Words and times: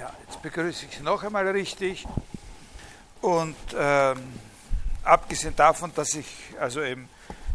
Ja, 0.00 0.10
jetzt 0.26 0.40
begrüße 0.40 0.86
ich 0.86 0.96
Sie 0.96 1.02
noch 1.02 1.22
einmal 1.22 1.46
richtig. 1.48 2.06
Und 3.20 3.54
ähm, 3.76 4.32
abgesehen 5.04 5.54
davon, 5.54 5.92
dass 5.94 6.14
ich, 6.14 6.26
also 6.58 6.80
eben, 6.80 7.06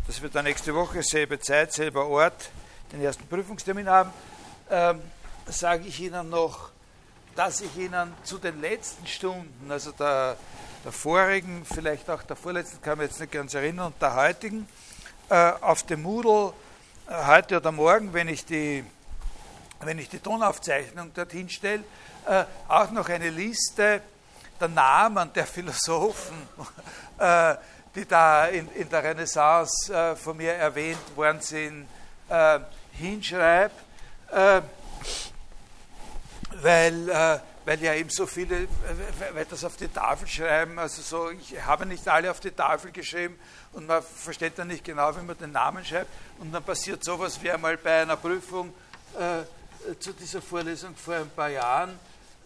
dass 0.06 0.22
wir 0.22 0.30
da 0.30 0.44
nächste 0.44 0.76
Woche 0.76 1.02
selbe 1.02 1.40
Zeit, 1.40 1.74
selber 1.74 2.06
Ort, 2.06 2.52
den 2.92 3.02
ersten 3.02 3.26
Prüfungstermin 3.26 3.90
haben, 3.90 4.12
ähm, 4.70 5.02
sage 5.48 5.88
ich 5.88 6.00
Ihnen 6.00 6.30
noch, 6.30 6.70
dass 7.36 7.62
ich 7.62 7.76
Ihnen 7.78 8.14
zu 8.24 8.38
den 8.38 8.62
letzten 8.62 9.08
Stunden, 9.08 9.72
also 9.72 9.92
der, 9.94 10.38
der 10.84 10.92
vorigen, 10.92 11.66
vielleicht 11.66 12.08
auch 12.12 12.22
der 12.22 12.36
vorletzten, 12.36 12.80
kann 12.80 13.00
mich 13.00 13.08
jetzt 13.08 13.20
nicht 13.20 13.32
ganz 13.32 13.56
erinnern, 13.56 13.88
und 13.88 14.00
der 14.00 14.14
heutigen, 14.14 14.68
äh, 15.30 15.52
auf 15.62 15.82
dem 15.82 16.04
Moodle 16.04 16.54
äh, 17.08 17.26
heute 17.26 17.58
oder 17.58 17.72
morgen, 17.72 18.14
wenn 18.14 18.28
ich 18.28 18.46
die, 18.46 18.86
wenn 19.86 20.00
ich 20.00 20.10
die 20.10 20.20
Tonaufzeichnung 20.20 21.14
dorthin 21.14 21.50
stelle, 21.50 21.84
äh, 22.28 22.46
auch 22.68 22.92
noch 22.92 23.08
eine 23.10 23.30
Liste 23.30 24.02
der 24.60 24.68
Namen 24.68 25.32
der 25.34 25.46
Philosophen, 25.46 26.48
äh, 27.20 27.56
die 27.94 28.06
da 28.06 28.48
in, 28.48 28.70
in 28.72 28.90
der 28.90 29.04
Renaissance 29.04 29.94
äh, 29.94 30.16
von 30.16 30.38
mir 30.38 30.54
erwähnt 30.54 31.16
worden 31.16 31.40
sind, 31.42 31.88
äh, 32.30 32.60
hinschreibe, 32.94 33.74
äh, 34.32 34.62
weil, 36.62 37.10
äh, 37.10 37.40
weil 37.66 37.82
ja 37.82 37.94
eben 37.94 38.10
so 38.10 38.26
viele, 38.26 38.68
weil 39.34 39.46
das 39.46 39.64
auf 39.64 39.76
die 39.76 39.88
Tafel 39.88 40.28
schreiben, 40.28 40.78
also 40.80 41.02
so, 41.02 41.30
ich 41.30 41.64
habe 41.66 41.86
nicht 41.86 42.08
alle 42.08 42.32
auf 42.32 42.40
die 42.40 42.52
Tafel 42.52 42.92
geschrieben 42.92 43.38
und 43.74 43.88
man 43.88 44.02
versteht 44.04 44.58
dann 44.58 44.68
nicht 44.68 44.84
genau, 44.84 45.16
wie 45.16 45.22
man 45.22 45.38
den 45.38 45.52
Namen 45.52 45.84
schreibt. 45.84 46.10
Und 46.40 46.54
dann 46.54 46.64
passiert 46.64 47.04
sowas 47.04 47.42
wie 47.42 47.52
einmal 47.52 47.78
bei 47.78 48.02
einer 48.02 48.18
Prüfung 48.18 48.74
zu 50.00 50.14
dieser 50.14 50.42
Vorlesung 50.42 50.96
vor 50.96 51.16
ein 51.16 51.30
paar 51.30 51.50
Jahren, 51.50 52.00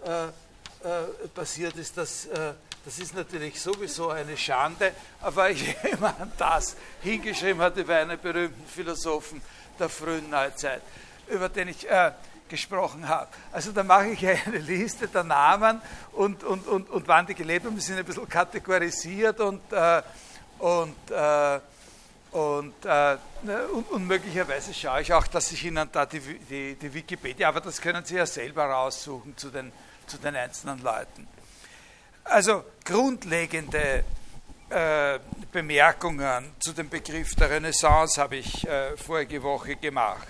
äh, 0.06 0.26
äh, 0.26 1.28
passiert 1.34 1.76
ist, 1.76 1.98
das, 1.98 2.26
äh, 2.28 2.54
das 2.86 3.00
ist 3.00 3.14
natürlich 3.14 3.60
sowieso 3.60 4.10
eine 4.10 4.38
Schande, 4.38 4.94
aber 5.22 5.50
jemand 5.50 6.32
das 6.38 6.76
hingeschrieben 7.02 7.62
hat 7.62 7.76
über 7.78 7.98
einen 7.98 8.20
berühmten 8.20 8.66
Philosophen 8.66 9.42
der 9.78 9.90
frühen 9.90 10.30
Neuzeit, 10.30 10.82
über 11.28 11.50
den 11.50 11.68
ich 11.68 11.90
äh, 11.90 12.12
gesprochen 12.48 13.08
habe. 13.08 13.28
Also 13.52 13.72
da 13.72 13.84
mache 13.84 14.08
ich 14.08 14.26
eine 14.46 14.58
Liste 14.58 15.08
der 15.08 15.24
Namen 15.24 15.82
und, 16.14 16.44
und, 16.44 16.68
und, 16.68 16.90
und 16.90 17.08
wann 17.08 17.26
die 17.26 17.36
gelebt 17.36 17.66
haben, 17.66 17.76
die 17.76 17.82
sind 17.82 17.98
ein 17.98 18.06
bisschen 18.06 18.28
kategorisiert 18.28 19.40
und, 19.40 19.62
äh, 19.74 20.02
und 20.60 21.12
äh, 21.12 21.60
und, 22.32 22.74
äh, 22.86 23.18
ne, 23.42 23.68
und, 23.74 23.90
und, 23.90 24.08
möglicherweise 24.08 24.74
schaue 24.74 25.02
ich 25.02 25.12
auch, 25.14 25.26
dass 25.28 25.52
ich 25.52 25.66
Ihnen 25.66 25.90
da 25.92 26.06
die, 26.06 26.20
die, 26.20 26.76
die, 26.76 26.94
Wikipedia, 26.94 27.50
aber 27.50 27.60
das 27.60 27.82
können 27.82 28.06
Sie 28.06 28.16
ja 28.16 28.26
selber 28.26 28.66
raussuchen 28.66 29.36
zu 29.36 29.50
den, 29.50 29.72
zu 30.06 30.18
den 30.18 30.36
einzelnen 30.36 30.82
Leuten. 30.84 31.28
Also 32.24 32.64
grundlegende 32.86 34.04
äh, 34.70 35.20
Bemerkungen 35.52 36.54
zu 36.60 36.74
dem 36.74 36.90
Begriff 36.90 37.34
der 37.34 37.50
Renaissance 37.50 38.22
habe 38.22 38.36
ich 38.36 38.68
äh, 38.68 38.96
vorige 38.96 39.42
Woche 39.42 39.76
gemacht. 39.76 40.28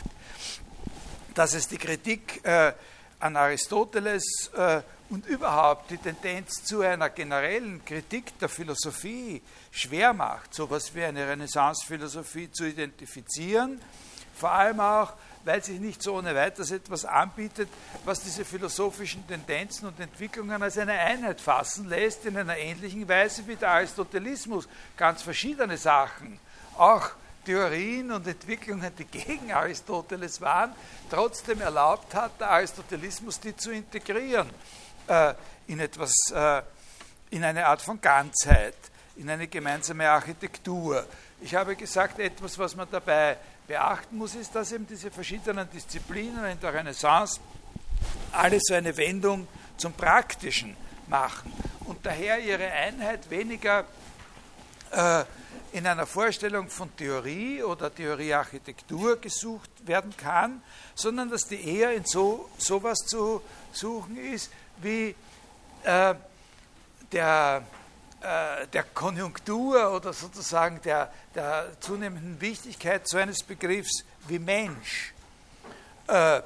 Dass 1.35 1.53
es 1.53 1.67
die 1.67 1.77
Kritik 1.77 2.39
äh, 2.45 2.71
an 3.19 3.35
Aristoteles 3.35 4.51
äh, 4.55 4.81
und 5.09 5.25
überhaupt 5.25 5.89
die 5.89 5.97
Tendenz 5.97 6.63
zu 6.63 6.81
einer 6.81 7.09
generellen 7.09 7.83
Kritik 7.83 8.37
der 8.39 8.49
Philosophie 8.49 9.41
schwer 9.71 10.13
macht, 10.13 10.53
so 10.53 10.65
etwas 10.65 10.93
wie 10.93 11.03
eine 11.03 11.27
Renaissance-Philosophie 11.27 12.51
zu 12.51 12.65
identifizieren, 12.65 13.81
vor 14.35 14.51
allem 14.51 14.79
auch, 14.79 15.13
weil 15.43 15.63
sich 15.63 15.79
nicht 15.79 16.03
so 16.03 16.15
ohne 16.15 16.35
weiteres 16.35 16.71
etwas 16.71 17.05
anbietet, 17.05 17.69
was 18.05 18.21
diese 18.21 18.45
philosophischen 18.45 19.25
Tendenzen 19.27 19.87
und 19.87 19.99
Entwicklungen 19.99 20.61
als 20.61 20.77
eine 20.77 20.93
Einheit 20.93 21.41
fassen 21.41 21.89
lässt, 21.89 22.25
in 22.25 22.37
einer 22.37 22.57
ähnlichen 22.57 23.07
Weise 23.07 23.47
wie 23.47 23.55
der 23.55 23.71
Aristotelismus. 23.71 24.67
Ganz 24.95 25.23
verschiedene 25.23 25.77
Sachen, 25.77 26.39
auch 26.77 27.09
Theorien 27.45 28.11
und 28.11 28.27
Entwicklungen, 28.27 28.91
die 28.97 29.05
gegen 29.05 29.51
Aristoteles 29.51 30.39
waren, 30.39 30.73
trotzdem 31.09 31.61
erlaubt 31.61 32.13
hat, 32.13 32.39
der 32.39 32.51
Aristotelismus 32.51 33.39
die 33.39 33.55
zu 33.55 33.71
integrieren 33.71 34.49
äh, 35.09 35.33
in 35.67 35.79
etwas, 35.79 36.13
äh, 36.33 36.61
in 37.31 37.43
eine 37.43 37.65
Art 37.65 37.81
von 37.81 37.99
Ganzheit, 37.99 38.75
in 39.17 39.29
eine 39.29 39.47
gemeinsame 39.47 40.09
Architektur. 40.09 41.05
Ich 41.41 41.53
habe 41.55 41.75
gesagt, 41.75 42.19
etwas, 42.19 42.57
was 42.57 42.75
man 42.75 42.87
dabei 42.91 43.37
beachten 43.67 44.17
muss, 44.17 44.35
ist, 44.35 44.55
dass 44.55 44.71
eben 44.71 44.87
diese 44.87 45.11
verschiedenen 45.11 45.69
Disziplinen 45.69 46.45
in 46.45 46.59
der 46.59 46.73
Renaissance 46.73 47.39
alle 48.31 48.59
so 48.61 48.73
eine 48.73 48.95
Wendung 48.97 49.47
zum 49.77 49.93
Praktischen 49.93 50.75
machen 51.07 51.51
und 51.85 52.05
daher 52.05 52.39
ihre 52.39 52.71
Einheit 52.71 53.29
weniger 53.29 53.85
äh, 54.91 55.23
in 55.71 55.85
einer 55.85 56.07
Vorstellung 56.07 56.67
von 56.69 56.95
Theorie 56.95 57.61
oder 57.61 57.93
Theoriearchitektur 57.93 59.17
gesucht 59.17 59.69
werden 59.85 60.15
kann, 60.17 60.63
sondern 60.95 61.29
dass 61.29 61.45
die 61.45 61.77
eher 61.77 61.93
in 61.93 62.05
so 62.05 62.49
sowas 62.57 62.97
zu 63.05 63.41
suchen 63.71 64.17
ist 64.17 64.51
wie 64.81 65.15
äh, 65.83 66.15
der, 67.11 67.63
äh, 68.21 68.67
der 68.67 68.83
Konjunktur 68.83 69.91
oder 69.91 70.13
sozusagen 70.13 70.81
der, 70.81 71.11
der 71.35 71.67
zunehmenden 71.79 72.39
Wichtigkeit 72.41 73.07
so 73.07 73.17
eines 73.17 73.43
Begriffs 73.43 74.03
wie 74.27 74.39
Mensch. 74.39 75.13
Äh, 76.07 76.41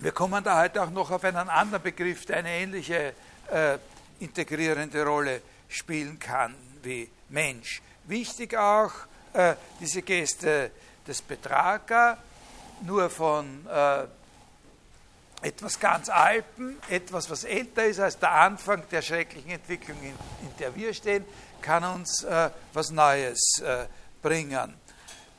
wir 0.00 0.12
kommen 0.12 0.42
da 0.42 0.60
heute 0.60 0.82
auch 0.82 0.90
noch 0.90 1.10
auf 1.10 1.24
einen 1.24 1.48
anderen 1.48 1.82
Begriff, 1.82 2.26
der 2.26 2.38
eine 2.38 2.50
ähnliche 2.50 3.14
äh, 3.50 3.78
integrierende 4.20 5.04
Rolle 5.04 5.40
spielen 5.68 6.18
kann 6.18 6.54
wie 6.82 7.08
Mensch. 7.28 7.80
Wichtig 8.04 8.56
auch 8.56 8.92
äh, 9.32 9.54
diese 9.80 10.02
Geste 10.02 10.70
des 11.06 11.22
Betrager, 11.22 12.18
nur 12.82 13.08
von 13.08 13.66
äh, 13.66 14.04
etwas 15.44 15.78
ganz 15.78 16.08
Alpen, 16.08 16.78
etwas, 16.88 17.28
was 17.28 17.44
älter 17.44 17.84
ist 17.84 18.00
als 18.00 18.18
der 18.18 18.32
Anfang 18.32 18.82
der 18.90 19.02
schrecklichen 19.02 19.50
Entwicklung, 19.50 19.98
in, 20.02 20.08
in 20.46 20.56
der 20.58 20.74
wir 20.74 20.94
stehen, 20.94 21.24
kann 21.60 21.84
uns 21.84 22.24
äh, 22.24 22.50
was 22.72 22.90
Neues 22.90 23.60
äh, 23.62 23.86
bringen. 24.22 24.74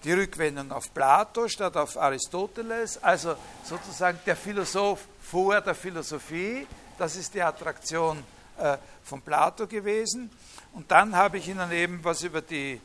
Die 0.03 0.13
Rückwendung 0.13 0.71
auf 0.71 0.93
Plato 0.93 1.47
statt 1.47 1.75
auf 1.75 1.97
Aristoteles, 1.97 3.01
also 3.03 3.35
sozusagen 3.63 4.19
der 4.27 4.35
Philosoph 4.35 5.01
vor 5.21 5.59
der 5.61 5.73
Philosophie, 5.73 6.67
das 6.99 7.15
ist 7.15 7.33
die 7.33 7.41
Attraktion 7.41 8.23
äh, 8.59 8.77
von 9.03 9.23
Plato 9.23 9.65
gewesen. 9.65 10.29
Und 10.73 10.91
dann 10.91 11.15
habe 11.15 11.39
ich 11.39 11.47
Ihnen 11.47 11.71
eben 11.71 12.03
was 12.03 12.21
über 12.21 12.41
die, 12.41 12.79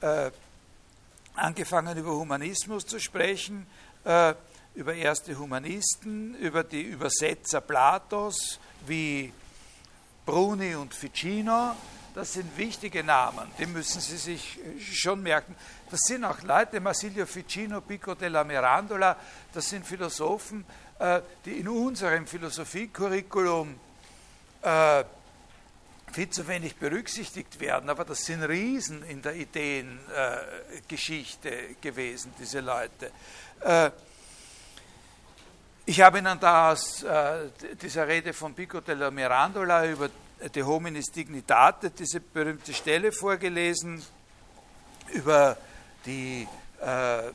äh, 0.00 0.30
angefangen 1.34 1.98
über 1.98 2.12
Humanismus 2.12 2.86
zu 2.86 2.98
sprechen, 2.98 3.66
äh, 4.04 4.32
über 4.74 4.94
erste 4.94 5.38
Humanisten, 5.38 6.34
über 6.36 6.64
die 6.64 6.82
Übersetzer 6.82 7.60
Platos 7.60 8.58
wie 8.86 9.32
Bruni 10.24 10.74
und 10.74 10.94
Ficino. 10.94 11.76
Das 12.14 12.34
sind 12.34 12.56
wichtige 12.58 13.02
Namen, 13.02 13.50
die 13.58 13.66
müssen 13.66 14.00
Sie 14.00 14.18
sich 14.18 14.58
schon 14.80 15.22
merken. 15.22 15.56
Das 15.90 16.00
sind 16.00 16.24
auch 16.24 16.42
Leute, 16.42 16.78
Marsilio 16.80 17.24
Ficino, 17.24 17.80
Pico 17.80 18.14
della 18.14 18.44
Mirandola, 18.44 19.16
das 19.52 19.70
sind 19.70 19.86
Philosophen, 19.86 20.64
äh, 20.98 21.22
die 21.44 21.58
in 21.58 21.68
unserem 21.68 22.26
Philosophiecurriculum 22.26 23.78
äh, 24.60 25.04
viel 26.12 26.28
zu 26.28 26.46
wenig 26.46 26.76
berücksichtigt 26.76 27.58
werden, 27.60 27.88
aber 27.88 28.04
das 28.04 28.26
sind 28.26 28.42
Riesen 28.42 29.02
in 29.04 29.22
der 29.22 29.34
Ideengeschichte 29.34 31.76
gewesen, 31.80 32.34
diese 32.38 32.60
Leute. 32.60 33.10
Äh, 33.60 33.90
ich 35.84 36.00
habe 36.00 36.18
Ihnen 36.18 36.38
da 36.38 36.72
aus 36.72 37.02
äh, 37.02 37.48
dieser 37.80 38.06
Rede 38.06 38.32
von 38.32 38.54
Pico 38.54 38.80
della 38.80 39.10
Mirandola 39.10 39.86
über 39.86 40.08
De 40.54 40.62
Hominis 40.62 41.06
Dignitate 41.06 41.90
diese 41.90 42.20
berühmte 42.20 42.72
Stelle 42.72 43.12
vorgelesen, 43.12 44.02
über 45.12 45.56
die, 46.06 46.46
äh, 46.80 47.32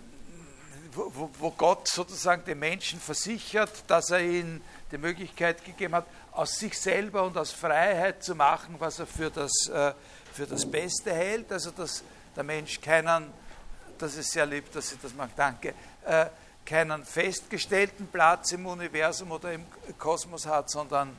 wo, 0.94 1.30
wo, 1.40 1.52
Gott 1.52 1.88
sozusagen 1.88 2.44
dem 2.46 2.60
Menschen 2.60 3.00
versichert, 3.00 3.84
dass 3.88 4.12
er 4.12 4.22
ihm 4.22 4.62
die 4.92 4.98
Möglichkeit 4.98 5.64
gegeben 5.64 5.96
hat, 5.96 6.06
aus 6.32 6.58
sich 6.58 6.78
selber 6.78 7.24
und 7.24 7.38
aus 7.38 7.52
Freiheit 7.52 8.24
zu 8.24 8.36
machen, 8.36 8.76
was 8.80 9.00
er 9.00 9.08
für 9.08 9.30
das, 9.30 9.52
äh, 9.68 9.94
für 10.34 10.46
das 10.46 10.70
Beste 10.70 11.14
hält. 11.14 11.52
Also 11.52 11.72
dass 11.72 12.04
der 12.36 12.44
Mensch 12.44 12.80
keinen, 12.80 13.32
das 13.98 14.16
ist 14.16 14.32
sehr 14.32 14.46
lieb, 14.46 14.72
dass 14.72 14.90
Sie 14.90 14.98
das 15.02 15.14
machen, 15.14 15.34
danke, 15.36 15.74
äh, 16.06 16.28
keinen 16.68 17.06
festgestellten 17.06 18.08
Platz 18.08 18.52
im 18.52 18.66
Universum 18.66 19.32
oder 19.32 19.54
im 19.54 19.66
Kosmos 19.98 20.46
hat, 20.46 20.70
sondern 20.70 21.16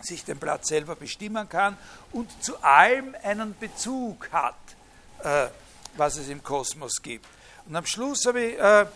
sich 0.00 0.24
den 0.24 0.38
Platz 0.38 0.68
selber 0.68 0.94
bestimmen 0.94 1.48
kann 1.48 1.76
und 2.12 2.30
zu 2.42 2.62
allem 2.62 3.16
einen 3.24 3.58
Bezug 3.58 4.30
hat, 4.30 4.54
äh, 5.24 5.48
was 5.96 6.18
es 6.18 6.28
im 6.28 6.42
Kosmos 6.42 7.02
gibt. 7.02 7.26
Und 7.66 7.74
am 7.74 7.84
Schluss 7.84 8.24
habe 8.26 8.42
ich 8.42 8.58
äh, 8.58 8.86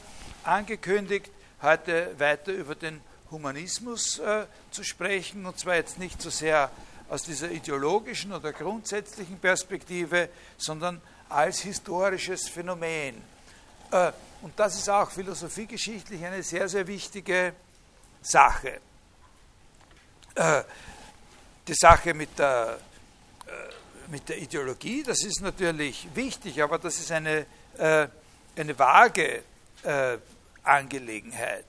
angekündigt, 0.45 1.31
heute 1.61 2.15
weiter 2.19 2.53
über 2.53 2.77
den 2.77 3.01
Humanismus 3.33 4.21
äh, 4.21 4.47
zu 4.71 4.85
sprechen, 4.85 5.45
und 5.45 5.59
zwar 5.59 5.75
jetzt 5.75 5.99
nicht 5.99 6.23
so 6.23 6.31
sehr 6.31 6.71
aus 7.09 7.23
dieser 7.25 7.51
ideologischen 7.51 8.33
oder 8.33 8.53
grundsätzlichen 8.53 9.41
Perspektive, 9.41 10.29
sondern 10.57 11.01
als 11.29 11.61
historisches 11.61 12.49
Phänomen. 12.49 13.38
Äh, 13.91 14.13
und 14.43 14.59
das 14.59 14.77
ist 14.77 14.89
auch 14.89 15.11
philosophiegeschichtlich 15.11 16.25
eine 16.25 16.43
sehr, 16.43 16.69
sehr 16.69 16.87
wichtige 16.87 17.55
Sache. 18.23 18.81
Äh, 20.35 20.63
die 21.67 21.75
Sache 21.75 22.15
mit 22.15 22.39
der, 22.39 22.79
äh, 23.47 24.11
mit 24.11 24.29
der 24.29 24.39
Ideologie, 24.39 25.03
das 25.03 25.25
ist 25.25 25.41
natürlich 25.41 26.09
wichtig, 26.15 26.63
aber 26.63 26.79
das 26.79 26.99
ist 26.99 27.13
eine, 27.13 27.47
eine 27.79 28.79
vage 28.79 29.43
Angelegenheit. 30.65 31.67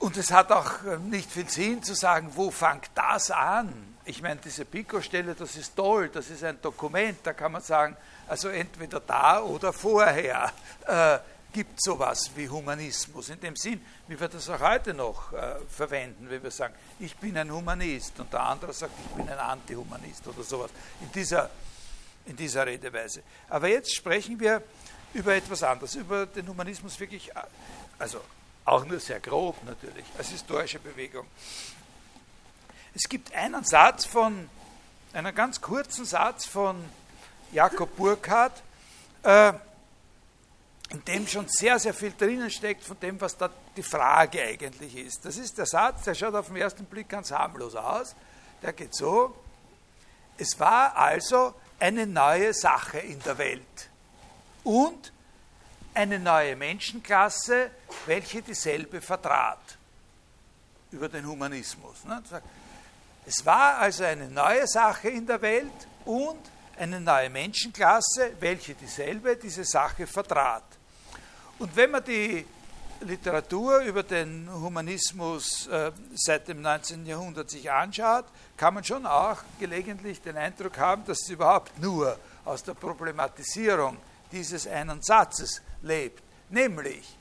Und 0.00 0.16
es 0.16 0.32
hat 0.32 0.50
auch 0.50 0.82
nicht 1.00 1.30
viel 1.30 1.48
Sinn 1.48 1.82
zu 1.82 1.94
sagen, 1.94 2.32
wo 2.34 2.50
fängt 2.50 2.90
das 2.94 3.30
an? 3.30 3.89
Ich 4.04 4.22
meine, 4.22 4.40
diese 4.40 4.64
Pico-Stelle, 4.64 5.34
das 5.34 5.56
ist 5.56 5.76
toll, 5.76 6.08
das 6.08 6.30
ist 6.30 6.42
ein 6.42 6.60
Dokument, 6.60 7.18
da 7.22 7.32
kann 7.32 7.52
man 7.52 7.62
sagen, 7.62 7.96
also 8.26 8.48
entweder 8.48 9.00
da 9.00 9.40
oder 9.40 9.72
vorher 9.72 10.52
äh, 10.86 11.18
gibt 11.52 11.82
sowas 11.82 12.30
wie 12.34 12.48
Humanismus. 12.48 13.28
In 13.28 13.40
dem 13.40 13.56
Sinn, 13.56 13.84
wie 14.08 14.18
wir 14.18 14.28
das 14.28 14.48
auch 14.48 14.60
heute 14.60 14.94
noch 14.94 15.32
äh, 15.32 15.56
verwenden, 15.68 16.30
wenn 16.30 16.42
wir 16.42 16.50
sagen, 16.50 16.74
ich 16.98 17.16
bin 17.16 17.36
ein 17.36 17.50
Humanist 17.52 18.18
und 18.20 18.32
der 18.32 18.40
andere 18.40 18.72
sagt, 18.72 18.92
ich 19.04 19.16
bin 19.16 19.28
ein 19.28 19.38
Antihumanist 19.38 20.26
oder 20.26 20.42
sowas, 20.42 20.70
in 21.00 21.12
dieser, 21.12 21.50
in 22.26 22.36
dieser 22.36 22.66
Redeweise. 22.66 23.22
Aber 23.48 23.68
jetzt 23.68 23.94
sprechen 23.94 24.38
wir 24.40 24.62
über 25.12 25.34
etwas 25.34 25.62
anderes, 25.62 25.94
über 25.94 26.26
den 26.26 26.48
Humanismus 26.48 26.98
wirklich, 26.98 27.30
äh, 27.30 27.42
also 27.98 28.20
auch 28.64 28.84
nur 28.84 29.00
sehr 29.00 29.20
grob 29.20 29.62
natürlich, 29.64 30.04
als 30.16 30.28
historische 30.28 30.78
Bewegung. 30.78 31.26
Es 32.94 33.08
gibt 33.08 33.32
einen 33.34 33.64
Satz 33.64 34.04
von, 34.04 34.48
einen 35.12 35.34
ganz 35.34 35.60
kurzen 35.60 36.04
Satz 36.04 36.46
von 36.46 36.84
Jakob 37.52 37.96
Burkhardt, 37.96 38.62
äh, 39.22 39.52
in 40.90 41.04
dem 41.04 41.26
schon 41.28 41.46
sehr, 41.48 41.78
sehr 41.78 41.94
viel 41.94 42.12
drinnen 42.16 42.50
steckt 42.50 42.82
von 42.82 42.98
dem, 42.98 43.20
was 43.20 43.36
da 43.36 43.48
die 43.76 43.82
Frage 43.82 44.42
eigentlich 44.42 44.96
ist. 44.96 45.24
Das 45.24 45.36
ist 45.36 45.56
der 45.56 45.66
Satz, 45.66 46.02
der 46.02 46.14
schaut 46.14 46.34
auf 46.34 46.48
den 46.48 46.56
ersten 46.56 46.84
Blick 46.84 47.08
ganz 47.08 47.30
harmlos 47.30 47.76
aus. 47.76 48.16
Der 48.60 48.72
geht 48.72 48.94
so, 48.94 49.36
es 50.36 50.58
war 50.58 50.96
also 50.96 51.54
eine 51.78 52.06
neue 52.06 52.52
Sache 52.52 52.98
in 52.98 53.22
der 53.22 53.38
Welt 53.38 53.88
und 54.64 55.12
eine 55.94 56.18
neue 56.18 56.56
Menschenklasse, 56.56 57.70
welche 58.06 58.42
dieselbe 58.42 59.00
vertrat 59.00 59.78
über 60.90 61.08
den 61.08 61.26
Humanismus. 61.26 62.04
Ne? 62.04 62.22
Es 63.26 63.44
war 63.44 63.78
also 63.78 64.04
eine 64.04 64.28
neue 64.28 64.66
Sache 64.66 65.08
in 65.10 65.26
der 65.26 65.40
Welt 65.42 65.86
und 66.04 66.40
eine 66.78 67.00
neue 67.00 67.28
Menschenklasse, 67.30 68.32
welche 68.40 68.74
dieselbe 68.74 69.36
diese 69.36 69.64
Sache 69.64 70.06
vertrat. 70.06 70.64
Und 71.58 71.76
wenn 71.76 71.90
man 71.90 72.02
die 72.02 72.46
Literatur 73.02 73.80
über 73.80 74.02
den 74.02 74.48
Humanismus 74.50 75.66
äh, 75.68 75.92
seit 76.14 76.48
dem 76.48 76.60
19. 76.62 77.06
Jahrhundert 77.06 77.50
sich 77.50 77.70
anschaut, 77.70 78.26
kann 78.56 78.74
man 78.74 78.84
schon 78.84 79.06
auch 79.06 79.38
gelegentlich 79.58 80.20
den 80.20 80.36
Eindruck 80.36 80.78
haben, 80.78 81.04
dass 81.04 81.22
es 81.22 81.28
überhaupt 81.28 81.78
nur 81.78 82.18
aus 82.44 82.62
der 82.62 82.74
Problematisierung 82.74 83.96
dieses 84.32 84.66
einen 84.66 85.02
Satzes 85.02 85.62
lebt. 85.82 86.22
Nämlich, 86.50 87.16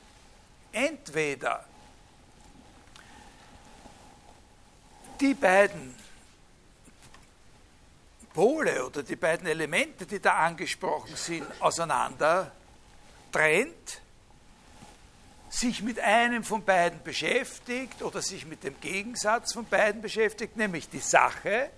entweder 0.72 1.66
die 5.20 5.34
beiden 5.34 5.96
Pole 8.34 8.86
oder 8.86 9.04
die 9.04 9.16
beiden 9.16 9.48
Elemente, 9.48 10.06
die 10.06 10.20
da 10.20 10.36
angesprochen 10.36 11.16
sind, 11.16 11.46
auseinander 11.60 12.52
trennt, 13.32 14.02
sich 15.50 15.82
mit 15.82 16.00
einem 16.00 16.44
von 16.44 16.64
beiden 16.64 17.02
beschäftigt 17.04 18.02
oder 18.04 18.22
sich 18.22 18.46
mit 18.46 18.64
dem 18.64 18.80
Gegensatz 18.80 19.54
von 19.54 19.66
beiden 19.66 20.02
beschäftigt, 20.02 20.56
nämlich 20.56 20.90
die 20.90 21.00
Sache, 21.00 21.70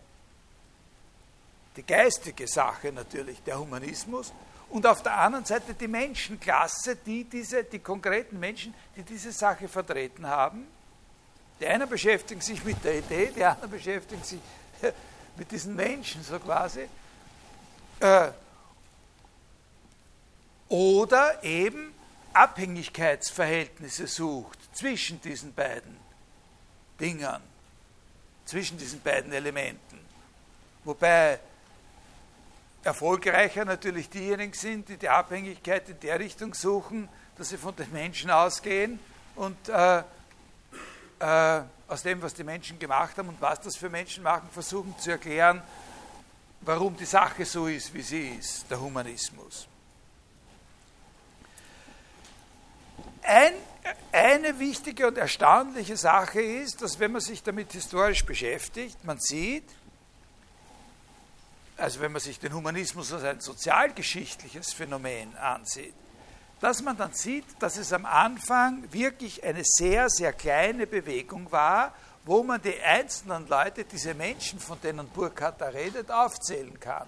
die 1.78 1.84
geistige 1.84 2.48
Sache 2.48 2.92
natürlich, 2.92 3.42
der 3.44 3.60
Humanismus, 3.60 4.34
und 4.70 4.86
auf 4.86 5.04
der 5.04 5.18
anderen 5.18 5.46
Seite 5.46 5.74
die 5.74 5.88
Menschenklasse, 5.88 6.96
die 6.96 7.26
diese, 7.26 7.64
die 7.64 7.80
konkreten 7.80 8.40
Menschen, 8.40 8.74
die 8.96 9.04
diese 9.04 9.32
Sache 9.32 9.68
vertreten 9.68 10.28
haben. 10.28 10.68
Die 11.62 11.68
einen 11.68 11.88
beschäftigen 11.88 12.42
sich 12.42 12.64
mit 12.64 12.84
der 12.84 12.98
Idee, 12.98 13.32
die 13.36 13.44
anderen 13.44 13.70
beschäftigen 13.70 14.24
sich 14.24 14.40
mit 15.38 15.52
diesen 15.52 15.76
Menschen 15.76 16.24
so 16.24 16.40
quasi. 16.40 16.88
Äh, 18.00 18.32
oder 20.70 21.44
eben 21.44 21.94
Abhängigkeitsverhältnisse 22.34 24.08
sucht 24.08 24.58
zwischen 24.76 25.22
diesen 25.22 25.54
beiden 25.54 25.98
Dingern, 27.00 27.44
zwischen 28.46 28.80
diesen 28.80 29.00
beiden 29.02 29.32
Elementen. 29.32 30.00
Wobei 30.84 31.40
erfolgreicher 32.84 33.66
natürlich 33.66 34.10
diejenigen 34.10 34.54
sind, 34.54 34.90
die 34.90 34.98
die 34.98 35.10
Abhängigkeit 35.10 35.88
in 35.90 36.00
der 36.00 36.20
Richtung 36.20 36.56
suchen, 36.56 37.08
dass 37.38 37.50
sie 37.50 37.58
von 37.58 37.76
den 37.76 37.92
Menschen 37.92 38.32
ausgehen 38.32 39.00
und 39.36 39.70
äh, 39.70 40.04
äh, 41.22 41.62
aus 41.88 42.04
dem, 42.04 42.22
was 42.22 42.34
die 42.34 42.44
Menschen 42.44 42.80
gemacht 42.80 43.18
haben 43.18 43.30
und 43.30 43.42
was 43.42 43.62
das 43.62 43.76
für 43.76 43.90
Menschen 43.90 44.24
machen, 44.24 44.50
versuchen 44.52 44.98
zu 44.98 45.12
erklären, 45.12 45.62
warum 46.62 46.96
die 46.98 47.06
Sache 47.06 47.46
so 47.46 47.68
ist, 47.68 47.94
wie 47.94 48.02
sie 48.02 48.30
ist, 48.30 48.66
der 48.70 48.80
Humanismus. 48.80 49.68
Ein, 53.22 53.54
eine 54.12 54.58
wichtige 54.60 55.08
und 55.08 55.18
erstaunliche 55.18 55.96
Sache 55.96 56.42
ist, 56.42 56.82
dass 56.82 57.00
wenn 57.00 57.12
man 57.12 57.22
sich 57.22 57.44
damit 57.44 57.72
historisch 57.72 58.26
beschäftigt, 58.26 59.04
man 59.04 59.20
sieht, 59.20 59.70
also 61.78 62.00
wenn 62.00 62.12
man 62.12 62.22
sich 62.22 62.40
den 62.40 62.54
Humanismus 62.54 63.14
als 63.14 63.24
ein 63.24 63.42
sozialgeschichtliches 63.42 64.74
Phänomen 64.74 65.36
ansieht, 65.38 65.94
dass 66.62 66.84
man 66.84 66.96
dann 66.96 67.12
sieht, 67.12 67.46
dass 67.60 67.78
es 67.78 67.92
am 67.92 68.06
Anfang 68.06 68.84
wirklich 68.94 69.44
eine 69.44 69.64
sehr, 69.64 70.10
sehr 70.10 70.32
kleine 70.32 70.86
Bewegung 70.86 71.52
war, 71.52 71.94
wo 72.24 72.44
man 72.44 72.62
die 72.62 72.80
einzelnen 72.80 73.48
Leute, 73.48 73.84
diese 73.84 74.14
Menschen, 74.14 74.60
von 74.60 74.80
denen 74.80 75.08
Burkhardt 75.10 75.60
da 75.60 75.70
redet, 75.70 76.12
aufzählen 76.12 76.80
kann. 76.80 77.08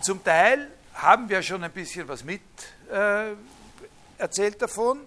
Zum 0.00 0.22
Teil 0.22 0.70
haben 0.94 1.28
wir 1.28 1.42
schon 1.42 1.64
ein 1.64 1.72
bisschen 1.72 2.06
was 2.06 2.22
mit 2.22 2.40
äh, 2.88 3.32
erzählt 4.16 4.62
davon. 4.62 5.00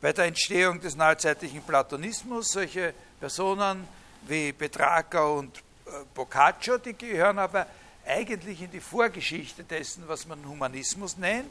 Bei 0.00 0.12
der 0.12 0.24
Entstehung 0.24 0.80
des 0.80 0.96
neuzeitlichen 0.96 1.62
Platonismus, 1.62 2.48
solche 2.48 2.92
Personen 3.20 3.86
wie 4.22 4.52
Petrarca 4.52 5.26
und 5.26 5.58
äh, 5.58 5.90
Boccaccio, 6.12 6.78
die 6.78 6.94
gehören 6.94 7.38
aber 7.38 7.68
eigentlich 8.06 8.62
in 8.62 8.70
die 8.70 8.80
Vorgeschichte 8.80 9.64
dessen, 9.64 10.04
was 10.06 10.26
man 10.26 10.44
Humanismus 10.46 11.16
nennt, 11.16 11.50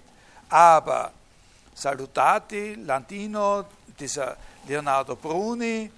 aber 0.49 1.11
Salutati, 1.73 2.75
Landino, 2.75 3.65
dieser 3.99 4.37
Leonardo 4.67 5.15
Bruni, 5.15 5.89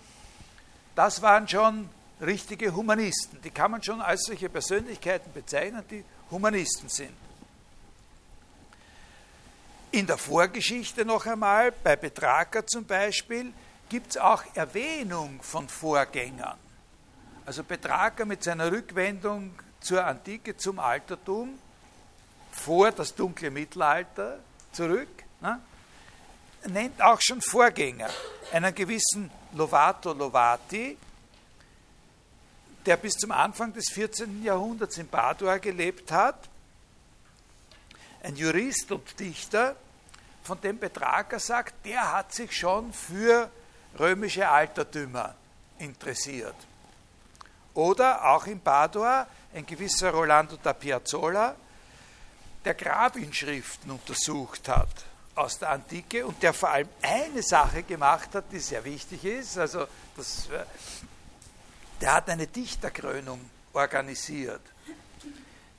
das 0.95 1.21
waren 1.21 1.47
schon 1.47 1.89
richtige 2.21 2.73
Humanisten. 2.73 3.41
Die 3.41 3.49
kann 3.49 3.71
man 3.71 3.81
schon 3.81 4.01
als 4.01 4.23
solche 4.23 4.49
Persönlichkeiten 4.49 5.31
bezeichnen, 5.33 5.83
die 5.89 6.03
Humanisten 6.29 6.89
sind. 6.89 7.13
In 9.91 10.07
der 10.07 10.17
Vorgeschichte 10.17 11.05
noch 11.05 11.25
einmal, 11.25 11.71
bei 11.71 11.95
Petrarca 11.95 12.65
zum 12.65 12.85
Beispiel, 12.85 13.53
gibt 13.89 14.11
es 14.11 14.17
auch 14.17 14.43
Erwähnung 14.55 15.39
von 15.41 15.67
Vorgängern. 15.69 16.57
Also 17.45 17.63
Petrarca 17.63 18.25
mit 18.25 18.43
seiner 18.43 18.71
Rückwendung 18.71 19.53
zur 19.83 20.05
Antike, 20.05 20.57
zum 20.57 20.79
Altertum, 20.79 21.59
vor 22.51 22.91
das 22.91 23.13
dunkle 23.13 23.51
Mittelalter 23.51 24.39
zurück, 24.71 25.09
ne, 25.41 25.59
nennt 26.67 27.01
auch 27.01 27.19
schon 27.21 27.41
Vorgänger, 27.41 28.09
einen 28.51 28.73
gewissen 28.73 29.29
Lovato 29.53 30.13
Lovati, 30.13 30.97
der 32.85 32.97
bis 32.97 33.13
zum 33.13 33.31
Anfang 33.31 33.73
des 33.73 33.89
14. 33.91 34.43
Jahrhunderts 34.43 34.97
in 34.97 35.07
Padua 35.07 35.57
gelebt 35.57 36.11
hat, 36.11 36.49
ein 38.23 38.35
Jurist 38.35 38.91
und 38.91 39.19
Dichter, 39.19 39.75
von 40.43 40.59
dem 40.59 40.77
Betrager 40.77 41.39
sagt, 41.39 41.85
der 41.85 42.11
hat 42.11 42.33
sich 42.33 42.57
schon 42.57 42.91
für 42.91 43.49
römische 43.97 44.47
Altertümer 44.47 45.35
interessiert. 45.79 46.55
Oder 47.73 48.25
auch 48.31 48.45
in 48.45 48.59
Padua 48.59 49.27
ein 49.53 49.65
gewisser 49.65 50.11
Rolando 50.11 50.57
da 50.61 50.73
Piazzolla, 50.73 51.55
der 52.63 52.73
Grabinschriften 52.75 53.91
untersucht 53.91 54.67
hat 54.69 55.05
aus 55.35 55.59
der 55.59 55.71
Antike 55.71 56.25
und 56.25 56.41
der 56.43 56.53
vor 56.53 56.69
allem 56.69 56.89
eine 57.01 57.41
Sache 57.41 57.83
gemacht 57.83 58.35
hat, 58.35 58.45
die 58.51 58.59
sehr 58.59 58.85
wichtig 58.85 59.25
ist. 59.25 59.57
Also 59.57 59.87
das, 60.15 60.47
äh, 60.49 60.63
der 61.99 62.13
hat 62.13 62.29
eine 62.29 62.47
Dichterkrönung 62.47 63.39
organisiert 63.73 64.61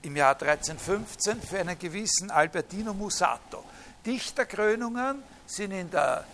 im 0.02 0.16
Jahr 0.16 0.34
1315 0.34 1.40
für 1.40 1.60
einen 1.60 1.78
gewissen 1.78 2.30
Albertino 2.30 2.92
Musato. 2.92 3.64
Dichterkrönungen 4.04 5.22
sind 5.46 5.70
in 5.70 5.90
der 5.90 6.24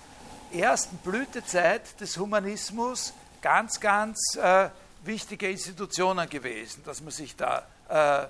ersten 0.52 0.96
Blütezeit 0.98 2.00
des 2.00 2.16
Humanismus 2.16 3.12
ganz, 3.40 3.78
ganz 3.78 4.18
äh, 4.36 4.70
wichtige 5.02 5.50
Institutionen 5.50 6.28
gewesen, 6.28 6.82
dass 6.84 7.00
man 7.00 7.10
sich 7.10 7.34
da 7.36 7.66
äh, 7.88 8.24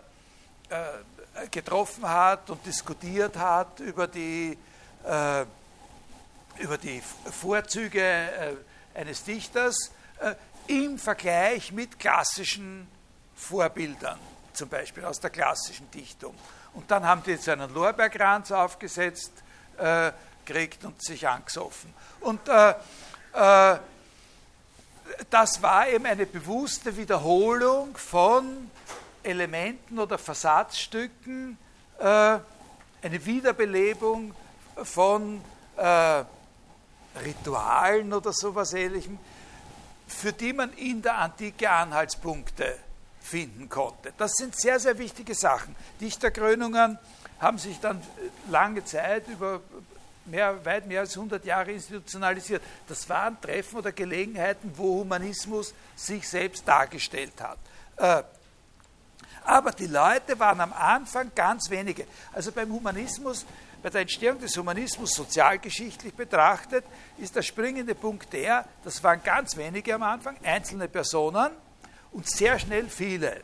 äh, 0.74 1.48
getroffen 1.50 2.08
hat 2.08 2.50
und 2.50 2.64
diskutiert 2.64 3.36
hat 3.36 3.80
über 3.80 4.06
die, 4.06 4.56
äh, 5.04 5.44
über 6.58 6.78
die 6.78 7.02
Vorzüge 7.30 8.00
äh, 8.02 8.54
eines 8.94 9.24
Dichters 9.24 9.90
äh, 10.20 10.34
im 10.66 10.98
Vergleich 10.98 11.72
mit 11.72 11.98
klassischen 11.98 12.86
Vorbildern, 13.34 14.18
zum 14.52 14.68
Beispiel 14.68 15.04
aus 15.04 15.18
der 15.20 15.30
klassischen 15.30 15.90
Dichtung. 15.90 16.34
Und 16.74 16.90
dann 16.90 17.04
haben 17.04 17.22
die 17.22 17.32
jetzt 17.32 17.48
einen 17.48 17.72
Lorbeerkranz 17.72 18.52
aufgesetzt, 18.52 19.32
äh, 19.78 20.12
gekriegt 20.44 20.84
und 20.84 21.02
sich 21.02 21.26
angesoffen. 21.26 21.92
Und 22.20 22.40
das 25.28 25.62
war 25.62 25.88
eben 25.88 26.06
eine 26.06 26.26
bewusste 26.26 26.96
Wiederholung 26.96 27.96
von 27.96 28.70
Elementen 29.22 29.98
oder 29.98 30.16
Versatzstücken, 30.18 31.58
äh, 31.98 32.04
eine 32.04 33.26
Wiederbelebung 33.26 34.34
von 34.82 35.40
äh, 35.76 36.24
Ritualen 37.22 38.12
oder 38.12 38.32
sowas 38.32 38.72
ähnlichem, 38.72 39.18
für 40.06 40.32
die 40.32 40.52
man 40.52 40.72
in 40.74 41.02
der 41.02 41.18
Antike 41.18 41.70
Anhaltspunkte 41.70 42.78
finden 43.20 43.68
konnte. 43.68 44.12
Das 44.16 44.32
sind 44.32 44.58
sehr, 44.58 44.80
sehr 44.80 44.98
wichtige 44.98 45.34
Sachen. 45.34 45.76
Dichterkrönungen 46.00 46.98
haben 47.38 47.58
sich 47.58 47.78
dann 47.80 48.02
lange 48.48 48.84
Zeit 48.84 49.28
über 49.28 49.60
mehr, 50.30 50.64
weit 50.64 50.86
mehr 50.86 51.00
als 51.00 51.16
100 51.16 51.44
Jahre 51.44 51.72
institutionalisiert. 51.72 52.62
Das 52.88 53.08
waren 53.08 53.40
Treffen 53.40 53.78
oder 53.78 53.92
Gelegenheiten, 53.92 54.72
wo 54.76 55.00
Humanismus 55.00 55.74
sich 55.96 56.28
selbst 56.28 56.66
dargestellt 56.66 57.34
hat. 57.40 57.58
Äh, 57.96 58.22
aber 59.44 59.72
die 59.72 59.86
Leute 59.86 60.38
waren 60.38 60.60
am 60.60 60.72
Anfang 60.72 61.32
ganz 61.34 61.70
wenige. 61.70 62.06
Also 62.32 62.52
beim 62.52 62.70
Humanismus, 62.72 63.44
bei 63.82 63.90
der 63.90 64.02
Entstehung 64.02 64.38
des 64.38 64.56
Humanismus 64.56 65.12
sozialgeschichtlich 65.12 66.14
betrachtet, 66.14 66.84
ist 67.18 67.34
der 67.34 67.42
springende 67.42 67.94
Punkt 67.94 68.32
der, 68.32 68.64
das 68.84 69.02
waren 69.02 69.22
ganz 69.22 69.56
wenige 69.56 69.94
am 69.94 70.02
Anfang, 70.02 70.36
einzelne 70.44 70.88
Personen 70.88 71.50
und 72.12 72.28
sehr 72.28 72.58
schnell 72.58 72.88
viele 72.88 73.42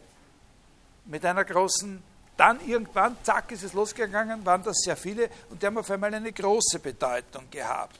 mit 1.06 1.24
einer 1.24 1.44
großen 1.44 2.02
dann 2.36 2.60
irgendwann, 2.66 3.16
zack, 3.22 3.50
ist 3.52 3.62
es 3.62 3.72
losgegangen, 3.72 4.44
waren 4.44 4.62
das 4.62 4.78
sehr 4.78 4.96
viele 4.96 5.30
und 5.50 5.62
die 5.62 5.66
haben 5.66 5.78
auf 5.78 5.90
einmal 5.90 6.12
eine 6.14 6.32
große 6.32 6.78
Bedeutung 6.78 7.48
gehabt. 7.50 7.98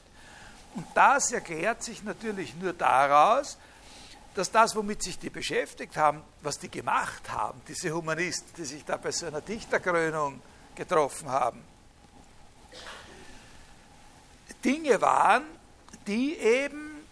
Und 0.75 0.85
das 0.93 1.31
erklärt 1.31 1.83
sich 1.83 2.03
natürlich 2.03 2.55
nur 2.55 2.73
daraus, 2.73 3.57
dass 4.35 4.51
das, 4.51 4.75
womit 4.75 5.01
sich 5.01 5.17
die 5.17 5.31
beschäftigt 5.31 5.97
haben, 5.97 6.21
was 6.43 6.59
die 6.59 6.69
gemacht 6.69 7.31
haben, 7.31 7.59
diese 7.67 7.91
Humanisten, 7.91 8.53
die 8.55 8.65
sich 8.65 8.85
da 8.85 8.97
bei 8.97 9.11
so 9.11 9.25
einer 9.25 9.41
Dichterkrönung 9.41 10.39
getroffen 10.75 11.29
haben, 11.29 11.63
Dinge 14.63 15.01
waren, 15.01 15.43
die 16.05 16.35
eben 16.37 17.05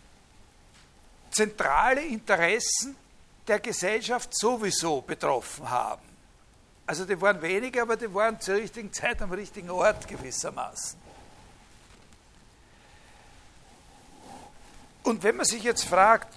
zentrale 1.32 2.06
Interessen 2.06 2.96
der 3.48 3.60
Gesellschaft 3.60 4.38
sowieso 4.38 5.02
betroffen 5.02 5.70
haben. 5.70 6.15
Also 6.88 7.06
die 7.06 7.20
waren 7.20 7.42
weniger, 7.42 7.82
aber 7.82 7.98
die 7.98 8.14
waren 8.14 8.40
zur 8.40 8.56
richtigen 8.56 8.94
Zeit 8.94 9.22
am 9.22 9.32
richtigen 9.32 9.70
Ort 9.72 10.08
gewissermaßen. 10.08 11.00
Und 15.04 15.24
wenn 15.24 15.36
man 15.36 15.46
sich 15.46 15.64
jetzt 15.64 15.86
fragt, 15.86 16.28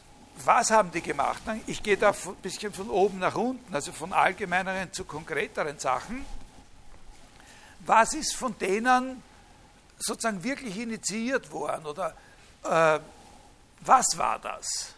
was 0.45 0.71
haben 0.71 0.91
die 0.91 1.01
gemacht? 1.01 1.43
Ich 1.67 1.83
gehe 1.83 1.97
da 1.97 2.11
ein 2.11 2.37
bisschen 2.43 2.73
von 2.73 2.91
oben 2.91 3.19
nach 3.19 3.35
unten, 3.35 3.75
also 3.75 3.93
von 3.93 4.13
allgemeineren 4.13 4.93
zu 4.93 5.05
konkreteren 5.05 5.79
Sachen. 5.79 6.25
Was 7.81 8.15
ist 8.15 8.37
von 8.37 8.57
denen 8.59 9.23
sozusagen 9.99 10.43
wirklich 10.45 10.79
initiiert 10.79 11.51
worden? 11.51 11.87
Oder 11.87 12.15
äh, 12.65 13.01
was 13.81 14.17
war 14.17 14.39
das? 14.39 14.95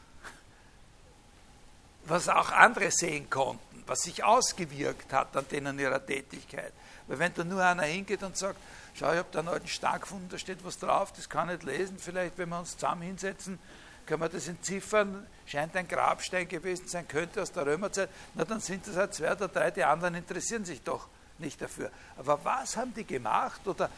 Was 2.10 2.28
auch 2.28 2.50
andere 2.52 2.90
sehen 2.90 3.30
konnten 3.30 3.70
was 3.90 4.02
sich 4.02 4.22
ausgewirkt 4.22 5.12
hat 5.12 5.36
an 5.36 5.44
denen 5.50 5.76
ihrer 5.80 6.04
Tätigkeit. 6.06 6.72
Weil 7.08 7.18
wenn 7.18 7.34
da 7.34 7.42
nur 7.42 7.60
einer 7.60 7.82
hingeht 7.82 8.22
und 8.22 8.36
sagt, 8.36 8.56
schau, 8.94 9.10
ich 9.10 9.18
habe 9.18 9.28
da 9.32 9.40
einen 9.40 9.48
alten 9.48 9.66
Stein 9.66 10.00
gefunden, 10.00 10.28
da 10.30 10.38
steht 10.38 10.64
was 10.64 10.78
drauf, 10.78 11.12
das 11.12 11.28
kann 11.28 11.50
ich 11.50 11.56
nicht 11.56 11.64
lesen, 11.64 11.98
vielleicht 11.98 12.38
wenn 12.38 12.50
wir 12.50 12.60
uns 12.60 12.74
zusammen 12.74 13.02
hinsetzen, 13.02 13.58
können 14.06 14.22
wir 14.22 14.28
das 14.28 14.46
entziffern, 14.46 15.26
scheint 15.44 15.74
ein 15.74 15.88
Grabstein 15.88 16.46
gewesen 16.46 16.86
sein, 16.86 17.08
könnte 17.08 17.42
aus 17.42 17.50
der 17.50 17.66
Römerzeit, 17.66 18.08
na 18.34 18.44
dann 18.44 18.60
sind 18.60 18.86
das 18.86 18.94
halt 18.94 19.12
zwei 19.12 19.32
oder 19.32 19.48
drei, 19.48 19.72
die 19.72 19.82
anderen 19.82 20.14
interessieren 20.14 20.64
sich 20.64 20.82
doch 20.82 21.08
nicht 21.38 21.60
dafür. 21.60 21.90
Aber 22.16 22.38
was 22.44 22.76
haben 22.76 22.94
die 22.94 23.04
gemacht 23.04 23.66
oder 23.66 23.90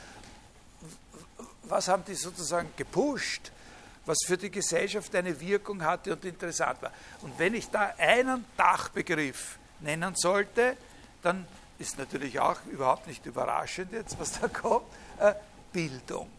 was 1.64 1.88
haben 1.88 2.04
die 2.06 2.14
sozusagen 2.14 2.70
gepusht, 2.78 3.52
was 4.04 4.18
für 4.26 4.36
die 4.36 4.50
Gesellschaft 4.50 5.14
eine 5.14 5.38
Wirkung 5.40 5.82
hatte 5.82 6.12
und 6.12 6.24
interessant 6.24 6.82
war? 6.82 6.92
Und 7.20 7.38
wenn 7.38 7.54
ich 7.54 7.68
da 7.70 7.94
einen 7.98 8.44
Dachbegriff 8.56 9.58
nennen 9.80 10.14
sollte, 10.16 10.76
dann 11.22 11.46
ist 11.78 11.98
natürlich 11.98 12.38
auch 12.40 12.58
überhaupt 12.70 13.06
nicht 13.06 13.24
überraschend 13.26 13.92
jetzt, 13.92 14.18
was 14.18 14.40
da 14.40 14.48
kommt, 14.48 14.86
äh, 15.18 15.34
Bildung. 15.72 16.30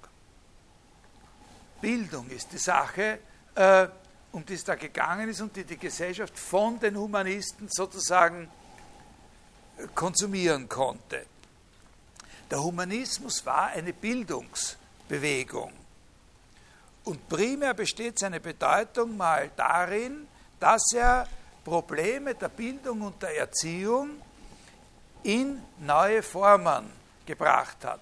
Bildung 1.81 2.29
ist 2.29 2.51
die 2.51 2.57
Sache, 2.57 3.19
äh, 3.55 3.87
um 4.31 4.45
die 4.45 4.53
es 4.53 4.63
da 4.63 4.75
gegangen 4.75 5.29
ist 5.29 5.41
und 5.41 5.55
die 5.55 5.63
die 5.63 5.77
Gesellschaft 5.77 6.37
von 6.37 6.79
den 6.79 6.97
Humanisten 6.97 7.67
sozusagen 7.69 8.49
konsumieren 9.93 10.69
konnte. 10.69 11.25
Der 12.49 12.63
Humanismus 12.63 13.45
war 13.45 13.67
eine 13.67 13.93
Bildungsbewegung. 13.93 15.73
Und 17.05 17.27
primär 17.27 17.73
besteht 17.73 18.19
seine 18.19 18.39
Bedeutung 18.39 19.17
mal 19.17 19.49
darin, 19.55 20.27
dass 20.59 20.83
er 20.93 21.27
Probleme 21.63 22.35
der 22.35 22.49
Bildung 22.49 23.01
und 23.01 23.21
der 23.21 23.37
Erziehung 23.37 24.21
in 25.23 25.61
neue 25.79 26.23
Formen 26.23 26.91
gebracht 27.25 27.77
hat. 27.83 27.99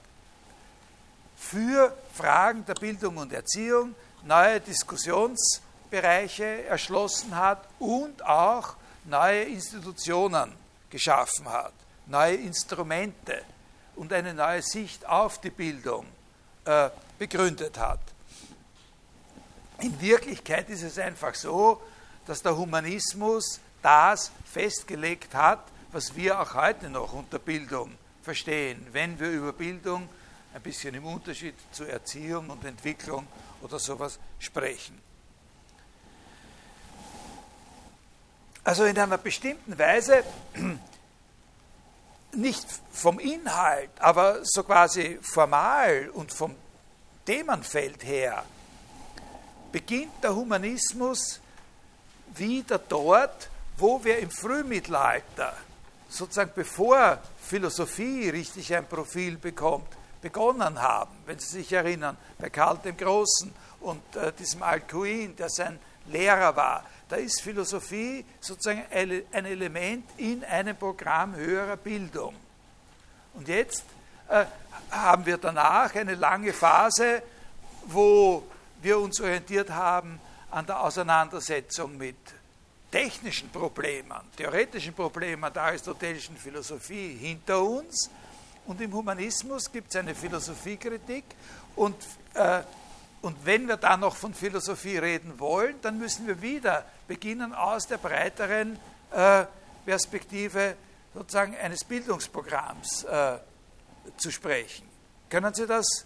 Für 1.35 1.95
Fragen 2.13 2.63
der 2.65 2.75
Bildung 2.75 3.17
und 3.17 3.33
Erziehung 3.33 3.95
neue 4.23 4.59
Diskussionsbereiche 4.59 6.65
erschlossen 6.65 7.35
hat 7.35 7.67
und 7.79 8.23
auch 8.25 8.75
neue 9.05 9.43
Institutionen 9.43 10.53
geschaffen 10.89 11.49
hat, 11.49 11.73
neue 12.05 12.35
Instrumente 12.35 13.41
und 13.95 14.13
eine 14.13 14.33
neue 14.33 14.61
Sicht 14.61 15.07
auf 15.07 15.41
die 15.41 15.49
Bildung 15.49 16.05
äh, 16.65 16.89
begründet 17.17 17.79
hat. 17.79 17.99
In 19.81 19.99
Wirklichkeit 19.99 20.69
ist 20.69 20.83
es 20.83 20.99
einfach 20.99 21.33
so, 21.33 21.81
dass 22.27 22.43
der 22.43 22.55
Humanismus 22.55 23.59
das 23.81 24.31
festgelegt 24.45 25.33
hat, 25.33 25.63
was 25.91 26.15
wir 26.15 26.39
auch 26.39 26.53
heute 26.53 26.87
noch 26.89 27.13
unter 27.13 27.39
Bildung 27.39 27.97
verstehen, 28.21 28.85
wenn 28.91 29.19
wir 29.19 29.31
über 29.31 29.53
Bildung 29.53 30.07
ein 30.53 30.61
bisschen 30.61 30.93
im 30.93 31.05
Unterschied 31.05 31.55
zu 31.71 31.85
Erziehung 31.85 32.51
und 32.51 32.63
Entwicklung 32.63 33.25
oder 33.63 33.79
sowas 33.79 34.19
sprechen. 34.37 35.01
Also 38.63 38.85
in 38.85 38.99
einer 38.99 39.17
bestimmten 39.17 39.79
Weise, 39.79 40.23
nicht 42.33 42.67
vom 42.91 43.17
Inhalt, 43.17 43.89
aber 43.97 44.41
so 44.43 44.61
quasi 44.63 45.17
formal 45.23 46.11
und 46.13 46.31
vom 46.31 46.55
Themenfeld 47.25 48.03
her, 48.03 48.45
beginnt 49.71 50.23
der 50.23 50.35
Humanismus 50.35 51.39
wieder 52.35 52.77
dort, 52.79 53.49
wo 53.77 54.03
wir 54.03 54.19
im 54.19 54.29
Frühmittelalter, 54.29 55.55
sozusagen 56.09 56.51
bevor 56.55 57.17
Philosophie 57.41 58.29
richtig 58.29 58.73
ein 58.75 58.85
Profil 58.85 59.37
bekommt, 59.37 59.87
begonnen 60.21 60.81
haben. 60.81 61.11
Wenn 61.25 61.39
Sie 61.39 61.59
sich 61.59 61.73
erinnern, 61.73 62.17
bei 62.37 62.49
Karl 62.49 62.77
dem 62.77 62.95
Großen 62.95 63.51
und 63.81 64.15
äh, 64.15 64.31
diesem 64.33 64.61
Alcuin, 64.63 65.35
der 65.35 65.49
sein 65.49 65.79
Lehrer 66.07 66.55
war, 66.55 66.85
da 67.09 67.15
ist 67.17 67.41
Philosophie 67.41 68.23
sozusagen 68.39 68.83
ein 68.91 69.45
Element 69.45 70.05
in 70.17 70.43
einem 70.43 70.75
Programm 70.75 71.35
höherer 71.35 71.77
Bildung. 71.77 72.35
Und 73.33 73.47
jetzt 73.47 73.83
äh, 74.29 74.45
haben 74.91 75.25
wir 75.25 75.37
danach 75.37 75.93
eine 75.95 76.15
lange 76.15 76.53
Phase, 76.53 77.21
wo 77.87 78.43
wir 78.81 78.99
uns 78.99 79.19
orientiert 79.21 79.69
haben 79.69 80.19
an 80.49 80.65
der 80.65 80.81
Auseinandersetzung 80.81 81.97
mit 81.97 82.17
technischen 82.91 83.49
Problemen, 83.49 84.19
theoretischen 84.35 84.93
Problemen 84.93 85.51
der 85.53 85.63
aristotelischen 85.63 86.35
Philosophie 86.35 87.15
hinter 87.15 87.61
uns. 87.61 88.09
Und 88.67 88.81
im 88.81 88.93
Humanismus 88.93 89.71
gibt 89.71 89.89
es 89.89 89.95
eine 89.95 90.13
Philosophiekritik. 90.13 91.23
Und, 91.75 91.95
äh, 92.33 92.61
und 93.21 93.45
wenn 93.45 93.67
wir 93.67 93.77
dann 93.77 94.01
noch 94.01 94.15
von 94.15 94.33
Philosophie 94.33 94.97
reden 94.97 95.39
wollen, 95.39 95.75
dann 95.81 95.97
müssen 95.97 96.27
wir 96.27 96.41
wieder 96.41 96.85
beginnen, 97.07 97.53
aus 97.53 97.87
der 97.87 97.97
breiteren 97.97 98.77
äh, 99.11 99.45
Perspektive 99.85 100.75
sozusagen 101.13 101.55
eines 101.55 101.83
Bildungsprogramms 101.83 103.03
äh, 103.03 103.37
zu 104.17 104.31
sprechen. 104.31 104.87
Können 105.29 105.53
Sie 105.53 105.65
das 105.65 106.05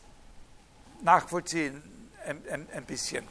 nachvollziehen 1.02 1.95
ein, 2.26 2.42
ein, 2.52 2.68
ein 2.74 2.86
bisschen? 2.86 3.26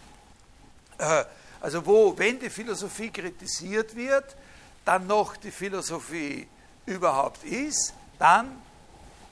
Äh, 0.98 1.24
also 1.60 1.84
wo, 1.84 2.16
wenn 2.16 2.38
die 2.38 2.50
Philosophie 2.50 3.10
kritisiert 3.10 3.94
wird, 3.96 4.36
dann 4.84 5.06
noch 5.06 5.36
die 5.36 5.50
Philosophie 5.50 6.46
überhaupt 6.86 7.42
ist, 7.44 7.94
dann 8.18 8.62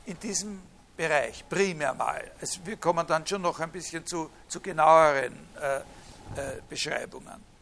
in 0.07 0.19
diesem 0.19 0.61
Bereich, 0.97 1.45
primär 1.49 1.95
mal. 1.95 2.31
Also 2.41 2.61
wir 2.65 2.77
kommen 2.77 3.07
dann 3.07 3.27
schon 3.27 3.43
noch 3.43 3.61
ein 3.61 3.71
bisschen 3.71 4.07
zu, 4.07 4.31
zu 4.49 4.61
genaueren 4.61 5.35
äh, 5.61 5.77
äh, 5.77 5.83
Beschreibungen. 6.69 7.53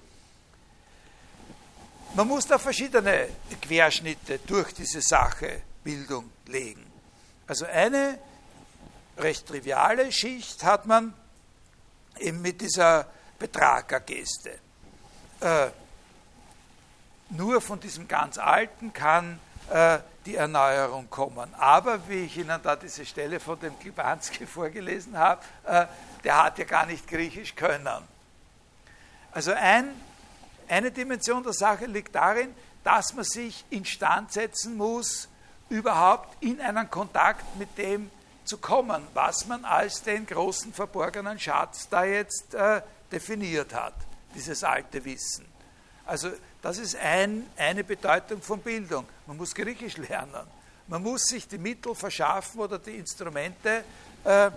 Man 2.14 2.26
muss 2.26 2.46
da 2.46 2.58
verschiedene 2.58 3.28
Querschnitte 3.62 4.40
durch 4.40 4.72
diese 4.74 5.00
Sache 5.00 5.62
Bildung 5.84 6.30
legen. 6.46 6.84
Also 7.46 7.66
eine 7.66 8.18
recht 9.16 9.46
triviale 9.46 10.10
Schicht 10.10 10.62
hat 10.64 10.86
man 10.86 11.14
eben 12.20 12.42
mit 12.42 12.60
dieser 12.60 13.06
Betragergeste. 13.38 14.58
Äh, 15.40 15.68
nur 17.30 17.60
von 17.60 17.80
diesem 17.80 18.08
ganz 18.08 18.38
Alten 18.38 18.92
kann 18.92 19.38
äh, 19.70 19.98
die 20.26 20.36
Erneuerung 20.36 21.08
kommen. 21.08 21.54
Aber 21.54 22.08
wie 22.08 22.24
ich 22.24 22.36
Ihnen 22.36 22.60
da 22.62 22.76
diese 22.76 23.06
Stelle 23.06 23.40
von 23.40 23.58
dem 23.60 23.78
Klibanski 23.78 24.46
vorgelesen 24.46 25.16
habe, 25.16 25.42
äh, 25.64 25.86
der 26.24 26.44
hat 26.44 26.58
ja 26.58 26.64
gar 26.64 26.86
nicht 26.86 27.06
Griechisch 27.08 27.54
können. 27.54 27.88
Also 29.32 29.52
ein, 29.52 29.88
eine 30.68 30.90
Dimension 30.90 31.42
der 31.42 31.52
Sache 31.52 31.86
liegt 31.86 32.14
darin, 32.14 32.54
dass 32.84 33.14
man 33.14 33.24
sich 33.24 33.64
instand 33.70 34.32
setzen 34.32 34.76
muss, 34.76 35.28
überhaupt 35.68 36.42
in 36.42 36.60
einen 36.60 36.90
Kontakt 36.90 37.44
mit 37.56 37.78
dem 37.78 38.10
zu 38.50 38.58
kommen, 38.58 39.06
was 39.14 39.46
man 39.46 39.64
als 39.64 40.02
den 40.02 40.26
großen 40.26 40.72
verborgenen 40.72 41.38
Schatz 41.38 41.88
da 41.88 42.02
jetzt 42.02 42.52
äh, 42.52 42.82
definiert 43.12 43.72
hat, 43.72 43.94
dieses 44.34 44.64
alte 44.64 45.04
Wissen. 45.04 45.46
Also 46.04 46.32
das 46.60 46.78
ist 46.78 46.96
ein, 46.96 47.46
eine 47.56 47.84
Bedeutung 47.84 48.42
von 48.42 48.58
Bildung. 48.60 49.06
Man 49.28 49.36
muss 49.36 49.54
Griechisch 49.54 49.98
lernen. 49.98 50.48
Man 50.88 51.00
muss 51.00 51.22
sich 51.28 51.46
die 51.46 51.58
Mittel 51.58 51.94
verschaffen 51.94 52.60
oder 52.60 52.80
die 52.80 52.96
Instrumente 52.96 53.84
äh, 54.24 54.50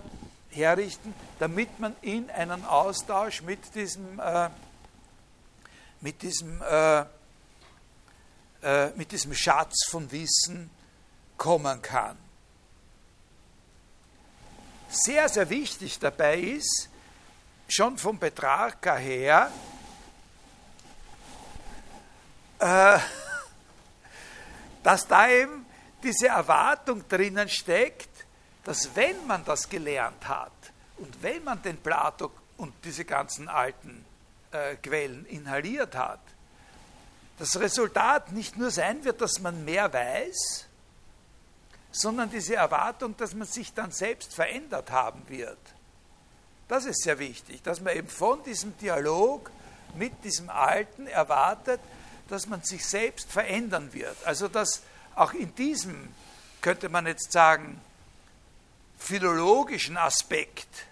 herrichten, 0.50 1.14
damit 1.38 1.78
man 1.78 1.94
in 2.02 2.28
einen 2.30 2.64
Austausch 2.64 3.42
mit 3.42 3.72
diesem, 3.76 4.18
äh, 4.18 4.50
mit 6.00 6.20
diesem, 6.20 6.60
äh, 6.62 7.04
äh 8.60 8.90
mit 8.96 9.12
diesem 9.12 9.34
Schatz 9.34 9.86
von 9.88 10.10
Wissen 10.10 10.68
kommen 11.36 11.80
kann. 11.80 12.23
Sehr, 14.96 15.28
sehr 15.28 15.50
wichtig 15.50 15.98
dabei 15.98 16.38
ist, 16.38 16.88
schon 17.66 17.98
vom 17.98 18.16
Betrager 18.16 18.94
her, 18.94 19.50
äh, 22.60 22.98
dass 24.84 25.08
da 25.08 25.28
eben 25.28 25.66
diese 26.00 26.28
Erwartung 26.28 27.08
drinnen 27.08 27.48
steckt, 27.48 28.08
dass 28.62 28.94
wenn 28.94 29.26
man 29.26 29.44
das 29.44 29.68
gelernt 29.68 30.28
hat 30.28 30.52
und 30.98 31.20
wenn 31.20 31.42
man 31.42 31.60
den 31.60 31.78
Plato 31.78 32.30
und 32.56 32.72
diese 32.84 33.04
ganzen 33.04 33.48
alten 33.48 34.04
äh, 34.52 34.76
Quellen 34.76 35.26
inhaliert 35.26 35.96
hat, 35.96 36.20
das 37.40 37.58
Resultat 37.58 38.30
nicht 38.30 38.56
nur 38.56 38.70
sein 38.70 39.04
wird, 39.04 39.20
dass 39.20 39.40
man 39.40 39.64
mehr 39.64 39.92
weiß, 39.92 40.66
sondern 41.94 42.28
diese 42.28 42.56
Erwartung, 42.56 43.16
dass 43.16 43.34
man 43.34 43.46
sich 43.46 43.72
dann 43.72 43.92
selbst 43.92 44.34
verändert 44.34 44.90
haben 44.90 45.22
wird. 45.28 45.56
Das 46.66 46.86
ist 46.86 47.02
sehr 47.02 47.20
wichtig, 47.20 47.62
dass 47.62 47.80
man 47.80 47.96
eben 47.96 48.08
von 48.08 48.42
diesem 48.42 48.76
Dialog 48.78 49.52
mit 49.94 50.24
diesem 50.24 50.50
Alten 50.50 51.06
erwartet, 51.06 51.80
dass 52.28 52.48
man 52.48 52.62
sich 52.62 52.84
selbst 52.84 53.30
verändern 53.30 53.92
wird. 53.92 54.16
Also 54.24 54.48
dass 54.48 54.82
auch 55.14 55.34
in 55.34 55.54
diesem, 55.54 56.12
könnte 56.62 56.88
man 56.88 57.06
jetzt 57.06 57.30
sagen, 57.30 57.80
philologischen 58.98 59.96
Aspekt 59.96 60.86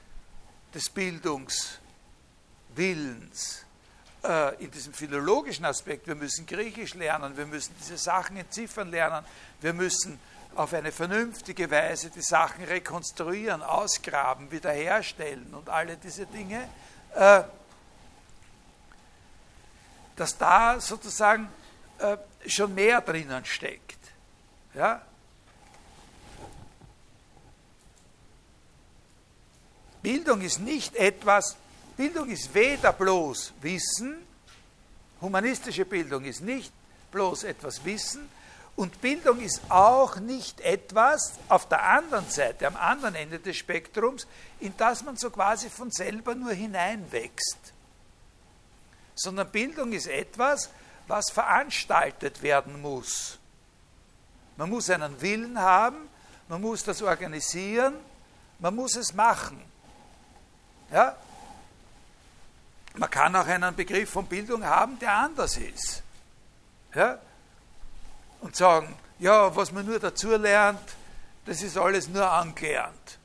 des 0.72 0.88
Bildungswillens, 0.88 3.64
äh, 4.22 4.54
in 4.62 4.70
diesem 4.70 4.92
philologischen 4.92 5.64
Aspekt, 5.64 6.06
wir 6.06 6.14
müssen 6.14 6.46
Griechisch 6.46 6.94
lernen, 6.94 7.36
wir 7.36 7.46
müssen 7.46 7.74
diese 7.80 7.98
Sachen 7.98 8.36
entziffern 8.36 8.88
lernen, 8.90 9.24
wir 9.60 9.72
müssen 9.72 10.20
auf 10.54 10.74
eine 10.74 10.92
vernünftige 10.92 11.70
Weise 11.70 12.10
die 12.10 12.22
Sachen 12.22 12.64
rekonstruieren, 12.64 13.62
ausgraben, 13.62 14.50
wiederherstellen 14.50 15.54
und 15.54 15.68
alle 15.68 15.96
diese 15.96 16.26
Dinge, 16.26 16.68
äh, 17.14 17.42
dass 20.16 20.36
da 20.36 20.80
sozusagen 20.80 21.48
äh, 21.98 22.16
schon 22.46 22.74
mehr 22.74 23.00
drinnen 23.00 23.44
steckt. 23.44 23.98
Ja? 24.74 25.02
Bildung 30.02 30.40
ist 30.40 30.58
nicht 30.58 30.96
etwas, 30.96 31.56
Bildung 31.96 32.28
ist 32.28 32.52
weder 32.54 32.92
bloß 32.92 33.52
Wissen, 33.60 34.26
humanistische 35.20 35.84
Bildung 35.84 36.24
ist 36.24 36.40
nicht 36.40 36.72
bloß 37.12 37.44
etwas 37.44 37.84
Wissen, 37.84 38.28
und 38.74 39.00
Bildung 39.00 39.40
ist 39.40 39.60
auch 39.68 40.16
nicht 40.16 40.60
etwas 40.60 41.34
auf 41.48 41.68
der 41.68 41.82
anderen 41.82 42.28
Seite, 42.30 42.66
am 42.66 42.76
anderen 42.76 43.14
Ende 43.14 43.38
des 43.38 43.56
Spektrums, 43.56 44.26
in 44.60 44.74
das 44.76 45.04
man 45.04 45.16
so 45.16 45.30
quasi 45.30 45.68
von 45.68 45.90
selber 45.90 46.34
nur 46.34 46.52
hineinwächst. 46.52 47.72
Sondern 49.14 49.50
Bildung 49.50 49.92
ist 49.92 50.06
etwas, 50.06 50.70
was 51.06 51.30
veranstaltet 51.30 52.42
werden 52.42 52.80
muss. 52.80 53.38
Man 54.56 54.70
muss 54.70 54.88
einen 54.88 55.20
Willen 55.20 55.58
haben, 55.58 56.08
man 56.48 56.60
muss 56.60 56.82
das 56.82 57.02
organisieren, 57.02 57.94
man 58.58 58.74
muss 58.74 58.96
es 58.96 59.12
machen. 59.12 59.62
Ja? 60.90 61.16
Man 62.94 63.10
kann 63.10 63.36
auch 63.36 63.46
einen 63.46 63.74
Begriff 63.74 64.10
von 64.10 64.26
Bildung 64.26 64.64
haben, 64.64 64.98
der 64.98 65.12
anders 65.12 65.56
ist. 65.58 66.02
Ja? 66.94 67.18
Und 68.42 68.54
sagen, 68.54 68.94
ja, 69.18 69.54
was 69.54 69.72
man 69.72 69.86
nur 69.86 69.98
dazu 69.98 70.36
lernt, 70.36 70.80
das 71.46 71.62
ist 71.62 71.78
alles 71.78 72.08
nur 72.08 72.30
angelernt. 72.30 73.18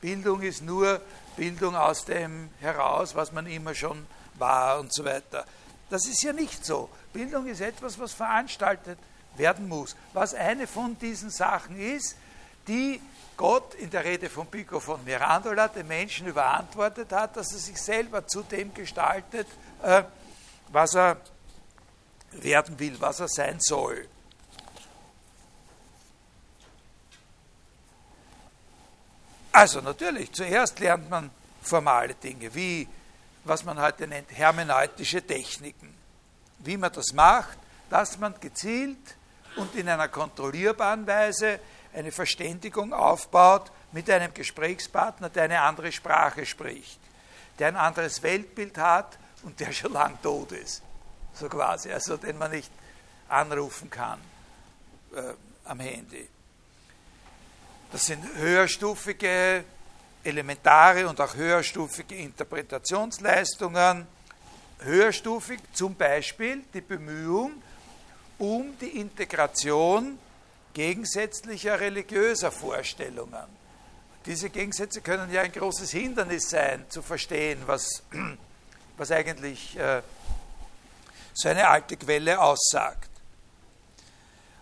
Bildung 0.00 0.42
ist 0.42 0.62
nur 0.62 1.00
Bildung 1.36 1.76
aus 1.76 2.04
dem 2.04 2.50
heraus, 2.60 3.14
was 3.14 3.32
man 3.32 3.46
immer 3.46 3.74
schon 3.74 4.06
war 4.34 4.80
und 4.80 4.92
so 4.92 5.04
weiter. 5.04 5.44
Das 5.90 6.06
ist 6.06 6.22
ja 6.22 6.32
nicht 6.32 6.64
so. 6.64 6.88
Bildung 7.12 7.46
ist 7.46 7.60
etwas, 7.60 7.98
was 7.98 8.12
veranstaltet 8.12 8.98
werden 9.36 9.68
muss. 9.68 9.96
Was 10.12 10.34
eine 10.34 10.66
von 10.66 10.98
diesen 10.98 11.30
Sachen 11.30 11.78
ist, 11.78 12.16
die 12.66 13.00
Gott 13.36 13.74
in 13.74 13.90
der 13.90 14.04
Rede 14.04 14.28
von 14.28 14.46
Pico 14.46 14.80
von 14.80 15.02
Mirandola 15.04 15.68
den 15.68 15.86
Menschen 15.86 16.26
überantwortet 16.26 17.12
hat, 17.12 17.36
dass 17.36 17.52
er 17.52 17.58
sich 17.58 17.80
selber 17.80 18.26
zu 18.26 18.42
dem 18.42 18.74
gestaltet, 18.74 19.46
äh, 19.82 20.02
was 20.68 20.94
er 20.94 21.18
werden 22.32 22.78
will, 22.78 23.00
was 23.00 23.20
er 23.20 23.28
sein 23.28 23.58
soll. 23.60 24.06
Also 29.58 29.80
natürlich, 29.80 30.30
zuerst 30.30 30.78
lernt 30.78 31.10
man 31.10 31.32
formale 31.62 32.14
Dinge, 32.14 32.54
wie 32.54 32.86
was 33.42 33.64
man 33.64 33.80
heute 33.80 34.06
nennt 34.06 34.30
hermeneutische 34.30 35.20
Techniken. 35.20 35.92
Wie 36.60 36.76
man 36.76 36.92
das 36.92 37.12
macht, 37.12 37.58
dass 37.90 38.18
man 38.18 38.38
gezielt 38.38 39.16
und 39.56 39.74
in 39.74 39.88
einer 39.88 40.06
kontrollierbaren 40.06 41.04
Weise 41.08 41.58
eine 41.92 42.12
Verständigung 42.12 42.92
aufbaut 42.92 43.72
mit 43.90 44.08
einem 44.08 44.32
Gesprächspartner, 44.32 45.28
der 45.28 45.44
eine 45.44 45.60
andere 45.60 45.90
Sprache 45.90 46.46
spricht, 46.46 47.00
der 47.58 47.68
ein 47.68 47.76
anderes 47.76 48.22
Weltbild 48.22 48.78
hat 48.78 49.18
und 49.42 49.58
der 49.58 49.72
schon 49.72 49.92
lang 49.92 50.22
tot 50.22 50.52
ist, 50.52 50.82
so 51.34 51.48
quasi, 51.48 51.90
also 51.90 52.16
den 52.16 52.38
man 52.38 52.52
nicht 52.52 52.70
anrufen 53.28 53.90
kann 53.90 54.20
äh, 55.16 55.32
am 55.64 55.80
Handy. 55.80 56.28
Das 57.90 58.04
sind 58.04 58.22
höherstufige, 58.36 59.64
elementare 60.22 61.08
und 61.08 61.20
auch 61.20 61.34
höherstufige 61.34 62.16
Interpretationsleistungen. 62.16 64.06
Höherstufig 64.80 65.58
zum 65.72 65.94
Beispiel 65.94 66.62
die 66.72 66.82
Bemühung 66.82 67.62
um 68.38 68.76
die 68.78 69.00
Integration 69.00 70.18
gegensätzlicher 70.74 71.80
religiöser 71.80 72.52
Vorstellungen. 72.52 73.58
Diese 74.26 74.50
Gegensätze 74.50 75.00
können 75.00 75.32
ja 75.32 75.40
ein 75.40 75.50
großes 75.50 75.90
Hindernis 75.90 76.50
sein, 76.50 76.84
zu 76.90 77.00
verstehen, 77.02 77.62
was, 77.66 78.02
was 78.96 79.10
eigentlich 79.10 79.76
äh, 79.78 80.02
so 81.32 81.48
eine 81.48 81.66
alte 81.66 81.96
Quelle 81.96 82.38
aussagt. 82.38 83.08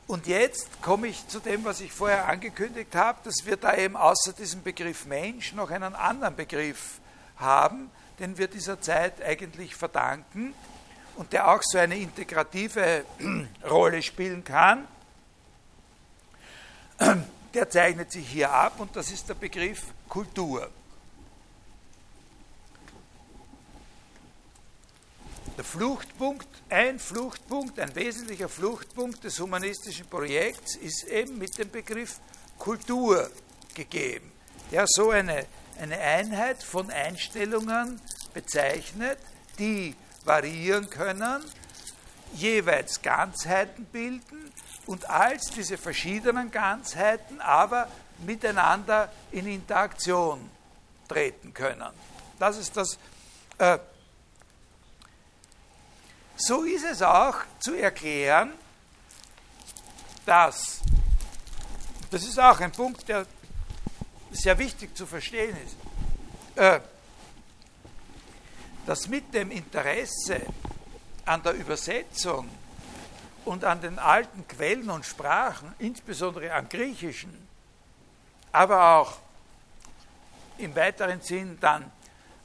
Und 0.07 0.29
jetzt 0.29 0.81
komme 0.83 1.09
ich 1.09 1.27
zu 1.27 1.41
dem, 1.41 1.65
was 1.65 1.81
ich 1.81 1.93
vorher 1.93 2.29
angekündigt 2.29 2.95
habe, 2.95 3.19
dass 3.25 3.45
wir 3.45 3.57
da 3.57 3.77
eben 3.77 3.97
außer 3.97 4.33
diesem 4.33 4.63
Begriff 4.63 5.05
Mensch 5.07 5.53
noch 5.53 5.71
einen 5.71 5.95
anderen 5.97 6.37
Begriff 6.37 7.01
haben, 7.37 7.91
den 8.21 8.39
wir 8.39 8.47
dieser 8.47 8.81
Zeit 8.81 9.21
eigentlich 9.21 9.75
verdanken 9.75 10.55
und 11.17 11.33
der 11.33 11.49
auch 11.49 11.61
so 11.63 11.79
eine 11.79 11.97
integrative 11.97 13.05
Rolle 13.69 14.01
spielen 14.01 14.45
kann. 14.45 14.87
Der 17.53 17.69
zeichnet 17.69 18.13
sich 18.13 18.29
hier 18.29 18.53
ab 18.53 18.75
und 18.79 18.95
das 18.95 19.11
ist 19.11 19.29
der 19.29 19.35
Begriff 19.35 19.83
Kultur. 20.09 20.71
Der 25.57 25.65
Fluchtpunkt, 25.65 26.49
ein 26.69 26.99
Fluchtpunkt, 26.99 27.81
ein 27.81 27.95
wesentlicher 27.95 28.49
Fluchtpunkt 28.49 29.25
des 29.25 29.41
humanistischen 29.41 30.07
Projekts 30.07 30.77
ist 30.77 31.05
eben 31.05 31.39
mit 31.39 31.57
dem 31.57 31.71
Begriff 31.71 32.21
Kultur 32.59 33.31
gegeben, 33.75 34.31
der 34.71 34.85
so 34.87 35.11
eine, 35.11 35.47
eine 35.81 35.99
Einheit 35.99 36.63
von 36.63 36.91
Einstellungen 36.91 37.99
bezeichnet, 38.35 39.19
die 39.59 39.95
variieren 40.27 40.91
können, 40.91 41.43
jeweils 42.35 43.01
Ganzheiten 43.01 43.87
bilden 43.87 44.53
und 44.85 45.09
als 45.09 45.51
diese 45.53 45.79
verschiedenen 45.79 46.51
Ganzheiten 46.51 47.41
aber 47.41 47.89
miteinander 48.27 49.11
in 49.33 49.47
Interaktion 49.47 50.51
treten 51.09 51.55
können. 51.55 51.89
Das 52.39 52.59
ist 52.59 52.77
das 52.77 52.99
äh, 53.57 53.79
so 56.37 56.65
ist 56.65 56.85
es 56.85 57.03
auch 57.03 57.37
zu 57.59 57.75
erklären, 57.75 58.53
dass, 60.25 60.81
das 62.11 62.25
ist 62.25 62.39
auch 62.39 62.61
ein 62.61 62.73
Punkt, 62.73 63.09
der 63.09 63.27
sehr 64.33 64.59
wichtig 64.59 64.97
zu 64.97 65.07
verstehen 65.07 65.57
ist, 65.65 65.77
äh, 66.59 66.81
dass 68.85 69.09
mit 69.09 69.33
dem 69.33 69.51
Interesse 69.51 70.41
an 71.25 71.43
der 71.43 71.55
Übersetzung 71.55 72.49
und 73.45 73.65
an 73.65 73.81
den 73.81 73.99
alten 73.99 74.47
Quellen 74.47 74.91
und 74.91 75.07
Sprachen, 75.07 75.75
insbesondere 75.79 76.53
am 76.53 76.69
Griechischen, 76.69 77.47
aber 78.53 78.97
auch 78.97 79.19
im 80.59 80.75
weiteren 80.75 81.21
Sinn 81.21 81.59
dann 81.61 81.91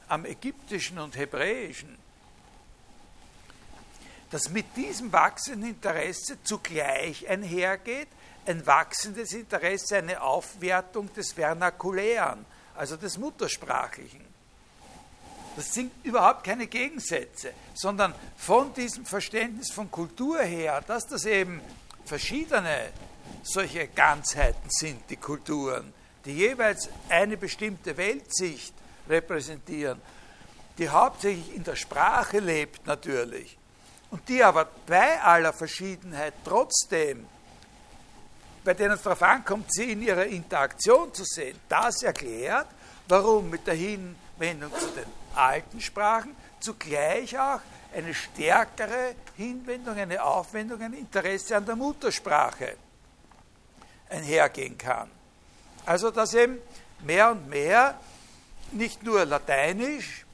am 0.08 0.24
Ägyptischen 0.24 0.98
und 0.98 1.16
Hebräischen, 1.16 2.01
dass 4.32 4.48
mit 4.48 4.74
diesem 4.76 5.12
wachsenden 5.12 5.70
Interesse 5.70 6.42
zugleich 6.42 7.28
einhergeht 7.28 8.08
ein 8.46 8.66
wachsendes 8.66 9.34
Interesse, 9.34 9.98
eine 9.98 10.20
Aufwertung 10.20 11.12
des 11.12 11.32
Vernakulären, 11.32 12.44
also 12.74 12.96
des 12.96 13.18
Muttersprachlichen. 13.18 14.24
Das 15.54 15.74
sind 15.74 15.92
überhaupt 16.02 16.44
keine 16.44 16.66
Gegensätze, 16.66 17.52
sondern 17.74 18.14
von 18.38 18.72
diesem 18.72 19.04
Verständnis 19.04 19.70
von 19.70 19.90
Kultur 19.90 20.40
her, 20.40 20.82
dass 20.86 21.06
das 21.06 21.26
eben 21.26 21.60
verschiedene 22.06 22.88
solche 23.42 23.86
Ganzheiten 23.88 24.70
sind, 24.70 25.02
die 25.10 25.16
Kulturen, 25.16 25.92
die 26.24 26.32
jeweils 26.32 26.88
eine 27.10 27.36
bestimmte 27.36 27.96
Weltsicht 27.98 28.72
repräsentieren, 29.10 30.00
die 30.78 30.88
hauptsächlich 30.88 31.54
in 31.54 31.64
der 31.64 31.76
Sprache 31.76 32.38
lebt 32.38 32.86
natürlich, 32.86 33.58
und 34.12 34.28
die 34.28 34.44
aber 34.44 34.68
bei 34.86 35.20
aller 35.22 35.54
Verschiedenheit 35.54 36.34
trotzdem, 36.44 37.26
bei 38.62 38.74
denen 38.74 38.92
es 38.92 39.02
darauf 39.02 39.22
ankommt, 39.22 39.72
sie 39.72 39.90
in 39.90 40.02
ihrer 40.02 40.26
Interaktion 40.26 41.12
zu 41.14 41.24
sehen, 41.24 41.58
das 41.68 42.02
erklärt, 42.02 42.68
warum 43.08 43.48
mit 43.48 43.66
der 43.66 43.74
Hinwendung 43.74 44.70
zu 44.78 44.86
den 44.88 45.06
alten 45.34 45.80
Sprachen 45.80 46.36
zugleich 46.60 47.36
auch 47.38 47.60
eine 47.94 48.12
stärkere 48.12 49.14
Hinwendung, 49.36 49.96
eine 49.96 50.22
Aufwendung, 50.22 50.82
ein 50.82 50.92
Interesse 50.92 51.56
an 51.56 51.64
der 51.64 51.76
Muttersprache 51.76 52.76
einhergehen 54.10 54.76
kann. 54.76 55.10
Also 55.86 56.10
dass 56.10 56.34
eben 56.34 56.58
mehr 57.00 57.30
und 57.30 57.48
mehr 57.48 57.98
nicht 58.72 59.02
nur 59.02 59.24
Lateinisch 59.24 60.26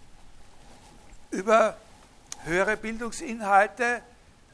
über 1.31 1.77
höhere 2.49 2.77
Bildungsinhalte 2.77 4.03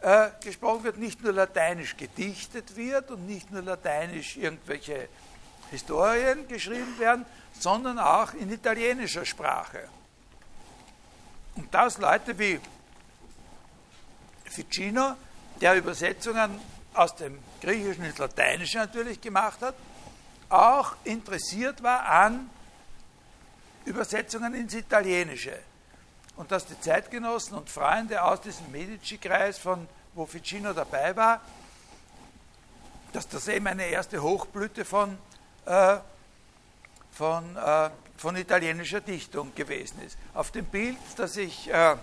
äh, 0.02 0.28
gesprochen 0.42 0.85
wird, 0.85 0.98
nicht 0.98 1.22
nur 1.22 1.33
lateinisch 1.33 1.96
gedichtet 1.96 2.76
wird 2.76 3.11
und 3.11 3.26
nicht 3.26 3.50
nur 3.50 3.62
lateinisch 3.62 4.37
irgendwelche 4.37 5.09
Historien 5.70 6.46
geschrieben 6.46 6.98
werden, 6.98 7.24
sondern 7.59 7.98
auch 7.98 8.35
in 8.35 8.52
italienischer 8.52 9.24
Sprache. 9.24 9.88
Und 11.57 11.72
das 11.72 11.98
Leute 11.98 12.38
wie 12.38 12.61
Ficino, 14.44 15.14
der 15.61 15.76
Übersetzungen 15.76 16.61
aus 16.92 17.14
dem 17.16 17.38
Griechischen 17.61 18.04
ins 18.04 18.18
Lateinische 18.18 18.78
natürlich 18.78 19.20
gemacht 19.20 19.62
hat, 19.62 19.74
auch 20.48 20.96
interessiert 21.04 21.83
war 21.83 22.04
an 22.04 22.50
Übersetzungen 23.85 24.54
ins 24.54 24.74
Italienische 24.74 25.59
und 26.37 26.51
dass 26.51 26.66
die 26.66 26.79
Zeitgenossen 26.81 27.57
und 27.57 27.70
Freunde 27.70 28.23
aus 28.23 28.40
diesem 28.40 28.70
Medici-Kreis, 28.73 29.59
von 29.59 29.87
wo 30.14 30.27
Ficino 30.27 30.73
dabei 30.73 31.14
war, 31.16 31.40
dass 33.12 33.29
das 33.29 33.49
eben 33.49 33.66
eine 33.66 33.87
erste 33.87 34.23
Hochblüte 34.23 34.85
von, 34.85 35.16
äh, 35.66 35.97
von, 37.12 37.57
äh, 37.57 37.90
von 38.16 38.37
italienischer 38.37 39.01
Dichtung 39.01 39.55
gewesen 39.55 40.03
ist. 40.03 40.18
Auf 40.35 40.51
dem 40.51 40.64
Bild, 40.64 40.99
das 41.16 41.37
ich 41.37 41.73
äh, 41.73 41.97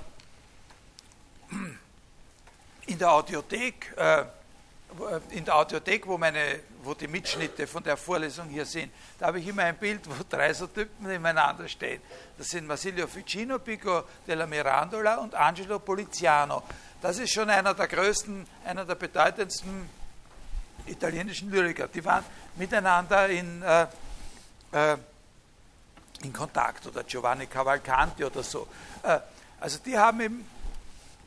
in 2.85 2.97
der 2.97 3.11
Audiothek 3.11 3.93
äh, 3.97 4.25
in 5.29 5.45
der 5.45 5.55
Audiothek, 5.55 6.05
wo, 6.07 6.17
meine, 6.17 6.59
wo 6.83 6.93
die 6.93 7.07
Mitschnitte 7.07 7.65
von 7.65 7.83
der 7.83 7.97
Vorlesung 7.97 8.49
hier 8.49 8.65
sind, 8.65 8.91
da 9.17 9.27
habe 9.27 9.39
ich 9.39 9.47
immer 9.47 9.63
ein 9.63 9.77
Bild, 9.77 10.01
wo 10.07 10.23
drei 10.29 10.53
so 10.53 10.67
Typen 10.67 11.07
nebeneinander 11.07 11.67
stehen. 11.67 12.01
Das 12.37 12.49
sind 12.49 12.67
Marsilio 12.67 13.07
Ficino, 13.07 13.59
Pico 13.59 14.03
della 14.27 14.45
Mirandola 14.45 15.17
und 15.17 15.33
Angelo 15.35 15.79
Poliziano. 15.79 16.63
Das 17.01 17.17
ist 17.17 17.31
schon 17.31 17.49
einer 17.49 17.73
der 17.73 17.87
größten, 17.87 18.45
einer 18.65 18.85
der 18.85 18.95
bedeutendsten 18.95 19.89
italienischen 20.85 21.49
Lyriker. 21.49 21.87
Die 21.87 22.03
waren 22.03 22.23
miteinander 22.55 23.29
in, 23.29 23.61
äh, 23.61 23.87
äh, 24.71 24.97
in 26.23 26.33
Kontakt 26.33 26.85
oder 26.87 27.03
Giovanni 27.03 27.47
Cavalcanti 27.47 28.23
oder 28.23 28.43
so. 28.43 28.67
Äh, 29.03 29.19
also 29.59 29.79
die 29.85 29.97
haben 29.97 30.21
eben, 30.21 30.47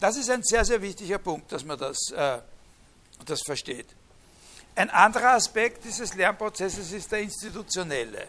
das 0.01 0.17
ist 0.17 0.29
ein 0.29 0.43
sehr, 0.43 0.65
sehr 0.65 0.83
wichtiger 0.83 1.19
Punkt, 1.19 1.51
dass 1.51 1.65
man 1.65 1.79
das 1.79 2.13
das 3.25 3.43
versteht. 3.43 3.87
Ein 4.77 4.91
anderer 4.91 5.33
Aspekt 5.33 5.85
dieses 5.85 6.15
Lernprozesses 6.15 6.93
ist 6.93 7.13
der 7.13 7.21
institutionelle. 7.21 8.27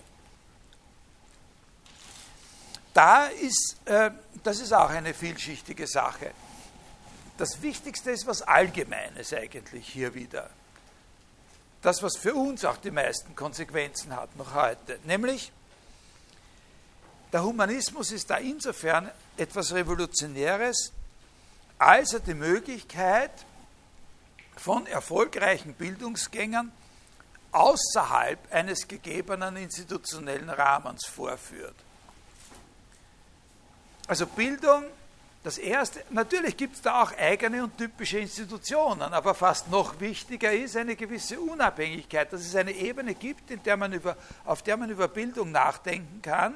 Da 2.93 3.25
ist, 3.25 3.75
äh, 3.85 4.11
das 4.43 4.59
ist 4.59 4.71
auch 4.71 4.89
eine 4.89 5.13
vielschichtige 5.13 5.87
Sache. 5.87 6.31
Das 7.37 7.61
Wichtigste 7.61 8.11
ist 8.11 8.25
was 8.27 8.41
Allgemeines 8.41 9.33
eigentlich 9.33 9.87
hier 9.87 10.13
wieder. 10.13 10.49
Das, 11.81 12.01
was 12.01 12.15
für 12.17 12.33
uns 12.33 12.63
auch 12.63 12.77
die 12.77 12.91
meisten 12.91 13.35
Konsequenzen 13.35 14.15
hat 14.15 14.35
noch 14.37 14.53
heute. 14.53 14.99
Nämlich, 15.03 15.51
der 17.33 17.43
Humanismus 17.43 18.11
ist 18.11 18.29
da 18.29 18.37
insofern 18.37 19.11
etwas 19.35 19.73
Revolutionäres, 19.73 20.93
als 21.77 22.13
er 22.13 22.21
die 22.21 22.33
Möglichkeit 22.33 23.31
von 24.57 24.87
erfolgreichen 24.87 25.73
Bildungsgängern 25.73 26.71
außerhalb 27.51 28.51
eines 28.51 28.87
gegebenen 28.87 29.57
institutionellen 29.57 30.49
Rahmens 30.49 31.05
vorführt. 31.05 31.75
Also 34.07 34.27
Bildung 34.27 34.85
Das 35.45 35.59
erste, 35.59 36.03
natürlich 36.09 36.57
gibt 36.57 36.73
es 36.73 36.81
da 36.81 37.03
auch 37.03 37.15
eigene 37.15 37.63
und 37.63 37.77
typische 37.77 38.17
Institutionen, 38.17 39.13
aber 39.13 39.35
fast 39.35 39.69
noch 39.69 39.99
wichtiger 39.99 40.51
ist 40.51 40.75
eine 40.75 40.95
gewisse 40.95 41.39
Unabhängigkeit, 41.39 42.33
dass 42.33 42.41
es 42.41 42.55
eine 42.55 42.71
Ebene 42.71 43.13
gibt, 43.13 43.51
in 43.51 43.61
der 43.61 43.77
man 43.77 43.93
über, 43.93 44.17
auf 44.43 44.63
der 44.63 44.75
man 44.75 44.89
über 44.89 45.07
Bildung 45.07 45.51
nachdenken 45.51 46.19
kann 46.23 46.55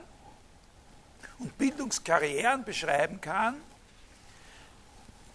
und 1.37 1.55
Bildungskarrieren 1.59 2.63
beschreiben 2.63 3.21
kann, 3.21 3.57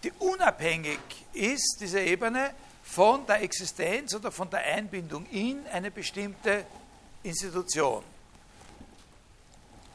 die 0.05 0.11
unabhängig 0.19 0.99
ist, 1.33 1.77
diese 1.79 1.99
Ebene, 1.99 2.51
von 2.83 3.25
der 3.25 3.41
Existenz 3.41 4.13
oder 4.13 4.31
von 4.31 4.49
der 4.49 4.59
Einbindung 4.59 5.25
in 5.31 5.65
eine 5.67 5.89
bestimmte 5.89 6.65
Institution. 7.23 8.03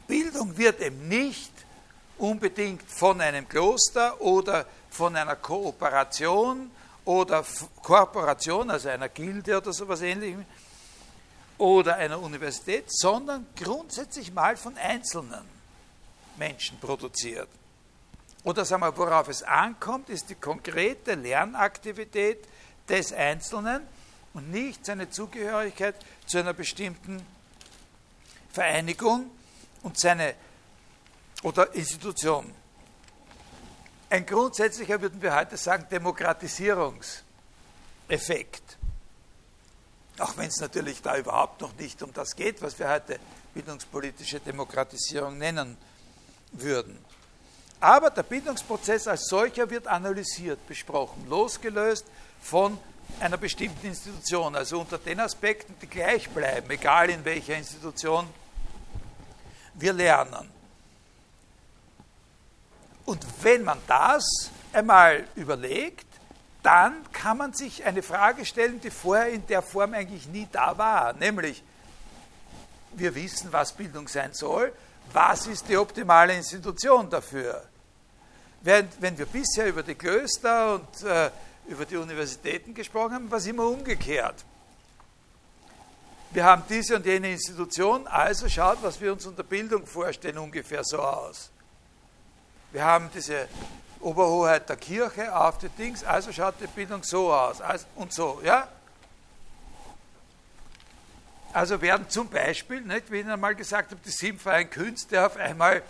Bildung 0.08 0.56
wird 0.58 0.80
eben 0.80 1.06
nicht 1.06 1.52
unbedingt 2.18 2.82
von 2.90 3.20
einem 3.20 3.48
Kloster 3.48 4.20
oder 4.20 4.66
von 4.90 5.14
einer 5.14 5.36
Kooperation 5.36 6.72
oder 7.04 7.44
Kooperation, 7.80 8.70
also 8.70 8.88
einer 8.88 9.08
Gilde 9.08 9.56
oder 9.56 9.72
sowas 9.72 10.02
ähnlichem, 10.02 10.44
oder 11.58 11.96
einer 11.96 12.20
Universität, 12.20 12.86
sondern 12.88 13.46
grundsätzlich 13.54 14.32
mal 14.32 14.56
von 14.56 14.76
einzelnen 14.76 15.44
Menschen 16.36 16.78
produziert. 16.80 17.48
Oder 18.44 18.64
sagen 18.64 18.82
wir, 18.82 18.96
worauf 18.96 19.28
es 19.28 19.42
ankommt, 19.42 20.08
ist 20.08 20.30
die 20.30 20.34
konkrete 20.34 21.14
Lernaktivität 21.14 22.46
des 22.88 23.12
Einzelnen 23.12 23.82
und 24.32 24.50
nicht 24.50 24.86
seine 24.86 25.10
Zugehörigkeit 25.10 25.94
zu 26.26 26.38
einer 26.38 26.54
bestimmten 26.54 27.24
Vereinigung 28.52 29.30
und 29.82 29.98
seine 29.98 30.34
oder 31.42 31.74
Institution. 31.74 32.54
Ein 34.08 34.24
grundsätzlicher, 34.26 35.00
würden 35.00 35.20
wir 35.22 35.34
heute 35.34 35.56
sagen, 35.56 35.86
Demokratisierungseffekt. 35.90 38.78
Auch 40.18 40.36
wenn 40.36 40.48
es 40.48 40.60
natürlich 40.60 41.00
da 41.00 41.16
überhaupt 41.16 41.60
noch 41.60 41.74
nicht 41.76 42.02
um 42.02 42.12
das 42.12 42.36
geht, 42.36 42.60
was 42.60 42.78
wir 42.78 42.90
heute 42.90 43.18
bildungspolitische 43.54 44.40
Demokratisierung 44.40 45.38
nennen 45.38 45.78
würden. 46.52 46.98
Aber 47.80 48.10
der 48.10 48.22
Bildungsprozess 48.22 49.08
als 49.08 49.26
solcher 49.26 49.68
wird 49.70 49.86
analysiert, 49.86 50.66
besprochen, 50.68 51.26
losgelöst 51.28 52.04
von 52.42 52.78
einer 53.18 53.38
bestimmten 53.38 53.86
Institution, 53.86 54.54
also 54.54 54.80
unter 54.80 54.98
den 54.98 55.18
Aspekten, 55.18 55.74
die 55.80 55.86
gleich 55.86 56.28
bleiben, 56.28 56.70
egal 56.70 57.10
in 57.10 57.24
welcher 57.24 57.56
Institution 57.56 58.28
wir 59.74 59.92
lernen. 59.94 60.48
Und 63.06 63.24
wenn 63.42 63.64
man 63.64 63.78
das 63.86 64.50
einmal 64.72 65.26
überlegt, 65.34 66.06
dann 66.62 66.94
kann 67.12 67.38
man 67.38 67.54
sich 67.54 67.84
eine 67.84 68.02
Frage 68.02 68.44
stellen, 68.44 68.80
die 68.80 68.90
vorher 68.90 69.30
in 69.30 69.46
der 69.46 69.62
Form 69.62 69.94
eigentlich 69.94 70.28
nie 70.28 70.46
da 70.52 70.76
war, 70.76 71.14
nämlich 71.14 71.64
wir 72.92 73.14
wissen, 73.14 73.52
was 73.52 73.72
Bildung 73.72 74.06
sein 74.06 74.34
soll, 74.34 74.72
was 75.12 75.46
ist 75.46 75.68
die 75.68 75.76
optimale 75.76 76.34
Institution 76.36 77.08
dafür? 77.08 77.69
Während, 78.62 79.00
wenn 79.00 79.16
wir 79.16 79.26
bisher 79.26 79.68
über 79.68 79.82
die 79.82 79.94
Klöster 79.94 80.74
und 80.74 81.02
äh, 81.02 81.30
über 81.66 81.86
die 81.86 81.96
Universitäten 81.96 82.74
gesprochen 82.74 83.14
haben, 83.14 83.30
war 83.30 83.38
es 83.38 83.46
immer 83.46 83.66
umgekehrt. 83.66 84.44
Wir 86.32 86.44
haben 86.44 86.62
diese 86.68 86.96
und 86.96 87.06
jene 87.06 87.32
Institution, 87.32 88.06
also 88.06 88.48
schaut, 88.48 88.82
was 88.82 89.00
wir 89.00 89.12
uns 89.12 89.26
unter 89.26 89.42
Bildung 89.42 89.86
vorstellen, 89.86 90.38
ungefähr 90.38 90.84
so 90.84 90.98
aus. 91.00 91.50
Wir 92.70 92.84
haben 92.84 93.10
diese 93.12 93.48
Oberhoheit 94.00 94.68
der 94.68 94.76
Kirche 94.76 95.34
auf 95.34 95.58
die 95.58 95.68
Dings, 95.70 96.04
also 96.04 96.32
schaut 96.32 96.54
die 96.60 96.68
Bildung 96.68 97.02
so 97.02 97.32
aus 97.32 97.60
also, 97.60 97.86
und 97.96 98.12
so, 98.12 98.40
ja? 98.44 98.68
Also 101.52 101.80
werden 101.82 102.08
zum 102.08 102.28
Beispiel, 102.28 102.80
nicht, 102.80 103.10
wie 103.10 103.16
ich 103.16 103.22
Ihnen 103.22 103.32
einmal 103.32 103.56
gesagt 103.56 103.90
habe, 103.90 104.00
die 104.04 104.10
sieben 104.10 104.38
freien 104.38 104.70
Künste 104.70 105.26
auf 105.26 105.36
einmal 105.36 105.82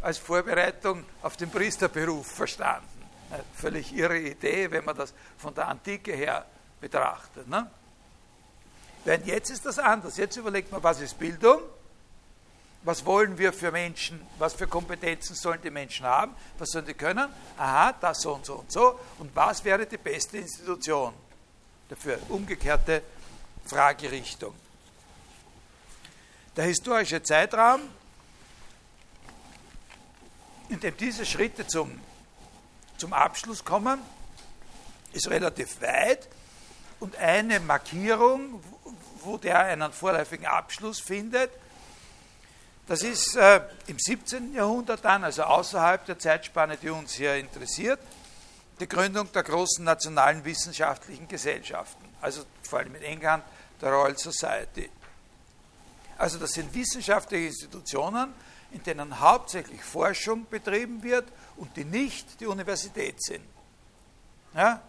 als 0.00 0.18
Vorbereitung 0.18 1.04
auf 1.22 1.36
den 1.36 1.50
Priesterberuf 1.50 2.26
verstanden. 2.26 2.86
Eine 3.30 3.44
völlig 3.54 3.94
irre 3.94 4.18
Idee, 4.18 4.70
wenn 4.70 4.84
man 4.84 4.96
das 4.96 5.12
von 5.36 5.54
der 5.54 5.68
Antike 5.68 6.12
her 6.12 6.46
betrachtet. 6.80 7.48
Ne? 7.48 7.70
Während 9.04 9.26
jetzt 9.26 9.50
ist 9.50 9.66
das 9.66 9.78
anders. 9.78 10.16
Jetzt 10.16 10.36
überlegt 10.36 10.72
man, 10.72 10.82
was 10.82 11.00
ist 11.00 11.18
Bildung? 11.18 11.60
Was 12.84 13.04
wollen 13.04 13.36
wir 13.36 13.52
für 13.52 13.72
Menschen? 13.72 14.20
Was 14.38 14.54
für 14.54 14.66
Kompetenzen 14.66 15.34
sollen 15.34 15.60
die 15.62 15.70
Menschen 15.70 16.06
haben? 16.06 16.34
Was 16.58 16.70
sollen 16.70 16.86
die 16.86 16.94
können? 16.94 17.28
Aha, 17.56 17.92
das 17.92 18.20
so 18.20 18.34
und 18.34 18.46
so 18.46 18.54
und 18.54 18.70
so. 18.70 18.98
Und 19.18 19.34
was 19.34 19.64
wäre 19.64 19.84
die 19.84 19.96
beste 19.98 20.38
Institution 20.38 21.12
dafür? 21.88 22.18
Umgekehrte 22.28 23.02
Fragerichtung. 23.66 24.54
Der 26.56 26.64
historische 26.64 27.22
Zeitraum, 27.22 27.80
in 30.68 30.80
dem 30.80 30.96
diese 30.96 31.24
Schritte 31.24 31.66
zum, 31.66 32.00
zum 32.96 33.12
Abschluss 33.12 33.64
kommen, 33.64 34.00
ist 35.12 35.28
relativ 35.28 35.80
weit 35.80 36.28
und 37.00 37.16
eine 37.16 37.60
Markierung, 37.60 38.62
wo 39.20 39.36
der 39.36 39.60
einen 39.60 39.92
vorläufigen 39.92 40.46
Abschluss 40.46 41.00
findet, 41.00 41.50
das 42.88 43.02
ist 43.02 43.36
äh, 43.36 43.60
im 43.86 43.98
17. 43.98 44.54
Jahrhundert 44.54 45.04
dann, 45.04 45.22
also 45.22 45.42
außerhalb 45.42 46.06
der 46.06 46.18
Zeitspanne, 46.18 46.78
die 46.78 46.88
uns 46.88 47.12
hier 47.12 47.34
interessiert, 47.34 48.00
die 48.80 48.88
Gründung 48.88 49.30
der 49.30 49.42
großen 49.42 49.84
nationalen 49.84 50.42
wissenschaftlichen 50.42 51.28
Gesellschaften, 51.28 52.02
also 52.22 52.44
vor 52.62 52.78
allem 52.78 52.94
in 52.94 53.02
England 53.02 53.44
der 53.82 53.92
Royal 53.92 54.16
Society. 54.16 54.88
Also 56.16 56.38
das 56.38 56.52
sind 56.52 56.72
wissenschaftliche 56.74 57.48
Institutionen, 57.48 58.32
in 58.70 58.82
denen 58.82 59.20
hauptsächlich 59.20 59.82
Forschung 59.82 60.46
betrieben 60.48 61.02
wird 61.02 61.26
und 61.56 61.76
die 61.76 61.84
nicht 61.84 62.40
die 62.40 62.46
Universität 62.46 63.22
sind. 63.22 63.44
Ja? 64.54 64.82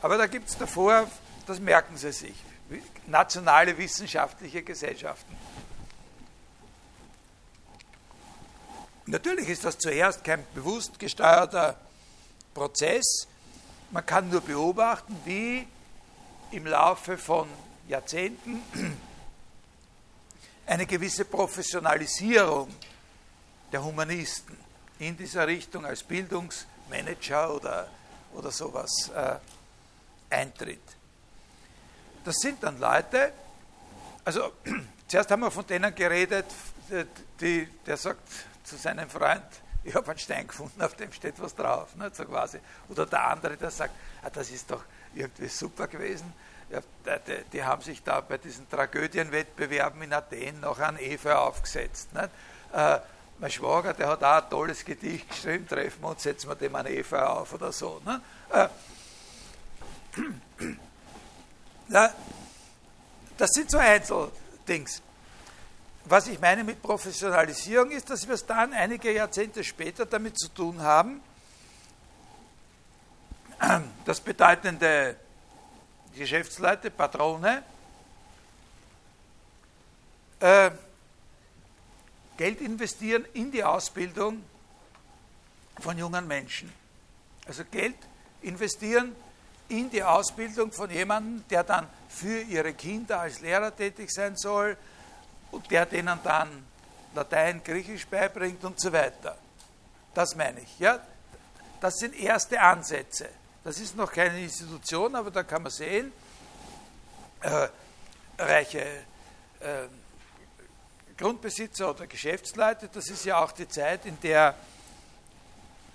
Aber 0.00 0.16
da 0.16 0.26
gibt 0.26 0.48
es 0.48 0.56
davor, 0.56 1.08
das 1.46 1.58
merken 1.58 1.96
Sie 1.96 2.12
sich, 2.12 2.36
nationale 3.06 3.76
wissenschaftliche 3.76 4.62
Gesellschaften. 4.62 5.36
Natürlich 9.06 9.48
ist 9.48 9.64
das 9.64 9.78
zuerst 9.78 10.22
kein 10.22 10.44
bewusst 10.54 10.98
gesteuerter 10.98 11.78
Prozess. 12.52 13.26
Man 13.90 14.04
kann 14.04 14.28
nur 14.28 14.42
beobachten, 14.42 15.16
wie 15.24 15.66
im 16.50 16.66
Laufe 16.66 17.16
von 17.16 17.48
Jahrzehnten 17.88 18.62
eine 20.66 20.84
gewisse 20.84 21.24
Professionalisierung 21.24 22.68
der 23.72 23.84
Humanisten 23.84 24.56
in 24.98 25.16
dieser 25.16 25.46
Richtung 25.46 25.84
als 25.84 26.02
Bildungsmanager 26.02 27.54
oder, 27.54 27.88
oder 28.34 28.50
sowas 28.50 29.10
äh, 29.14 29.36
eintritt. 30.34 30.80
Das 32.24 32.36
sind 32.36 32.62
dann 32.62 32.78
Leute, 32.78 33.32
also 34.24 34.52
zuerst 35.08 35.30
haben 35.30 35.40
wir 35.40 35.50
von 35.50 35.66
denen 35.66 35.94
geredet, 35.94 36.46
die, 37.40 37.68
der 37.86 37.96
sagt, 37.96 38.28
zu 38.64 38.76
seinem 38.76 39.08
Freund, 39.08 39.44
ich 39.84 39.94
habe 39.94 40.10
einen 40.10 40.18
Stein 40.18 40.46
gefunden, 40.46 40.82
auf 40.82 40.94
dem 40.94 41.12
steht 41.12 41.40
was 41.40 41.54
drauf, 41.54 41.94
nicht, 41.96 42.16
so 42.16 42.24
quasi. 42.24 42.58
Oder 42.88 43.06
der 43.06 43.28
andere, 43.28 43.56
der 43.56 43.70
sagt, 43.70 43.94
ah, 44.22 44.30
das 44.30 44.50
ist 44.50 44.70
doch 44.70 44.82
irgendwie 45.14 45.48
super 45.48 45.86
gewesen. 45.86 46.32
Ja, 46.70 46.80
die, 47.26 47.44
die, 47.50 47.64
haben 47.64 47.80
sich 47.80 48.02
da 48.02 48.20
bei 48.20 48.36
diesen 48.36 48.68
Tragödienwettbewerben 48.68 50.02
in 50.02 50.12
Athen 50.12 50.60
noch 50.60 50.78
an 50.78 50.98
Efeu 50.98 51.34
aufgesetzt. 51.34 52.12
Nicht? 52.12 52.28
Äh, 52.74 52.98
mein 53.38 53.50
Schwager, 53.50 53.94
der 53.94 54.08
hat 54.08 54.24
auch 54.24 54.42
ein 54.44 54.50
tolles 54.50 54.84
Gedicht 54.84 55.28
geschrieben, 55.28 55.66
treffen 55.66 56.02
wir 56.02 56.08
uns, 56.08 56.22
setzen 56.22 56.48
wir 56.48 56.56
dem 56.56 56.74
an 56.74 56.86
Efeu 56.86 57.20
auf 57.20 57.52
oder 57.54 57.72
so. 57.72 58.00
Ne? 58.04 58.20
Äh, 58.50 58.68
das 63.36 63.50
sind 63.50 63.70
so 63.70 63.78
Einzeldings 63.78 65.02
was 66.10 66.26
ich 66.28 66.40
meine 66.40 66.64
mit 66.64 66.80
Professionalisierung 66.80 67.90
ist, 67.90 68.08
dass 68.08 68.26
wir 68.26 68.34
es 68.34 68.46
dann 68.46 68.72
einige 68.72 69.12
Jahrzehnte 69.12 69.62
später 69.62 70.06
damit 70.06 70.38
zu 70.38 70.48
tun 70.48 70.80
haben, 70.80 71.20
dass 74.04 74.20
bedeutende 74.20 75.16
Geschäftsleute, 76.16 76.90
Patrone, 76.90 77.62
äh, 80.40 80.70
Geld 82.38 82.62
investieren 82.62 83.26
in 83.34 83.52
die 83.52 83.62
Ausbildung 83.62 84.42
von 85.80 85.98
jungen 85.98 86.26
Menschen. 86.26 86.72
Also 87.46 87.64
Geld 87.70 87.96
investieren 88.40 89.14
in 89.68 89.90
die 89.90 90.02
Ausbildung 90.02 90.72
von 90.72 90.90
jemandem, 90.90 91.44
der 91.50 91.64
dann 91.64 91.86
für 92.08 92.40
ihre 92.40 92.72
Kinder 92.72 93.20
als 93.20 93.40
Lehrer 93.40 93.76
tätig 93.76 94.10
sein 94.10 94.36
soll, 94.36 94.78
und 95.50 95.70
der 95.70 95.84
denen 95.84 96.18
dann 96.24 96.48
Latein, 97.14 97.62
Griechisch 97.62 98.06
beibringt 98.06 98.64
und 98.64 98.80
so 98.80 98.90
weiter. 98.92 99.36
Das 100.14 100.34
meine 100.34 100.60
ich. 100.60 100.78
Ja? 100.78 101.00
das 101.80 101.94
sind 101.96 102.14
erste 102.18 102.60
Ansätze. 102.60 103.28
Das 103.64 103.78
ist 103.78 103.96
noch 103.96 104.10
keine 104.10 104.40
Institution, 104.40 105.14
aber 105.14 105.30
da 105.30 105.42
kann 105.42 105.62
man 105.62 105.72
sehen, 105.72 106.12
äh, 107.40 107.68
reiche 108.38 108.80
äh, 109.60 109.86
Grundbesitzer 111.18 111.90
oder 111.90 112.06
Geschäftsleute, 112.06 112.88
das 112.92 113.08
ist 113.08 113.24
ja 113.24 113.42
auch 113.42 113.50
die 113.50 113.68
Zeit, 113.68 114.06
in 114.06 114.20
der 114.20 114.54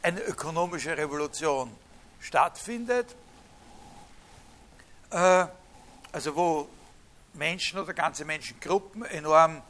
eine 0.01 0.19
ökonomische 0.19 0.97
Revolution 0.97 1.73
stattfindet, 2.19 3.15
äh, 5.11 5.45
also 6.11 6.35
wo 6.35 6.67
Menschen 7.35 7.79
oder 7.79 7.93
ganze 7.93 8.25
Menschengruppen 8.25 9.05
enorm 9.05 9.61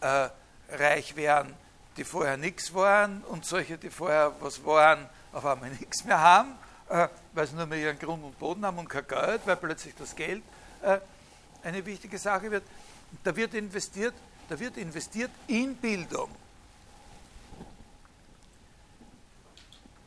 äh, 0.00 0.30
reich 0.70 1.14
wären, 1.14 1.52
die 1.98 2.04
vorher 2.04 2.38
nichts 2.38 2.72
waren 2.72 3.22
und 3.24 3.44
solche, 3.44 3.76
die 3.76 3.90
vorher 3.90 4.32
was 4.40 4.64
waren, 4.64 5.10
auf 5.34 5.44
einmal 5.44 5.70
nichts 5.78 6.04
mehr 6.04 6.20
haben, 6.20 6.54
äh, 6.88 7.06
weil 7.34 7.46
sie 7.46 7.54
nur 7.54 7.66
mehr 7.66 7.78
ihren 7.78 7.98
Grund 7.98 8.24
und 8.24 8.38
Boden 8.38 8.64
haben 8.64 8.78
und 8.78 8.88
kein 8.88 9.06
Geld, 9.06 9.42
weil 9.44 9.56
plötzlich 9.56 9.94
das 9.94 10.16
Geld 10.16 10.42
eine 11.62 11.86
wichtige 11.86 12.18
Sache 12.18 12.50
wird. 12.50 12.64
Da 13.22 13.36
wird 13.36 13.54
investiert, 13.54 14.14
da 14.48 14.58
wird 14.58 14.76
investiert 14.76 15.30
in 15.46 15.76
Bildung. 15.76 16.30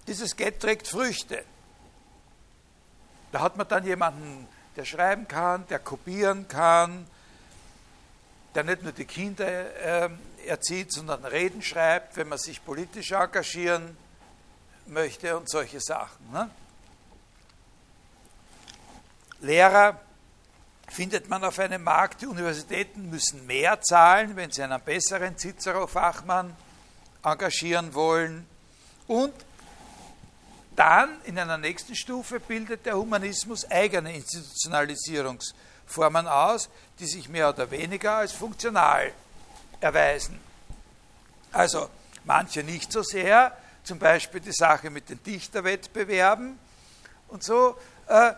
Dieses 0.07 0.35
Geld 0.35 0.59
trägt 0.59 0.87
Früchte. 0.87 1.43
Da 3.31 3.41
hat 3.41 3.57
man 3.57 3.67
dann 3.67 3.85
jemanden, 3.85 4.47
der 4.75 4.85
schreiben 4.85 5.27
kann, 5.27 5.67
der 5.67 5.79
kopieren 5.79 6.47
kann, 6.47 7.07
der 8.53 8.63
nicht 8.63 8.83
nur 8.83 8.91
die 8.91 9.05
Kinder 9.05 10.05
äh, 10.05 10.09
erzieht, 10.45 10.91
sondern 10.91 11.25
Reden 11.25 11.61
schreibt, 11.61 12.15
wenn 12.17 12.29
man 12.29 12.37
sich 12.37 12.63
politisch 12.63 13.11
engagieren 13.11 13.97
möchte 14.87 15.35
und 15.35 15.49
solche 15.49 15.81
Sachen. 15.81 16.31
Ne? 16.31 16.49
Lehrer 19.41 19.99
findet 20.87 21.29
man 21.29 21.43
auf 21.43 21.59
einem 21.59 21.83
Markt. 21.83 22.21
Die 22.21 22.27
Universitäten 22.27 23.09
müssen 23.09 23.45
mehr 23.45 23.81
zahlen, 23.81 24.35
wenn 24.35 24.51
sie 24.51 24.63
einen 24.63 24.81
besseren 24.81 25.37
Cicero-Fachmann 25.37 26.55
engagieren 27.23 27.93
wollen. 27.93 28.47
Und 29.07 29.33
dann 30.75 31.09
in 31.23 31.39
einer 31.39 31.57
nächsten 31.57 31.95
Stufe 31.95 32.39
bildet 32.39 32.85
der 32.85 32.97
Humanismus 32.97 33.65
eigene 33.69 34.15
Institutionalisierungsformen 34.15 36.27
aus, 36.27 36.69
die 36.99 37.07
sich 37.07 37.27
mehr 37.29 37.49
oder 37.49 37.71
weniger 37.71 38.17
als 38.17 38.33
funktional 38.33 39.11
erweisen. 39.79 40.39
Also 41.51 41.89
manche 42.25 42.63
nicht 42.63 42.91
so 42.91 43.01
sehr, 43.03 43.55
zum 43.83 43.99
Beispiel 43.99 44.41
die 44.41 44.51
Sache 44.51 44.89
mit 44.89 45.09
den 45.09 45.23
Dichterwettbewerben 45.23 46.59
und 47.29 47.43
so. 47.43 47.77
Äh, 48.07 48.33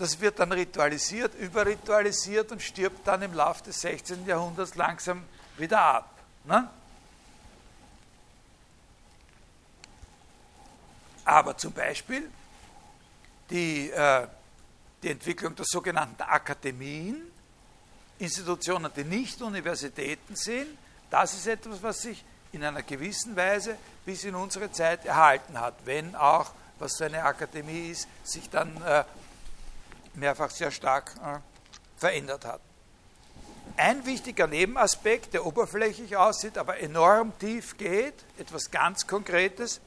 das 0.00 0.18
wird 0.18 0.38
dann 0.38 0.50
ritualisiert, 0.50 1.34
überritualisiert 1.34 2.50
und 2.52 2.62
stirbt 2.62 3.06
dann 3.06 3.20
im 3.20 3.34
Laufe 3.34 3.64
des 3.64 3.82
16. 3.82 4.26
Jahrhunderts 4.26 4.74
langsam 4.74 5.24
wieder 5.58 5.78
ab. 5.78 6.14
Ne? 6.44 6.70
Aber 11.22 11.54
zum 11.56 11.72
Beispiel 11.72 12.30
die, 13.50 13.90
äh, 13.90 14.26
die 15.02 15.10
Entwicklung 15.10 15.54
der 15.54 15.66
sogenannten 15.68 16.22
Akademien, 16.22 17.20
Institutionen, 18.18 18.90
die 18.96 19.04
nicht 19.04 19.42
Universitäten 19.42 20.34
sind, 20.34 20.78
das 21.10 21.34
ist 21.34 21.46
etwas, 21.46 21.82
was 21.82 22.00
sich 22.00 22.24
in 22.52 22.64
einer 22.64 22.82
gewissen 22.82 23.36
Weise 23.36 23.76
bis 24.06 24.24
in 24.24 24.34
unsere 24.34 24.72
Zeit 24.72 25.04
erhalten 25.04 25.60
hat, 25.60 25.74
wenn 25.84 26.14
auch, 26.14 26.52
was 26.78 26.92
so 26.92 27.04
eine 27.04 27.22
Akademie 27.22 27.90
ist, 27.90 28.08
sich 28.24 28.48
dann 28.48 28.80
äh, 28.82 29.04
mehrfach 30.14 30.50
sehr 30.50 30.70
stark 30.70 31.12
äh, 31.22 31.38
verändert 31.96 32.44
hat. 32.44 32.60
Ein 33.76 34.04
wichtiger 34.04 34.46
Nebenaspekt, 34.46 35.32
der 35.32 35.46
oberflächlich 35.46 36.16
aussieht, 36.16 36.58
aber 36.58 36.80
enorm 36.80 37.32
tief 37.38 37.76
geht, 37.76 38.14
etwas 38.38 38.70
ganz 38.70 39.06
Konkretes, 39.06 39.80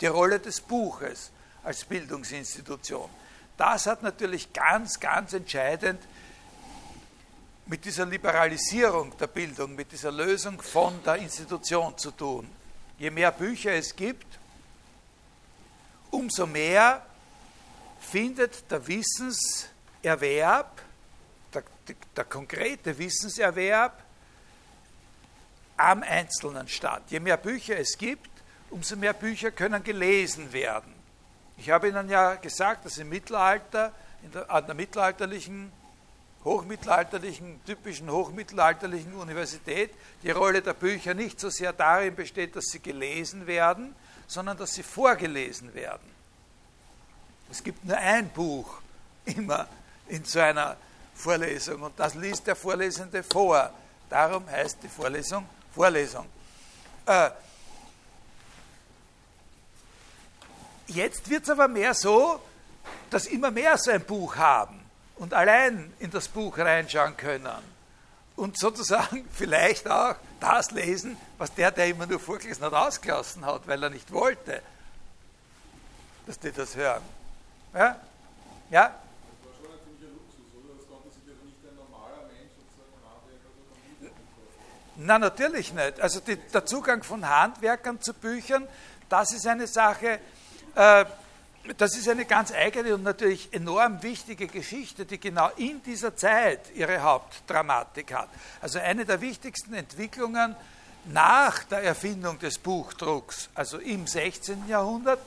die 0.00 0.06
Rolle 0.06 0.40
des 0.40 0.60
Buches 0.60 1.30
als 1.62 1.84
Bildungsinstitution. 1.84 3.08
Das 3.56 3.86
hat 3.86 4.02
natürlich 4.02 4.52
ganz, 4.52 4.98
ganz 4.98 5.32
entscheidend 5.32 6.00
mit 7.66 7.84
dieser 7.84 8.06
Liberalisierung 8.06 9.16
der 9.18 9.28
Bildung, 9.28 9.74
mit 9.74 9.92
dieser 9.92 10.12
Lösung 10.12 10.60
von 10.60 11.02
der 11.04 11.16
Institution 11.16 11.96
zu 11.96 12.10
tun. 12.10 12.48
Je 12.98 13.10
mehr 13.10 13.32
Bücher 13.32 13.72
es 13.72 13.94
gibt, 13.94 14.26
umso 16.10 16.46
mehr 16.46 17.04
findet 18.04 18.70
der 18.70 18.86
Wissenserwerb, 18.86 20.82
der, 21.52 21.62
der 22.16 22.24
konkrete 22.24 22.96
Wissenserwerb 22.96 24.02
am 25.76 26.02
Einzelnen 26.02 26.68
statt. 26.68 27.02
Je 27.08 27.20
mehr 27.20 27.36
Bücher 27.36 27.78
es 27.78 27.98
gibt, 27.98 28.30
umso 28.70 28.96
mehr 28.96 29.12
Bücher 29.12 29.50
können 29.50 29.82
gelesen 29.82 30.52
werden. 30.52 30.92
Ich 31.56 31.70
habe 31.70 31.88
Ihnen 31.88 32.08
ja 32.08 32.34
gesagt, 32.34 32.84
dass 32.84 32.98
im 32.98 33.08
Mittelalter, 33.08 33.92
der, 34.32 34.50
an 34.50 34.66
der 34.66 34.74
mittelalterlichen, 34.74 35.72
hochmittelalterlichen, 36.44 37.64
typischen 37.64 38.10
hochmittelalterlichen 38.10 39.14
Universität 39.14 39.90
die 40.22 40.30
Rolle 40.30 40.62
der 40.62 40.74
Bücher 40.74 41.14
nicht 41.14 41.40
so 41.40 41.48
sehr 41.48 41.72
darin 41.72 42.14
besteht, 42.14 42.54
dass 42.56 42.66
sie 42.66 42.80
gelesen 42.80 43.46
werden, 43.46 43.94
sondern 44.26 44.56
dass 44.56 44.74
sie 44.74 44.82
vorgelesen 44.82 45.74
werden. 45.74 46.13
Es 47.50 47.62
gibt 47.62 47.84
nur 47.84 47.96
ein 47.96 48.28
Buch 48.30 48.80
immer 49.24 49.66
in 50.08 50.24
so 50.24 50.40
einer 50.40 50.76
Vorlesung 51.14 51.82
und 51.82 51.98
das 51.98 52.14
liest 52.14 52.46
der 52.46 52.56
Vorlesende 52.56 53.22
vor. 53.22 53.70
Darum 54.10 54.48
heißt 54.48 54.78
die 54.82 54.88
Vorlesung 54.88 55.46
Vorlesung. 55.74 56.26
Äh, 57.06 57.30
jetzt 60.86 61.28
wird 61.28 61.42
es 61.44 61.50
aber 61.50 61.68
mehr 61.68 61.94
so, 61.94 62.40
dass 63.10 63.26
immer 63.26 63.50
mehr 63.50 63.76
so 63.78 63.90
ein 63.90 64.04
Buch 64.04 64.36
haben 64.36 64.80
und 65.16 65.34
allein 65.34 65.92
in 65.98 66.10
das 66.10 66.28
Buch 66.28 66.56
reinschauen 66.58 67.16
können 67.16 67.74
und 68.36 68.58
sozusagen 68.58 69.28
vielleicht 69.32 69.88
auch 69.88 70.16
das 70.40 70.70
lesen, 70.70 71.16
was 71.38 71.54
der, 71.54 71.70
der 71.70 71.88
immer 71.88 72.06
nur 72.06 72.20
vorgelesen 72.20 72.64
hat, 72.64 72.72
ausgelassen 72.72 73.44
hat, 73.44 73.66
weil 73.66 73.82
er 73.82 73.90
nicht 73.90 74.12
wollte, 74.12 74.62
dass 76.26 76.38
die 76.38 76.52
das 76.52 76.76
hören. 76.76 77.02
Ja? 77.74 77.96
Ja? 78.70 78.94
Na, 84.96 85.18
natürlich 85.18 85.72
nicht. 85.72 86.00
Also 86.00 86.20
die, 86.20 86.36
der 86.36 86.64
Zugang 86.64 87.02
von 87.02 87.28
Handwerkern 87.28 88.00
zu 88.00 88.14
Büchern, 88.14 88.66
das 89.08 89.32
ist 89.32 89.46
eine 89.46 89.66
Sache, 89.66 90.20
äh, 90.76 91.04
das 91.76 91.96
ist 91.96 92.08
eine 92.08 92.26
ganz 92.26 92.52
eigene 92.52 92.94
und 92.94 93.02
natürlich 93.02 93.52
enorm 93.52 94.02
wichtige 94.02 94.46
Geschichte, 94.46 95.04
die 95.04 95.18
genau 95.18 95.50
in 95.56 95.82
dieser 95.82 96.14
Zeit 96.14 96.70
ihre 96.74 97.02
Hauptdramatik 97.02 98.14
hat. 98.14 98.28
Also 98.60 98.78
eine 98.78 99.04
der 99.04 99.20
wichtigsten 99.20 99.74
Entwicklungen 99.74 100.54
nach 101.06 101.64
der 101.64 101.82
Erfindung 101.82 102.38
des 102.38 102.58
Buchdrucks, 102.58 103.48
also 103.54 103.78
im 103.78 104.06
16. 104.06 104.68
Jahrhundert, 104.68 105.18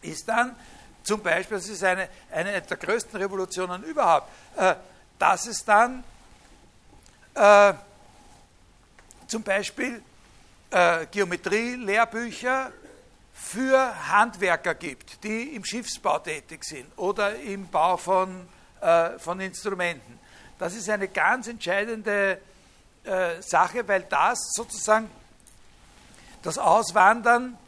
ist 0.00 0.28
dann 0.28 0.56
zum 1.02 1.22
Beispiel, 1.22 1.56
das 1.56 1.68
ist 1.68 1.82
eine, 1.84 2.08
eine 2.30 2.60
der 2.62 2.76
größten 2.76 3.20
Revolutionen 3.20 3.82
überhaupt, 3.82 4.28
äh, 4.56 4.74
dass 5.18 5.46
es 5.46 5.64
dann 5.64 6.04
äh, 7.34 7.74
zum 9.26 9.42
Beispiel 9.42 10.02
äh, 10.70 11.06
Geometrie-Lehrbücher 11.06 12.72
für 13.32 14.08
Handwerker 14.08 14.74
gibt, 14.74 15.24
die 15.24 15.54
im 15.54 15.64
Schiffsbau 15.64 16.18
tätig 16.18 16.64
sind 16.64 16.86
oder 16.96 17.34
im 17.36 17.68
Bau 17.68 17.96
von, 17.96 18.48
äh, 18.80 19.18
von 19.18 19.40
Instrumenten. 19.40 20.18
Das 20.58 20.74
ist 20.74 20.88
eine 20.88 21.08
ganz 21.08 21.48
entscheidende 21.48 22.38
äh, 23.04 23.42
Sache, 23.42 23.86
weil 23.88 24.02
das 24.02 24.38
sozusagen 24.52 25.10
das 26.42 26.58
Auswandern 26.58 27.58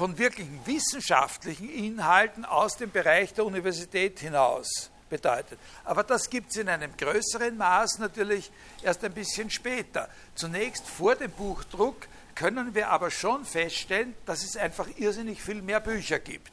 von 0.00 0.16
wirklichen 0.16 0.58
wissenschaftlichen 0.64 1.68
Inhalten 1.68 2.46
aus 2.46 2.78
dem 2.78 2.90
Bereich 2.90 3.34
der 3.34 3.44
Universität 3.44 4.18
hinaus 4.18 4.88
bedeutet. 5.10 5.58
Aber 5.84 6.04
das 6.04 6.30
gibt 6.30 6.52
es 6.52 6.56
in 6.56 6.70
einem 6.70 6.96
größeren 6.96 7.54
Maß 7.54 7.98
natürlich 7.98 8.50
erst 8.82 9.04
ein 9.04 9.12
bisschen 9.12 9.50
später. 9.50 10.08
Zunächst 10.34 10.88
vor 10.88 11.16
dem 11.16 11.30
Buchdruck 11.30 12.08
können 12.34 12.74
wir 12.74 12.88
aber 12.88 13.10
schon 13.10 13.44
feststellen, 13.44 14.14
dass 14.24 14.42
es 14.42 14.56
einfach 14.56 14.86
irrsinnig 14.96 15.42
viel 15.42 15.60
mehr 15.60 15.80
Bücher 15.80 16.18
gibt. 16.18 16.50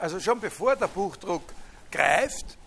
Also 0.00 0.18
schon 0.18 0.40
bevor 0.40 0.74
der 0.74 0.88
Buchdruck 0.88 1.44
greift, 1.92 2.58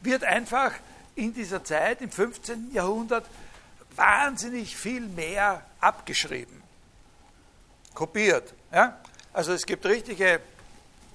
wird 0.00 0.24
einfach 0.24 0.72
in 1.14 1.32
dieser 1.32 1.62
Zeit, 1.62 2.02
im 2.02 2.10
15. 2.10 2.72
Jahrhundert, 2.72 3.24
wahnsinnig 3.94 4.76
viel 4.76 5.02
mehr 5.02 5.64
abgeschrieben 5.78 6.61
kopiert. 7.94 8.54
Ja? 8.72 8.98
Also 9.32 9.52
es 9.52 9.64
gibt 9.64 9.84
richtige 9.86 10.40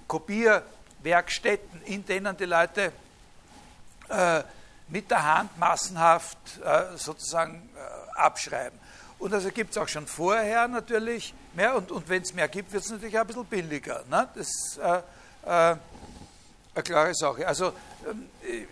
Kopierwerkstätten, 0.08 1.82
in 1.84 2.06
denen 2.06 2.36
die 2.38 2.46
Leute 2.46 2.92
äh, 4.10 4.44
mit 4.88 5.12
der 5.12 5.36
Hand 5.36 5.58
massenhaft 5.58 6.38
äh, 6.64 6.98
sozusagen 6.98 7.70
äh, 7.76 8.20
abschreiben. 8.20 8.80
Und 9.20 9.34
also 9.34 9.50
gibt 9.50 9.72
es 9.72 9.78
auch 9.78 9.88
schon 9.88 10.08
vorher 10.08 10.68
natürlich 10.68 11.34
mehr 11.54 11.76
und, 11.76 11.92
und 11.92 12.08
wenn 12.08 12.22
es 12.22 12.34
mehr 12.34 12.48
gibt, 12.48 12.72
wird 12.72 12.84
es 12.84 12.92
natürlich 12.92 13.18
auch 13.18 13.22
ein 13.22 13.28
bisschen 13.28 13.46
billiger. 13.46 14.04
Ne? 14.10 14.28
Das 14.36 14.48
ist 14.48 14.78
äh, 14.78 14.98
äh, 15.44 15.76
eine 16.78 16.84
klare 16.84 17.16
Sache. 17.16 17.48
Also 17.48 17.74
ähm, 18.08 18.28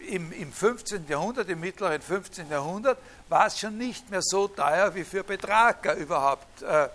im, 0.07 0.31
im 0.31 0.53
15. 0.53 1.07
Jahrhundert, 1.07 1.49
im 1.49 1.59
mittleren 1.59 2.01
15. 2.01 2.49
Jahrhundert, 2.49 2.99
war 3.27 3.47
es 3.47 3.59
schon 3.59 3.77
nicht 3.77 4.09
mehr 4.11 4.21
so 4.21 4.47
teuer 4.47 4.93
wie 4.93 5.03
für 5.03 5.23
Betrager 5.23 5.95
überhaupt 5.95 6.61
äh, 6.61 6.89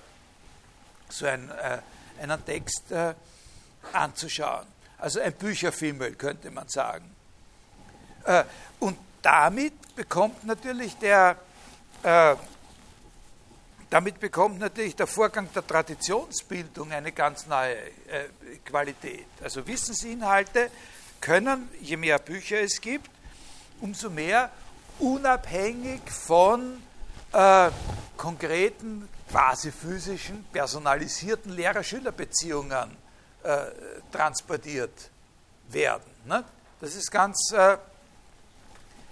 so 1.13 1.27
ein, 1.27 1.51
äh, 1.51 1.79
einen 2.23 2.45
Text 2.45 2.91
äh, 2.91 3.15
anzuschauen. 3.93 4.67
Also 4.99 5.21
ein 5.21 5.33
Bücherfimmel, 5.33 6.15
könnte 6.15 6.51
man 6.51 6.69
sagen. 6.69 7.11
Äh, 8.25 8.45
und 8.79 8.99
damit 9.23 9.95
bekommt 9.97 10.45
natürlich 10.45 10.97
der 10.97 11.37
äh, 12.03 12.37
damit 13.91 14.21
bekommt 14.21 14.61
natürlich 14.61 14.95
der 14.95 15.09
Vorgang 15.09 15.49
der 15.53 15.67
Traditionsbildung 15.67 16.93
eine 16.93 17.11
ganz 17.11 17.47
neue 17.49 17.75
äh, 17.77 18.29
Qualität. 18.65 19.27
Also 19.43 19.67
Wissensinhalte 19.67 20.71
können, 21.21 21.69
je 21.81 21.97
mehr 21.97 22.21
Bücher 22.21 22.61
es 22.61 22.81
gibt, 22.81 23.11
umso 23.81 24.09
mehr 24.09 24.51
unabhängig 25.01 26.03
von 26.09 26.81
äh, 27.33 27.71
konkreten, 28.17 29.09
quasi 29.31 29.71
physischen, 29.71 30.45
personalisierten 30.53 31.53
Lehrer-Schüler-Beziehungen 31.53 32.97
äh, 33.43 33.59
transportiert 34.11 35.11
werden. 35.69 36.11
Ne? 36.27 36.45
Das 36.81 36.95
ist 36.95 37.11
ganz, 37.11 37.53
äh, 37.53 37.77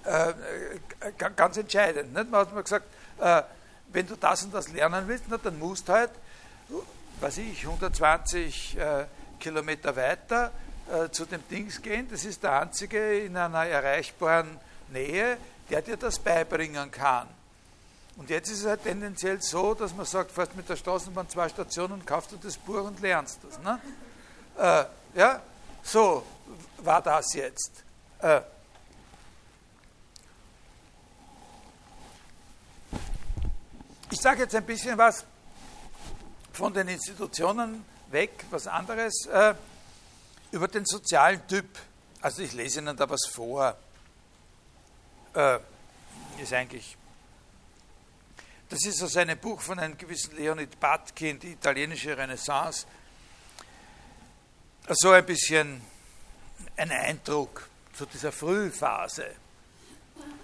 äh 0.04 0.34
ganz 1.36 1.56
entscheidend. 1.56 2.12
Nicht? 2.12 2.30
Man 2.30 2.40
hat 2.40 2.52
mal 2.52 2.62
gesagt, 2.62 2.86
äh, 3.20 3.42
wenn 3.92 4.06
du 4.06 4.16
das 4.16 4.42
und 4.42 4.52
das 4.54 4.68
lernen 4.68 5.06
willst, 5.06 5.24
na, 5.28 5.38
dann 5.38 5.58
musst 5.58 5.88
du 5.88 5.92
halt, 5.92 6.10
weiß 7.20 7.38
ich, 7.38 7.64
120 7.64 8.76
äh, 8.76 9.04
Kilometer 9.38 9.94
weiter 9.94 10.50
äh, 10.90 11.10
zu 11.10 11.26
dem 11.26 11.46
Dings 11.48 11.80
gehen. 11.80 12.08
Das 12.10 12.24
ist 12.24 12.42
der 12.42 12.60
einzige 12.60 13.20
in 13.20 13.36
einer 13.36 13.66
erreichbaren 13.66 14.58
Nähe, 14.88 15.38
der 15.70 15.82
dir 15.82 15.96
das 15.96 16.18
beibringen 16.18 16.90
kann. 16.90 17.28
Und 18.18 18.28
jetzt 18.28 18.50
ist 18.50 18.60
es 18.60 18.66
halt 18.66 18.82
tendenziell 18.82 19.40
so, 19.40 19.72
dass 19.74 19.94
man 19.94 20.04
sagt, 20.04 20.32
fährst 20.32 20.54
mit 20.54 20.68
der 20.68 20.76
Straßenbahn 20.76 21.28
zwei 21.30 21.48
Stationen, 21.48 22.04
kaufst 22.04 22.32
du 22.32 22.36
das 22.36 22.58
Buch 22.58 22.84
und 22.84 23.00
lernst 23.00 23.38
das. 23.42 23.58
Ne? 23.60 23.80
Äh, 24.58 24.84
ja, 25.18 25.40
so 25.82 26.24
war 26.78 27.00
das 27.00 27.32
jetzt. 27.32 27.84
Äh, 28.20 28.42
Ich 34.10 34.22
sage 34.22 34.42
jetzt 34.42 34.54
ein 34.56 34.64
bisschen 34.64 34.98
was 34.98 35.24
von 36.52 36.74
den 36.74 36.88
Institutionen 36.88 37.84
weg, 38.10 38.44
was 38.50 38.66
anderes, 38.66 39.26
äh, 39.26 39.54
über 40.50 40.66
den 40.66 40.84
sozialen 40.86 41.46
Typ. 41.46 41.66
Also 42.20 42.42
ich 42.42 42.52
lese 42.52 42.80
Ihnen 42.80 42.96
da 42.96 43.08
was 43.08 43.26
vor. 43.30 43.76
Äh, 45.34 45.60
ist 46.42 46.52
eigentlich, 46.52 46.96
das 48.68 48.84
ist 48.84 49.02
aus 49.02 49.16
einem 49.16 49.38
Buch 49.38 49.60
von 49.60 49.78
einem 49.78 49.96
gewissen 49.96 50.36
Leonid 50.36 50.78
Batkin, 50.78 51.38
die 51.38 51.52
italienische 51.52 52.16
Renaissance. 52.16 52.86
So 54.88 55.10
ein 55.10 55.24
bisschen 55.24 55.80
ein 56.76 56.90
Eindruck 56.90 57.68
zu 57.94 58.06
dieser 58.06 58.32
Frühphase. 58.32 59.34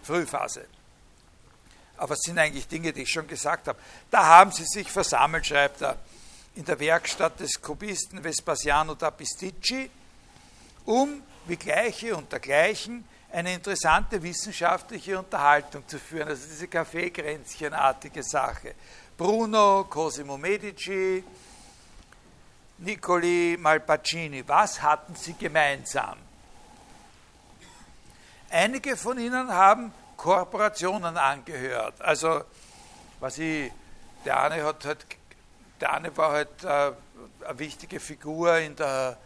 Frühphase 0.03 0.67
aber 1.97 2.15
es 2.15 2.21
sind 2.21 2.39
eigentlich 2.39 2.67
Dinge, 2.67 2.93
die 2.93 3.03
ich 3.03 3.11
schon 3.11 3.27
gesagt 3.27 3.69
habe. 3.69 3.79
Da 4.11 4.25
haben 4.25 4.53
sie 4.53 4.65
sich 4.65 4.91
versammelt, 4.91 5.47
schreibt 5.47 5.83
er, 5.83 5.99
in 6.55 6.65
der 6.65 6.79
Werkstatt 6.79 7.41
des 7.41 7.61
Kubisten 7.61 8.23
Vespasiano 8.23 8.95
da 8.95 9.11
Pisticci, 9.11 9.91
um 10.85 11.23
wie 11.47 11.57
Gleiche 11.57 12.17
unter 12.17 12.39
Gleichen 12.41 13.05
eine 13.35 13.53
interessante 13.53 14.23
wissenschaftliche 14.23 15.19
Unterhaltung 15.19 15.87
zu 15.89 15.99
führen, 15.99 16.29
also 16.29 16.47
diese 16.47 16.69
Kaffeekränzchenartige 16.69 18.23
Sache. 18.23 18.77
Bruno, 19.17 19.85
Cosimo 19.91 20.37
Medici, 20.39 21.25
Niccoli 22.79 23.57
Malpacini, 23.59 24.47
was 24.47 24.81
hatten 24.81 25.17
sie 25.17 25.35
gemeinsam? 25.35 26.17
Einige 28.51 28.97
von 28.97 29.19
ihnen 29.19 29.53
haben 29.53 29.93
Korporationen 30.17 31.17
angehört. 31.17 32.01
Also, 32.01 32.45
was 33.19 33.39
ich, 33.39 33.73
der 34.25 34.43
eine 34.43 34.63
hat 34.63 34.85
halt, 34.85 35.07
der 35.81 35.93
eine 35.93 36.17
war 36.17 36.31
halt 36.31 36.63
äh, 36.63 36.93
eine 37.49 37.59
wichtige 37.59 37.99
Figur 37.99 38.59
in 38.59 38.77
der, 38.77 39.17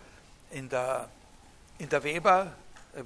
in 0.50 0.70
der, 0.70 1.10
in 1.76 1.90
der 1.90 2.02
Weber, 2.02 2.52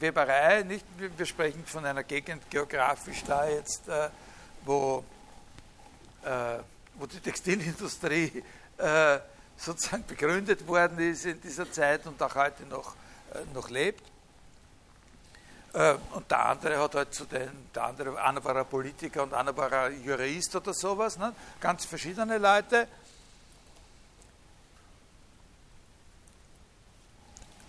Weberei. 0.00 0.62
Nicht? 0.62 0.84
Wir 0.96 1.26
sprechen 1.26 1.64
von 1.66 1.84
einer 1.84 2.02
Gegend 2.02 2.50
geografisch 2.50 3.22
da 3.26 3.48
jetzt, 3.48 3.88
äh, 3.88 4.08
wo, 4.64 5.04
äh, 6.24 6.58
wo 6.94 7.06
die 7.06 7.20
Textilindustrie 7.20 8.42
äh, 8.78 9.18
sozusagen 9.56 10.04
begründet 10.06 10.66
worden 10.66 10.98
ist 10.98 11.24
in 11.26 11.40
dieser 11.40 11.70
Zeit 11.70 12.06
und 12.06 12.20
auch 12.22 12.34
heute 12.34 12.64
noch, 12.64 12.94
äh, 13.34 13.38
noch 13.54 13.70
lebt. 13.70 14.02
Äh, 15.72 15.94
und 16.12 16.30
der 16.30 16.46
andere 16.46 16.78
hat 16.78 16.94
halt 16.94 17.14
zu 17.14 17.24
den, 17.24 17.50
der 17.74 17.84
andere, 17.84 18.22
einer 18.22 18.44
war 18.44 18.56
ein 18.56 18.66
Politiker 18.66 19.22
und 19.22 19.32
einer 19.32 19.56
war 19.56 19.72
ein 19.72 20.04
Jurist 20.04 20.54
oder 20.56 20.74
sowas, 20.74 21.16
ne? 21.16 21.34
ganz 21.60 21.84
verschiedene 21.84 22.38
Leute. 22.38 22.88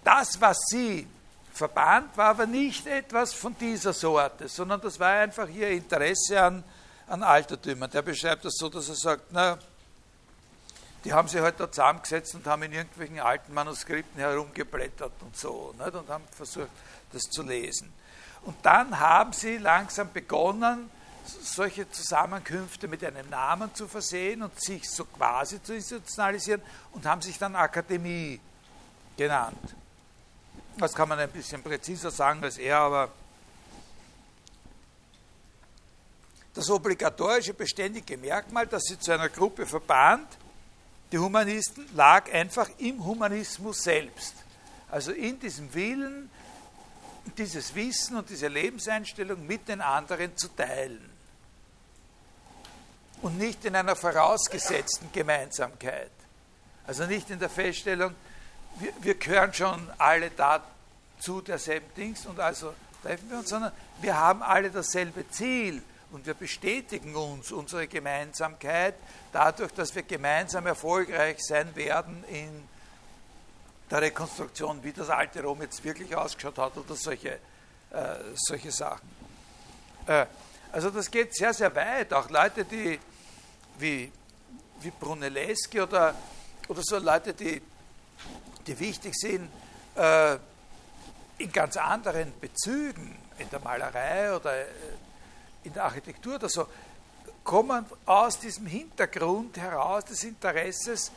Das, 0.03 0.39
was 0.41 0.57
sie 0.67 1.07
verband, 1.54 2.18
war 2.18 2.30
aber 2.30 2.45
nicht 2.45 2.88
etwas 2.88 3.34
von 3.34 3.56
dieser 3.58 3.93
Sorte, 3.93 4.47
sondern 4.47 4.82
das 4.82 4.99
war 4.99 5.20
einfach 5.20 5.47
ihr 5.47 5.70
Interesse 5.70 6.41
an, 6.41 6.64
an 7.08 7.24
Altertümern. 7.24 7.89
Der 7.91 8.01
beschreibt 8.01 8.43
das 8.43 8.56
so, 8.56 8.70
dass 8.70 8.89
er 8.89 8.95
sagt, 8.95 9.26
na, 9.32 9.58
die 11.06 11.14
haben 11.14 11.28
sich 11.28 11.41
halt 11.41 11.60
da 11.60 11.70
zusammengesetzt 11.70 12.34
und 12.36 12.47
haben 12.47 12.64
in 12.64 12.74
irgendwelchen 12.74 13.20
alten 13.20 13.54
Manuskripten 13.54 14.20
herumgeblättert 14.20 15.12
und 15.22 15.38
so 15.38 15.74
nicht? 15.78 15.93
und 15.93 16.10
haben 16.10 16.24
versucht, 16.32 16.70
das 17.12 17.24
zu 17.24 17.43
lesen. 17.43 17.91
Und 18.43 18.56
dann 18.64 18.99
haben 18.99 19.34
sie 19.34 19.58
langsam 19.58 20.12
begonnen, 20.12 20.89
solche 21.26 21.89
Zusammenkünfte 21.89 22.88
mit 22.88 23.04
einem 23.04 23.30
Namen 23.30 23.74
zu 23.76 23.88
versehen 23.88 24.43
und 24.43 24.60
sich 24.60 24.89
so 24.89 25.06
quasi 25.06 25.62
zu 25.62 25.76
institutionalisieren 25.76 26.62
und 26.91 27.06
haben 27.06 27.22
sich 27.22 27.38
dann 27.38 27.56
Akademie 27.56 28.39
genannt. 29.16 29.76
Das 30.78 30.93
kann 30.93 31.09
man 31.09 31.19
ein 31.19 31.30
bisschen 31.30 31.61
präziser 31.61 32.09
sagen 32.09 32.43
als 32.43 32.57
er, 32.57 32.78
aber 32.80 33.11
das 36.53 36.69
obligatorische 36.69 37.53
beständige 37.53 38.17
Merkmal, 38.17 38.67
das 38.67 38.84
sie 38.84 38.99
zu 38.99 39.11
einer 39.11 39.30
Gruppe 39.30 39.65
verband, 39.65 40.28
die 41.11 41.19
Humanisten, 41.19 41.88
lag 41.95 42.32
einfach 42.32 42.69
im 42.78 43.03
Humanismus 43.03 43.84
selbst. 43.84 44.36
Also 44.89 45.11
in 45.11 45.39
diesem 45.39 45.74
Willen, 45.74 46.30
dieses 47.38 47.74
Wissen 47.74 48.17
und 48.17 48.30
diese 48.30 48.47
Lebenseinstellung 48.47 49.45
mit 49.45 49.67
den 49.67 49.82
anderen 49.82 50.36
zu 50.38 50.47
teilen. 50.49 51.09
Und 53.21 53.38
nicht 53.38 53.63
in 53.65 53.76
einer 53.76 53.95
vorausgesetzten 53.95 55.11
Gemeinsamkeit. 55.11 56.11
Also 56.86 57.05
nicht 57.05 57.30
in 57.30 57.39
der 57.39 57.49
Feststellung, 57.49 58.13
wir, 58.80 58.93
wir 59.01 59.15
gehören 59.15 59.53
schon 59.53 59.89
alle 59.97 60.32
dazu 60.32 61.41
derselben 61.41 61.93
Dings 61.95 62.26
und 62.26 62.39
also 62.39 62.74
treffen 63.01 63.30
wir 63.30 63.39
uns, 63.39 63.49
sondern 63.49 63.71
wir 64.01 64.17
haben 64.17 64.41
alle 64.41 64.69
dasselbe 64.69 65.30
Ziel 65.30 65.82
und 66.11 66.26
wir 66.26 66.34
bestätigen 66.34 67.15
uns 67.15 67.51
unsere 67.51 67.88
Gemeinsamkeit 67.88 68.95
dadurch, 69.32 69.71
dass 69.74 69.93
wir 69.95 70.03
gemeinsam 70.03 70.67
erfolgreich 70.67 71.38
sein 71.39 71.76
werden 71.76 72.24
in 72.26 72.67
der 73.89 74.01
Rekonstruktion, 74.01 74.84
wie 74.84 74.91
das 74.91 75.09
alte 75.09 75.43
Rom 75.43 75.61
jetzt 75.61 75.84
wirklich 75.84 76.15
ausgeschaut 76.15 76.57
hat 76.57 76.78
oder 76.78 76.95
solche, 76.95 77.39
äh, 77.91 78.15
solche 78.36 78.71
Sachen. 78.71 79.07
Äh, 80.07 80.26
also 80.71 80.89
das 80.89 81.09
geht 81.11 81.36
sehr, 81.36 81.53
sehr 81.53 81.74
weit. 81.76 82.13
Auch 82.13 82.30
Leute, 82.30 82.65
die 82.65 82.99
wie, 83.78 84.11
wie 84.80 84.91
Brunelleschi 84.91 85.82
oder, 85.82 86.15
oder 86.67 86.82
so 86.84 86.97
Leute, 86.97 87.34
die, 87.34 87.61
die 88.68 88.80
wichtig 88.80 89.14
sind 89.16 89.49
äh, 89.95 90.38
in 91.38 91.51
ganz 91.51 91.78
anderen 91.78 92.34
Bezügen, 92.39 93.18
in 93.38 93.49
der 93.49 93.59
Malerei 93.59 94.36
oder 94.36 94.61
äh, 94.61 94.66
in 95.64 95.74
der 95.74 95.86
Architektur 95.86 96.36
oder 96.36 96.49
so, 96.49 96.68
kommen 97.43 97.86
aus 98.05 98.39
diesem 98.39 98.66
Hintergrund 98.66 99.57
heraus 99.57 100.05
des 100.05 100.24
Interesses 100.24 101.11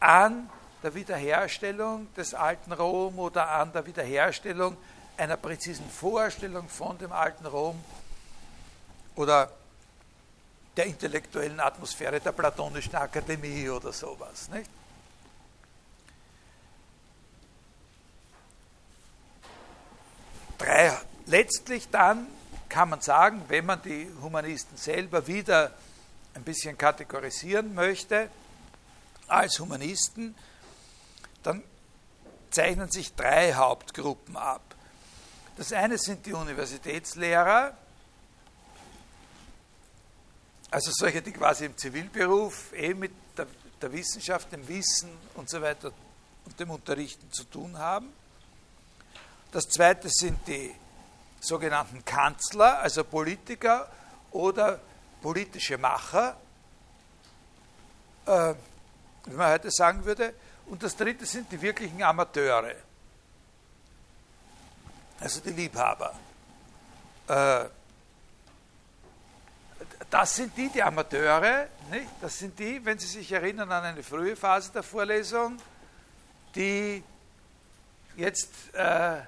an 0.00 0.48
der 0.82 0.94
Wiederherstellung 0.94 2.12
des 2.14 2.34
alten 2.34 2.72
Rom 2.72 3.18
oder 3.18 3.48
an 3.50 3.72
der 3.72 3.86
Wiederherstellung 3.86 4.76
einer 5.16 5.36
präzisen 5.36 5.88
Vorstellung 5.88 6.68
von 6.68 6.98
dem 6.98 7.12
alten 7.12 7.46
Rom 7.46 7.82
oder 9.16 9.50
der 10.76 10.86
intellektuellen 10.86 11.60
Atmosphäre 11.60 12.18
der 12.18 12.32
Platonischen 12.32 12.94
Akademie 12.94 13.68
oder 13.68 13.92
sowas. 13.92 14.48
Nicht? 14.48 14.70
Drei, 20.58 20.92
letztlich 21.32 21.88
dann 21.88 22.26
kann 22.68 22.90
man 22.90 23.00
sagen, 23.00 23.42
wenn 23.48 23.66
man 23.66 23.82
die 23.82 24.08
Humanisten 24.20 24.76
selber 24.76 25.26
wieder 25.26 25.72
ein 26.34 26.44
bisschen 26.44 26.76
kategorisieren 26.78 27.74
möchte, 27.74 28.30
als 29.28 29.58
Humanisten, 29.58 30.34
dann 31.42 31.62
zeichnen 32.50 32.90
sich 32.90 33.14
drei 33.14 33.54
Hauptgruppen 33.54 34.36
ab. 34.36 34.62
Das 35.56 35.72
eine 35.72 35.98
sind 35.98 36.24
die 36.26 36.34
Universitätslehrer, 36.34 37.76
also 40.70 40.90
solche, 40.94 41.22
die 41.22 41.32
quasi 41.32 41.66
im 41.66 41.76
Zivilberuf 41.76 42.72
eh 42.74 42.94
mit 42.94 43.12
der, 43.36 43.46
der 43.80 43.92
Wissenschaft, 43.92 44.52
dem 44.52 44.66
Wissen 44.68 45.10
und 45.34 45.48
so 45.48 45.60
weiter 45.60 45.92
und 46.44 46.60
dem 46.60 46.70
Unterrichten 46.70 47.30
zu 47.32 47.44
tun 47.44 47.78
haben. 47.78 48.08
Das 49.50 49.68
zweite 49.68 50.08
sind 50.10 50.46
die 50.46 50.74
sogenannten 51.42 52.04
Kanzler, 52.04 52.78
also 52.78 53.04
Politiker 53.04 53.88
oder 54.30 54.78
politische 55.20 55.76
Macher, 55.76 56.36
äh, 58.26 58.54
wie 59.26 59.34
man 59.34 59.50
heute 59.50 59.70
sagen 59.70 60.04
würde. 60.04 60.34
Und 60.66 60.82
das 60.82 60.96
dritte 60.96 61.26
sind 61.26 61.50
die 61.50 61.60
wirklichen 61.60 62.02
Amateure, 62.02 62.74
also 65.20 65.40
die 65.40 65.50
Liebhaber. 65.50 66.14
Äh, 67.26 67.64
das 70.10 70.36
sind 70.36 70.56
die, 70.56 70.68
die 70.68 70.82
Amateure, 70.82 71.66
nicht? 71.90 72.06
das 72.20 72.38
sind 72.38 72.58
die, 72.58 72.84
wenn 72.84 72.98
Sie 72.98 73.06
sich 73.06 73.32
erinnern 73.32 73.70
an 73.72 73.84
eine 73.84 74.02
frühe 74.02 74.36
Phase 74.36 74.70
der 74.72 74.82
Vorlesung, 74.82 75.56
die 76.54 77.02
jetzt 78.16 78.74
äh, 78.74 79.22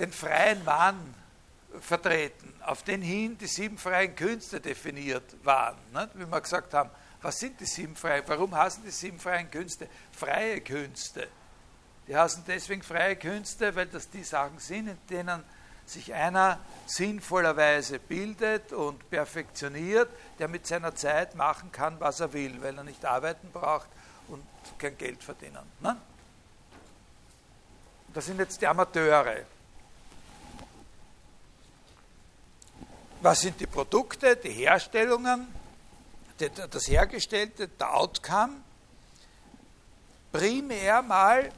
den 0.00 0.12
freien 0.12 0.64
Mann 0.64 1.14
vertreten, 1.80 2.52
auf 2.64 2.82
den 2.82 3.02
hin 3.02 3.38
die 3.38 3.46
sieben 3.46 3.78
freien 3.78 4.16
Künste 4.16 4.60
definiert 4.60 5.36
waren. 5.44 5.76
Nicht? 5.92 6.10
Wie 6.14 6.26
wir 6.26 6.40
gesagt 6.40 6.74
haben, 6.74 6.90
was 7.22 7.38
sind 7.38 7.60
die 7.60 7.66
sieben 7.66 7.94
freien, 7.94 8.24
warum 8.26 8.54
heißen 8.54 8.82
die 8.82 8.90
sieben 8.90 9.20
freien 9.20 9.50
Künste 9.50 9.86
freie 10.10 10.60
Künste? 10.62 11.28
Die 12.08 12.16
heißen 12.16 12.42
deswegen 12.46 12.82
freie 12.82 13.14
Künste, 13.14 13.76
weil 13.76 13.86
das 13.86 14.10
die 14.10 14.24
Sachen 14.24 14.58
sind, 14.58 14.88
in 14.88 14.98
denen 15.08 15.44
sich 15.86 16.12
einer 16.14 16.58
sinnvollerweise 16.86 17.98
bildet 17.98 18.72
und 18.72 19.08
perfektioniert, 19.10 20.08
der 20.38 20.48
mit 20.48 20.66
seiner 20.66 20.94
Zeit 20.94 21.34
machen 21.34 21.70
kann, 21.72 22.00
was 22.00 22.20
er 22.20 22.32
will, 22.32 22.60
weil 22.62 22.76
er 22.76 22.84
nicht 22.84 23.04
arbeiten 23.04 23.50
braucht 23.52 23.88
und 24.28 24.42
kein 24.78 24.96
Geld 24.96 25.22
verdienen. 25.22 25.62
Ne? 25.80 25.96
Das 28.14 28.26
sind 28.26 28.38
jetzt 28.38 28.60
die 28.60 28.66
Amateure. 28.66 29.44
Was 33.22 33.40
sind 33.40 33.60
die 33.60 33.66
Produkte, 33.66 34.34
die 34.36 34.50
Herstellungen, 34.50 35.46
das 36.38 36.88
Hergestellte, 36.88 37.68
der 37.68 37.94
Outcome? 37.94 38.62
Primär 40.32 41.02
mal 41.02 41.50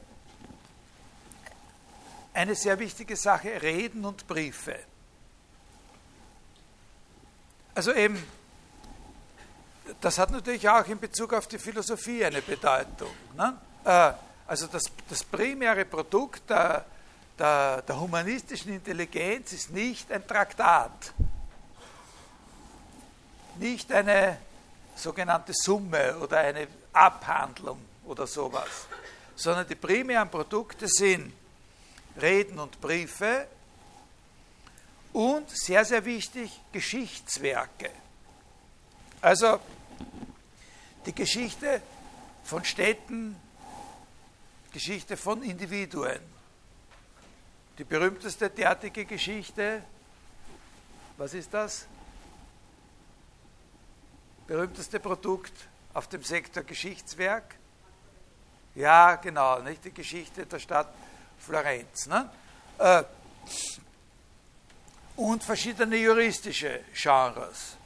eine 2.33 2.55
sehr 2.55 2.77
wichtige 2.79 3.15
Sache, 3.15 3.61
Reden 3.61 4.03
und 4.03 4.27
Briefe. 4.27 4.77
Also 7.75 7.93
eben, 7.93 8.21
das 10.01 10.17
hat 10.17 10.31
natürlich 10.31 10.67
auch 10.67 10.85
in 10.87 10.99
Bezug 10.99 11.33
auf 11.33 11.47
die 11.47 11.59
Philosophie 11.59 12.25
eine 12.25 12.41
Bedeutung. 12.41 13.13
Ne? 13.37 13.57
Äh, 13.85 14.11
also 14.47 14.67
das, 14.67 14.83
das 15.07 15.23
primäre 15.23 15.85
Produkt 15.85 16.49
der, 16.49 16.85
der, 17.39 17.83
der 17.83 17.99
humanistischen 17.99 18.73
Intelligenz 18.73 19.53
ist 19.53 19.71
nicht 19.71 20.11
ein 20.11 20.27
Traktat, 20.27 21.13
nicht 23.57 23.91
eine 23.91 24.37
sogenannte 24.95 25.53
Summe 25.53 26.17
oder 26.17 26.39
eine 26.39 26.67
Abhandlung 26.91 27.79
oder 28.05 28.27
sowas, 28.27 28.87
sondern 29.35 29.67
die 29.67 29.75
primären 29.75 30.29
Produkte 30.29 30.87
sind 30.87 31.33
Reden 32.21 32.59
und 32.59 32.79
Briefe 32.79 33.47
und 35.13 35.49
sehr, 35.49 35.85
sehr 35.85 36.03
wichtig, 36.05 36.59
Geschichtswerke. 36.71 37.89
Also 39.21 39.59
die 41.05 41.13
Geschichte 41.13 41.81
von 42.43 42.63
Städten, 42.63 43.35
Geschichte 44.71 45.17
von 45.17 45.43
Individuen. 45.43 46.19
Die 47.77 47.83
berühmteste 47.83 48.49
derartige 48.49 49.05
Geschichte, 49.05 49.83
was 51.17 51.33
ist 51.33 51.53
das? 51.53 51.87
Berühmteste 54.47 54.99
Produkt 54.99 55.53
auf 55.93 56.07
dem 56.07 56.23
Sektor 56.23 56.63
Geschichtswerk? 56.63 57.55
Ja, 58.75 59.15
genau, 59.15 59.59
nicht 59.59 59.85
die 59.85 59.93
Geschichte 59.93 60.45
der 60.45 60.59
Stadt 60.59 60.93
Florenz. 61.37 62.07
Ne? 62.07 62.29
Äh, 62.79 63.03
und 65.15 65.43
verschiedene 65.43 65.95
juristische 65.95 66.81
Genres. 66.93 67.77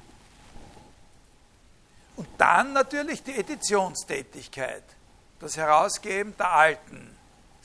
Und 2.15 2.27
dann 2.37 2.73
natürlich 2.73 3.21
die 3.21 3.35
Editionstätigkeit, 3.35 4.83
das 5.39 5.57
Herausgeben 5.57 6.35
der 6.37 6.51
alten, 6.51 7.15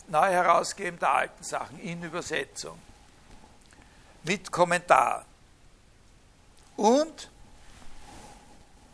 neu 0.09 0.31
Herausgeben 0.31 0.99
der 0.99 1.13
alten 1.13 1.43
Sachen 1.43 1.79
in 1.79 2.03
Übersetzung, 2.03 2.79
mit 4.25 4.51
Kommentar. 4.51 5.25
Und 6.77 7.31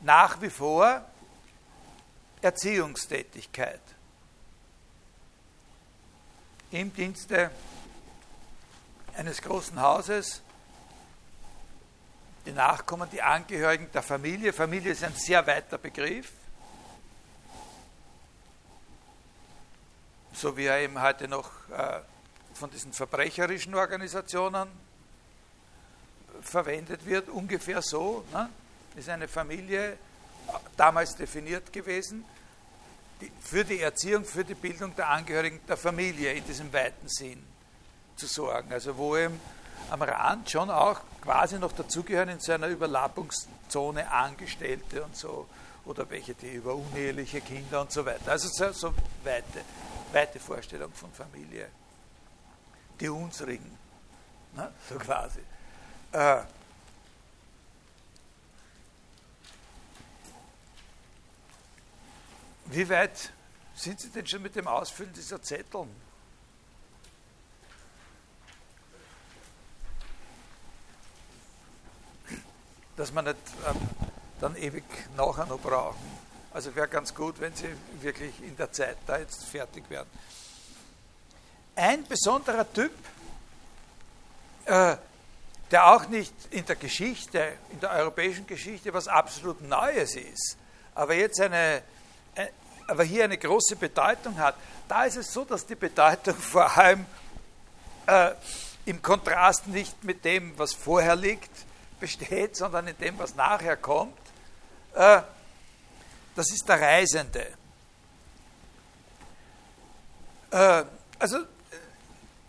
nach 0.00 0.40
wie 0.40 0.50
vor 0.50 1.04
Erziehungstätigkeit 2.40 3.80
im 6.70 6.92
Dienste 6.92 7.50
eines 9.16 9.42
großen 9.42 9.80
Hauses, 9.80 10.42
die 12.46 12.52
Nachkommen, 12.52 13.08
die 13.10 13.20
Angehörigen 13.20 13.90
der 13.92 14.02
Familie. 14.02 14.52
Familie 14.52 14.92
ist 14.92 15.02
ein 15.02 15.14
sehr 15.14 15.46
weiter 15.46 15.78
Begriff, 15.78 16.32
so 20.32 20.56
wie 20.56 20.66
er 20.66 20.78
eben 20.78 21.00
heute 21.00 21.26
noch 21.26 21.50
äh, 21.70 22.00
von 22.54 22.70
diesen 22.70 22.92
verbrecherischen 22.92 23.74
Organisationen 23.74 24.68
verwendet 26.42 27.04
wird, 27.04 27.28
ungefähr 27.28 27.82
so. 27.82 28.24
Ne? 28.32 28.48
Ist 28.98 29.08
eine 29.08 29.28
Familie 29.28 29.96
damals 30.76 31.14
definiert 31.14 31.72
gewesen 31.72 32.24
für 33.40 33.64
die 33.64 33.80
Erziehung, 33.80 34.24
für 34.24 34.44
die 34.44 34.54
Bildung 34.54 34.94
der 34.96 35.08
Angehörigen 35.08 35.60
der 35.68 35.76
Familie 35.76 36.32
in 36.32 36.44
diesem 36.44 36.72
weiten 36.72 37.08
Sinn 37.08 37.40
zu 38.16 38.26
sorgen. 38.26 38.72
Also 38.72 38.96
wo 38.96 39.16
eben 39.16 39.40
am 39.90 40.02
Rand 40.02 40.50
schon 40.50 40.68
auch 40.68 41.00
quasi 41.22 41.60
noch 41.60 41.70
dazugehören 41.72 42.28
in 42.28 42.40
so 42.40 42.52
einer 42.52 42.66
Überlappungszone 42.66 44.10
Angestellte 44.10 45.04
und 45.04 45.16
so 45.16 45.46
oder 45.84 46.10
welche, 46.10 46.34
die 46.34 46.54
über 46.54 46.74
uneheliche 46.74 47.40
Kinder 47.40 47.82
und 47.82 47.92
so 47.92 48.04
weiter. 48.04 48.32
Also 48.32 48.48
so, 48.48 48.72
so 48.72 48.94
weite, 49.22 49.62
weite 50.12 50.40
Vorstellung 50.40 50.92
von 50.92 51.12
Familie. 51.12 51.68
Die 52.98 53.08
unsrigen, 53.08 53.78
ne? 54.56 54.72
so 54.88 54.96
quasi. 54.96 55.40
Äh, 56.10 56.42
Wie 62.70 62.86
weit 62.90 63.32
sind 63.74 63.98
Sie 63.98 64.10
denn 64.10 64.26
schon 64.26 64.42
mit 64.42 64.54
dem 64.54 64.66
Ausfüllen 64.66 65.12
dieser 65.14 65.40
Zettel? 65.40 65.86
Dass 72.96 73.12
man 73.12 73.24
nicht 73.24 73.36
ähm, 73.66 73.76
dann 74.40 74.56
ewig 74.56 74.84
nachher 75.16 75.46
noch 75.46 75.60
brauchen. 75.60 76.18
Also 76.52 76.74
wäre 76.74 76.88
ganz 76.88 77.14
gut, 77.14 77.40
wenn 77.40 77.54
Sie 77.54 77.68
wirklich 78.00 78.42
in 78.42 78.56
der 78.56 78.70
Zeit 78.70 78.98
da 79.06 79.18
jetzt 79.18 79.44
fertig 79.44 79.88
werden. 79.88 80.10
Ein 81.74 82.04
besonderer 82.04 82.70
Typ, 82.70 82.92
äh, 84.66 84.96
der 85.70 85.86
auch 85.86 86.06
nicht 86.08 86.34
in 86.50 86.66
der 86.66 86.76
Geschichte, 86.76 87.54
in 87.70 87.80
der 87.80 87.92
europäischen 87.92 88.46
Geschichte 88.46 88.92
was 88.92 89.08
absolut 89.08 89.62
Neues 89.62 90.16
ist, 90.16 90.58
aber 90.94 91.14
jetzt 91.14 91.40
eine 91.40 91.82
aber 92.88 93.04
hier 93.04 93.24
eine 93.24 93.38
große 93.38 93.76
Bedeutung 93.76 94.38
hat, 94.38 94.56
da 94.88 95.04
ist 95.04 95.16
es 95.16 95.32
so, 95.32 95.44
dass 95.44 95.64
die 95.64 95.74
Bedeutung 95.74 96.34
vor 96.38 96.76
allem 96.76 97.06
äh, 98.06 98.32
im 98.86 99.00
Kontrast 99.02 99.68
nicht 99.68 100.02
mit 100.02 100.24
dem, 100.24 100.58
was 100.58 100.72
vorher 100.72 101.14
liegt, 101.14 101.50
besteht, 102.00 102.56
sondern 102.56 102.88
in 102.88 102.96
dem, 102.98 103.18
was 103.18 103.34
nachher 103.34 103.76
kommt. 103.76 104.18
Äh, 104.94 105.20
das 106.34 106.50
ist 106.50 106.68
der 106.68 106.80
Reisende. 106.80 107.46
Äh, 110.50 110.84
also 111.18 111.38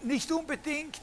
nicht 0.01 0.31
unbedingt, 0.31 1.01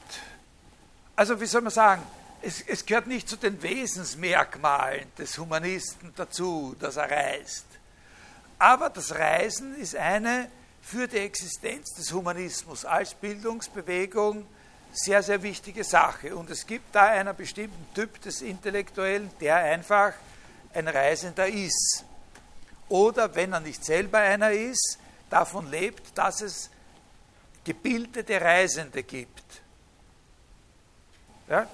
also 1.15 1.39
wie 1.39 1.45
soll 1.45 1.61
man 1.61 1.71
sagen, 1.71 2.01
es, 2.41 2.61
es, 2.61 2.85
gehört 2.85 3.07
nicht 3.07 3.29
zu 3.29 3.35
den 3.35 3.61
Wesensmerkmalen 3.61 5.11
des 5.17 5.37
Humanisten 5.37 6.13
dazu, 6.15 6.75
dass 6.79 6.95
er 6.95 7.11
reist. 7.11 7.65
Aber 8.59 8.89
das 8.89 9.13
Reisen 9.13 9.75
ist 9.75 9.95
eine 9.95 10.49
für 10.81 11.07
die 11.07 11.17
Existenz 11.17 11.93
des 11.95 12.11
Humanismus 12.11 12.85
als 12.85 13.13
Bildungsbewegung 13.13 14.47
sehr, 14.93 15.21
sehr 15.21 15.41
wichtige 15.43 15.83
Sache. 15.83 16.35
Und 16.35 16.49
es 16.49 16.65
gibt 16.65 16.95
da 16.95 17.05
einen 17.07 17.35
bestimmten 17.35 17.93
Typ 17.93 18.19
des 18.21 18.41
Intellektuellen, 18.41 19.29
der 19.39 19.57
einfach 19.57 20.13
ein 20.73 20.87
Reisender 20.87 21.47
ist. 21.47 22.05
Oder 22.89 23.33
wenn 23.35 23.53
er 23.53 23.59
nicht 23.59 23.83
selber 23.83 24.19
einer 24.19 24.51
ist, 24.51 24.97
davon 25.29 25.69
lebt, 25.69 26.17
dass 26.17 26.41
es 26.41 26.69
gebildete 27.63 28.39
Reisende 28.39 29.03
gibt. 29.03 29.61
Ja? 31.49 31.67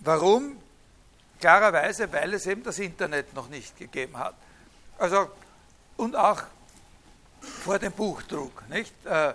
Warum? 0.00 0.61
Klarerweise, 1.42 2.12
weil 2.12 2.34
es 2.34 2.46
eben 2.46 2.62
das 2.62 2.78
Internet 2.78 3.34
noch 3.34 3.48
nicht 3.48 3.76
gegeben 3.76 4.16
hat. 4.16 4.36
Also, 4.96 5.28
und 5.96 6.14
auch 6.14 6.40
vor 7.40 7.80
dem 7.80 7.90
Buchdruck, 7.90 8.68
nicht? 8.68 8.94
Äh, 9.04 9.34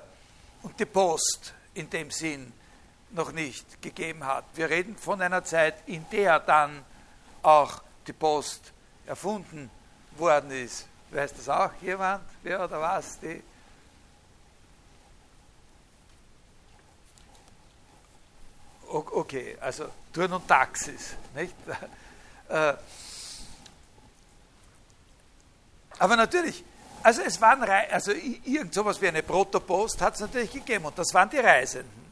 und 0.63 0.79
die 0.79 0.85
Post 0.85 1.53
in 1.73 1.89
dem 1.89 2.09
Sinn 2.09 2.53
noch 3.09 3.33
nicht 3.33 3.81
gegeben 3.81 4.25
hat. 4.25 4.45
Wir 4.55 4.69
reden 4.69 4.95
von 4.95 5.21
einer 5.21 5.43
Zeit, 5.43 5.75
in 5.85 6.09
der 6.09 6.39
dann 6.39 6.85
auch 7.43 7.81
die 8.07 8.13
Post 8.13 8.71
erfunden 9.05 9.69
worden 10.11 10.51
ist. 10.51 10.87
Weiß 11.11 11.33
das 11.33 11.49
auch 11.49 11.71
jemand? 11.81 12.23
Wer 12.41 12.63
oder 12.63 12.79
was? 12.79 13.19
Die 13.19 13.43
okay, 18.87 19.57
also 19.59 19.89
Turn 20.17 20.33
und 20.33 20.47
Taxis, 20.47 21.13
nicht? 21.35 21.53
Äh, 22.49 22.75
aber 25.99 26.15
natürlich, 26.15 26.63
also 27.03 27.21
es 27.23 27.41
waren, 27.41 27.61
also 27.91 28.13
irgend 28.13 28.73
sowas 28.73 29.01
wie 29.01 29.09
eine 29.09 29.21
Protopost 29.21 30.01
hat 30.01 30.13
es 30.13 30.21
natürlich 30.21 30.53
gegeben 30.53 30.85
und 30.85 30.97
das 30.97 31.13
waren 31.13 31.29
die 31.29 31.39
Reisenden. 31.39 32.05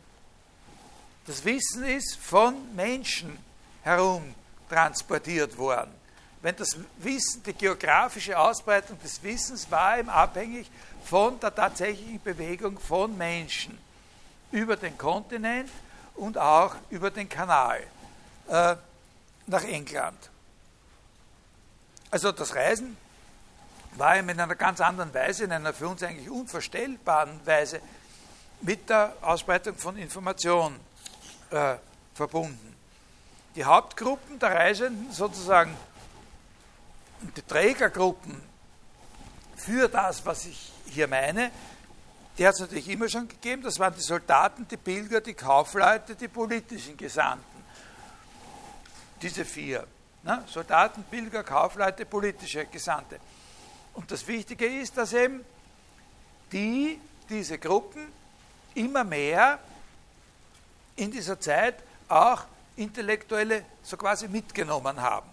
Das 1.26 1.46
Wissen 1.46 1.86
ist 1.86 2.18
von 2.18 2.76
Menschen 2.76 3.38
herum 3.82 4.36
transportiert 4.68 5.58
worden. 5.58 5.94
Wenn 6.42 6.58
das 6.58 6.78
Wissen, 6.98 7.42
die 7.42 7.54
geografische 7.54 8.38
Ausbreitung 8.38 9.00
des 9.00 9.24
Wissens 9.24 9.72
war 9.72 10.00
eben 10.00 10.10
abhängig 10.10 10.70
von 11.06 11.40
der 11.40 11.56
tatsächlichen 11.56 12.22
Bewegung 12.22 12.78
von 12.78 13.18
Menschen 13.18 13.78
über 14.52 14.76
den 14.76 14.98
Kontinent 14.98 15.70
und 16.16 16.38
auch 16.38 16.76
über 16.90 17.10
den 17.10 17.30
Kanal 17.30 17.82
äh, 18.48 18.76
nach 19.48 19.64
England. 19.64 20.30
Also 22.12 22.32
das 22.32 22.56
Reisen 22.56 22.98
war 23.96 24.18
in 24.18 24.30
einer 24.30 24.56
ganz 24.56 24.82
anderen 24.82 25.14
Weise, 25.14 25.46
in 25.46 25.52
einer 25.52 25.74
für 25.74 25.88
uns 25.88 26.04
eigentlich 26.04 26.30
unvorstellbaren 26.30 27.46
Weise 27.46 27.82
mit 28.62 28.90
der 28.90 29.14
Ausbreitung 29.22 29.76
von 29.76 29.98
Information 29.98 30.80
äh, 31.52 31.76
verbunden. 32.14 32.76
Die 33.56 33.64
Hauptgruppen 33.64 34.40
der 34.40 34.54
Reisenden, 34.54 35.12
sozusagen 35.12 35.76
die 37.36 37.42
Trägergruppen 37.42 38.42
für 39.56 39.88
das, 39.88 40.26
was 40.26 40.46
ich 40.46 40.72
hier 40.88 41.08
meine, 41.08 41.52
die 42.38 42.46
hat 42.46 42.56
es 42.56 42.60
natürlich 42.60 42.90
immer 42.90 43.08
schon 43.08 43.28
gegeben. 43.28 43.64
Das 43.64 43.80
waren 43.80 43.94
die 43.96 44.02
Soldaten, 44.02 44.68
die 44.68 44.78
Pilger, 44.78 45.22
die 45.22 45.34
Kaufleute, 45.34 46.16
die 46.16 46.28
politischen 46.28 46.98
Gesandten. 46.98 47.55
Diese 49.26 49.44
vier. 49.44 49.88
Ne? 50.22 50.44
Soldaten, 50.46 51.04
Pilger, 51.10 51.44
Kaufleute, 51.44 52.06
politische 52.06 52.68
Gesandte. 52.68 53.20
Und 53.96 54.12
das 54.12 54.28
Wichtige 54.28 54.68
ist, 54.68 54.96
dass 54.96 55.14
eben 55.14 55.44
die, 56.52 57.02
diese 57.28 57.58
Gruppen 57.58 58.06
immer 58.76 59.04
mehr 59.04 59.58
in 60.96 61.10
dieser 61.10 61.40
Zeit 61.40 61.82
auch 62.08 62.44
Intellektuelle 62.76 63.66
so 63.82 63.98
quasi 63.98 64.28
mitgenommen 64.28 65.02
haben. 65.02 65.32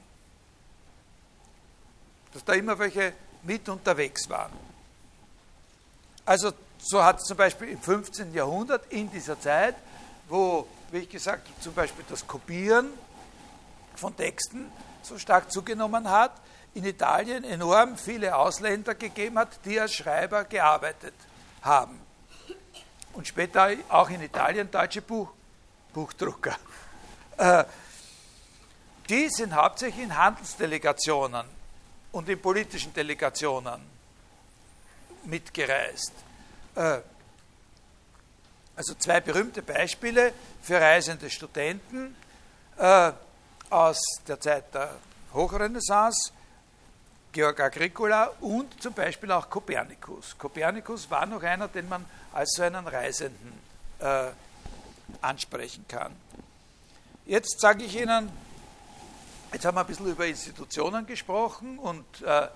Dass 2.32 2.42
da 2.46 2.54
immer 2.54 2.78
welche 2.78 3.12
mit 3.42 3.68
unterwegs 3.68 4.26
waren. 4.30 4.52
Also 6.24 6.54
so 6.78 7.04
hat 7.04 7.18
es 7.18 7.24
zum 7.24 7.36
Beispiel 7.36 7.68
im 7.68 7.82
15. 7.82 8.32
Jahrhundert 8.32 8.90
in 8.90 9.10
dieser 9.10 9.38
Zeit, 9.38 9.74
wo, 10.30 10.66
wie 10.90 11.00
ich 11.00 11.10
gesagt 11.10 11.46
habe, 11.46 11.60
zum 11.60 11.74
Beispiel 11.74 12.06
das 12.08 12.26
Kopieren 12.26 12.88
von 13.96 14.16
Texten 14.16 14.70
so 15.02 15.18
stark 15.18 15.50
zugenommen 15.50 16.08
hat, 16.08 16.32
in 16.74 16.84
Italien 16.84 17.44
enorm 17.44 17.96
viele 17.96 18.34
Ausländer 18.36 18.94
gegeben 18.94 19.38
hat, 19.38 19.64
die 19.64 19.78
als 19.78 19.94
Schreiber 19.94 20.44
gearbeitet 20.44 21.14
haben. 21.62 22.00
Und 23.12 23.26
später 23.26 23.70
auch 23.88 24.08
in 24.08 24.22
Italien 24.22 24.70
deutsche 24.70 25.02
Buch, 25.02 25.28
Buchdrucker. 25.92 26.56
Äh, 27.36 27.64
die 29.08 29.28
sind 29.28 29.54
hauptsächlich 29.54 30.04
in 30.04 30.16
Handelsdelegationen 30.16 31.44
und 32.12 32.28
in 32.28 32.40
politischen 32.40 32.94
Delegationen 32.94 33.82
mitgereist. 35.24 36.12
Äh, 36.74 37.00
also 38.74 38.94
zwei 38.94 39.20
berühmte 39.20 39.60
Beispiele 39.60 40.32
für 40.62 40.80
reisende 40.80 41.28
Studenten 41.28 42.16
äh, 42.78 43.12
aus 43.72 43.98
der 44.28 44.38
Zeit 44.38 44.74
der 44.74 44.90
Hochrenaissance, 45.32 46.32
Georg 47.32 47.58
Agricola 47.60 48.30
und 48.40 48.82
zum 48.82 48.92
Beispiel 48.92 49.32
auch 49.32 49.48
Kopernikus. 49.48 50.36
Kopernikus 50.36 51.10
war 51.10 51.24
noch 51.24 51.42
einer, 51.42 51.68
den 51.68 51.88
man 51.88 52.04
als 52.34 52.52
so 52.52 52.62
einen 52.62 52.86
Reisenden 52.86 53.52
äh, 53.98 54.26
ansprechen 55.22 55.86
kann. 55.88 56.14
Jetzt 57.24 57.60
sage 57.60 57.84
ich 57.84 57.98
Ihnen, 57.98 58.30
jetzt 59.52 59.64
haben 59.64 59.76
wir 59.76 59.80
ein 59.80 59.86
bisschen 59.86 60.06
über 60.06 60.26
Institutionen 60.26 61.06
gesprochen 61.06 61.78
und 61.78 62.04
äh, 62.22 62.48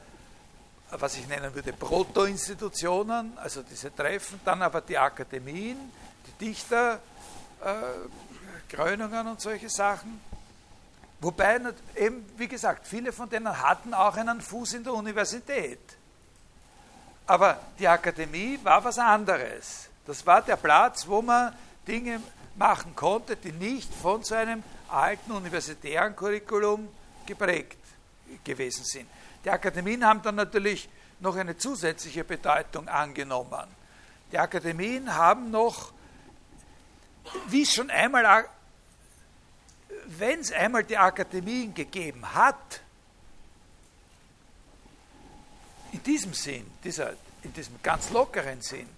was 0.90 1.16
ich 1.16 1.26
nennen 1.26 1.54
würde, 1.54 1.72
Proto-Institutionen, 1.72 3.38
also 3.38 3.62
diese 3.62 3.94
Treffen, 3.94 4.40
dann 4.44 4.60
aber 4.60 4.82
die 4.82 4.98
Akademien, 4.98 5.78
die 6.26 6.46
Dichter, 6.46 7.00
äh, 7.64 7.72
Krönungen 8.68 9.28
und 9.28 9.40
solche 9.40 9.70
Sachen. 9.70 10.20
Wobei, 11.20 11.60
eben, 11.94 12.24
wie 12.36 12.48
gesagt, 12.48 12.86
viele 12.86 13.12
von 13.12 13.28
denen 13.28 13.60
hatten 13.60 13.94
auch 13.94 14.16
einen 14.16 14.40
Fuß 14.40 14.74
in 14.74 14.84
der 14.84 14.92
Universität. 14.92 15.80
Aber 17.26 17.58
die 17.78 17.88
Akademie 17.88 18.58
war 18.62 18.84
was 18.84 18.98
anderes. 18.98 19.88
Das 20.06 20.24
war 20.26 20.42
der 20.42 20.56
Platz, 20.56 21.06
wo 21.08 21.22
man 21.22 21.54
Dinge 21.88 22.20
machen 22.56 22.94
konnte, 22.94 23.36
die 23.36 23.52
nicht 23.52 23.92
von 23.92 24.22
so 24.22 24.34
einem 24.34 24.62
alten 24.88 25.32
universitären 25.32 26.14
Curriculum 26.14 26.88
geprägt 27.24 27.78
gewesen 28.44 28.84
sind. 28.84 29.08
Die 29.44 29.50
Akademien 29.50 30.04
haben 30.04 30.22
dann 30.22 30.36
natürlich 30.36 30.88
noch 31.20 31.36
eine 31.36 31.56
zusätzliche 31.56 32.24
Bedeutung 32.24 32.88
angenommen. 32.88 33.66
Die 34.30 34.38
Akademien 34.38 35.14
haben 35.14 35.50
noch, 35.50 35.92
wie 37.48 37.64
schon 37.66 37.90
einmal, 37.90 38.46
wenn 40.06 40.40
es 40.40 40.52
einmal 40.52 40.84
die 40.84 40.96
Akademien 40.96 41.74
gegeben 41.74 42.34
hat, 42.34 42.80
in 45.92 46.02
diesem 46.02 46.34
Sinn, 46.34 46.66
dieser, 46.84 47.12
in 47.42 47.52
diesem 47.52 47.80
ganz 47.82 48.10
lockeren 48.10 48.60
Sinn, 48.60 48.88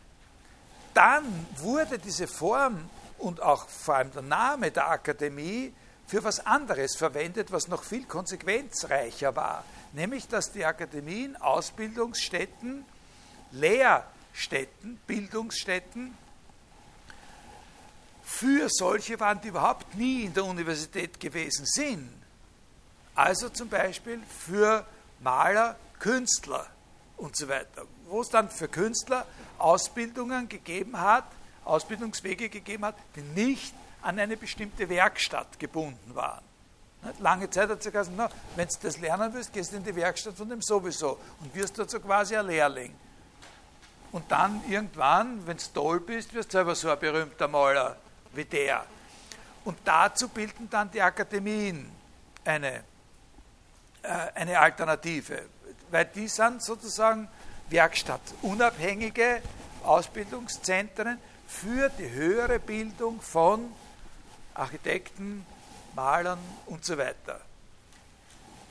dann 0.94 1.24
wurde 1.56 1.98
diese 1.98 2.26
Form 2.26 2.90
und 3.18 3.40
auch 3.40 3.68
vor 3.68 3.96
allem 3.96 4.12
der 4.12 4.22
Name 4.22 4.70
der 4.70 4.88
Akademie 4.90 5.72
für 6.06 6.24
was 6.24 6.44
anderes 6.44 6.96
verwendet, 6.96 7.52
was 7.52 7.68
noch 7.68 7.84
viel 7.84 8.04
konsequenzreicher 8.04 9.36
war 9.36 9.64
nämlich 9.92 10.28
dass 10.28 10.52
die 10.52 10.64
Akademien 10.64 11.36
Ausbildungsstätten, 11.36 12.84
Lehrstätten, 13.52 14.98
Bildungsstätten 15.06 16.16
für 18.28 18.68
solche 18.68 19.18
waren, 19.18 19.40
die 19.40 19.48
überhaupt 19.48 19.94
nie 19.94 20.24
in 20.24 20.34
der 20.34 20.44
Universität 20.44 21.18
gewesen 21.18 21.64
sind. 21.64 22.10
Also 23.14 23.48
zum 23.48 23.70
Beispiel 23.70 24.20
für 24.28 24.84
Maler, 25.20 25.76
Künstler 25.98 26.66
und 27.16 27.34
so 27.36 27.48
weiter, 27.48 27.86
wo 28.06 28.20
es 28.20 28.28
dann 28.28 28.50
für 28.50 28.68
Künstler 28.68 29.26
Ausbildungen 29.58 30.46
gegeben 30.48 31.00
hat, 31.00 31.24
Ausbildungswege 31.64 32.50
gegeben 32.50 32.84
hat, 32.84 32.96
die 33.16 33.22
nicht 33.22 33.74
an 34.02 34.18
eine 34.18 34.36
bestimmte 34.36 34.88
Werkstatt 34.90 35.58
gebunden 35.58 36.14
waren. 36.14 36.44
Lange 37.20 37.48
Zeit 37.48 37.70
hat 37.70 37.82
sie 37.82 37.90
gesagt, 37.90 38.34
wenn 38.56 38.68
du 38.68 38.74
das 38.82 38.98
lernen 38.98 39.32
willst, 39.32 39.54
gehst 39.54 39.72
du 39.72 39.78
in 39.78 39.84
die 39.84 39.96
Werkstatt 39.96 40.36
von 40.36 40.50
dem 40.50 40.60
sowieso 40.60 41.18
und 41.40 41.54
wirst 41.54 41.76
so 41.76 41.98
quasi 41.98 42.36
ein 42.36 42.46
Lehrling. 42.46 42.94
Und 44.12 44.30
dann 44.30 44.62
irgendwann, 44.68 45.46
wenn 45.46 45.56
du 45.56 45.64
toll 45.72 46.00
bist, 46.00 46.34
wirst 46.34 46.50
du 46.50 46.58
selber 46.58 46.74
so 46.74 46.90
ein 46.90 46.98
berühmter 46.98 47.48
Maler 47.48 47.96
wie 48.38 48.46
der. 48.46 48.86
Und 49.64 49.76
dazu 49.84 50.28
bilden 50.28 50.70
dann 50.70 50.90
die 50.90 51.02
Akademien 51.02 51.90
eine, 52.44 52.76
äh, 54.02 54.08
eine 54.34 54.58
Alternative, 54.58 55.42
weil 55.90 56.06
die 56.06 56.28
sind 56.28 56.62
sozusagen 56.62 57.28
werkstattunabhängige 57.68 59.42
Ausbildungszentren 59.84 61.18
für 61.46 61.90
die 61.90 62.08
höhere 62.08 62.58
Bildung 62.58 63.20
von 63.20 63.70
Architekten, 64.54 65.44
Malern 65.94 66.38
und 66.66 66.84
so 66.84 66.96
weiter. 66.96 67.40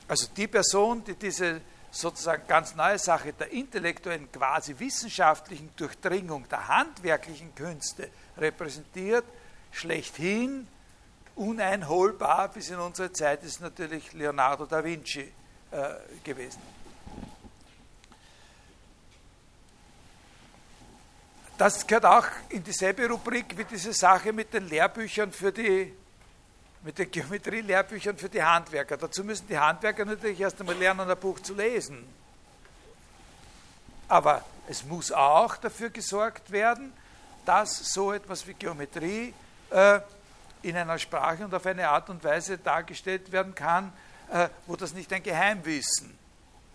Also 0.07 0.27
die 0.35 0.47
Person, 0.47 1.03
die 1.03 1.15
diese 1.15 1.61
sozusagen 1.91 2.47
ganz 2.47 2.75
neue 2.75 2.99
Sache 2.99 3.33
der 3.33 3.51
intellektuellen, 3.51 4.31
quasi 4.31 4.75
wissenschaftlichen 4.77 5.69
Durchdringung 5.75 6.47
der 6.49 6.67
handwerklichen 6.67 7.53
Künste 7.55 8.09
repräsentiert, 8.37 9.25
schlechthin 9.71 10.67
uneinholbar 11.35 12.49
bis 12.49 12.69
in 12.69 12.79
unsere 12.79 13.11
Zeit 13.11 13.43
ist 13.43 13.61
natürlich 13.61 14.13
Leonardo 14.13 14.65
da 14.65 14.83
Vinci 14.83 15.31
äh, 15.71 15.93
gewesen. 16.23 16.61
Das 21.57 21.87
gehört 21.87 22.05
auch 22.05 22.27
in 22.49 22.63
dieselbe 22.63 23.07
Rubrik 23.07 23.57
wie 23.57 23.65
diese 23.65 23.93
Sache 23.93 24.31
mit 24.31 24.53
den 24.53 24.67
Lehrbüchern 24.67 25.31
für 25.31 25.51
die 25.51 25.93
mit 26.83 26.99
den 26.99 27.09
Geometrie-Lehrbüchern 27.11 28.17
für 28.17 28.29
die 28.29 28.41
Handwerker. 28.41 28.95
Dazu 28.95 29.23
müssen 29.23 29.47
die 29.47 29.57
Handwerker 29.57 30.05
natürlich 30.05 30.39
erst 30.39 30.59
einmal 30.59 30.75
lernen, 30.75 31.09
ein 31.09 31.17
Buch 31.17 31.39
zu 31.39 31.53
lesen. 31.53 32.07
Aber 34.07 34.45
es 34.69 34.85
muss 34.85 35.11
auch 35.11 35.57
dafür 35.57 35.89
gesorgt 35.89 36.51
werden, 36.51 36.93
dass 37.45 37.93
so 37.93 38.13
etwas 38.13 38.45
wie 38.47 38.53
Geometrie 38.53 39.33
äh, 39.69 39.99
in 40.61 40.75
einer 40.75 40.97
Sprache 40.99 41.45
und 41.45 41.53
auf 41.53 41.65
eine 41.65 41.87
Art 41.89 42.09
und 42.09 42.23
Weise 42.23 42.57
dargestellt 42.57 43.31
werden 43.31 43.55
kann, 43.55 43.93
äh, 44.31 44.49
wo 44.65 44.75
das 44.75 44.93
nicht 44.93 45.11
ein 45.13 45.23
Geheimwissen 45.23 46.17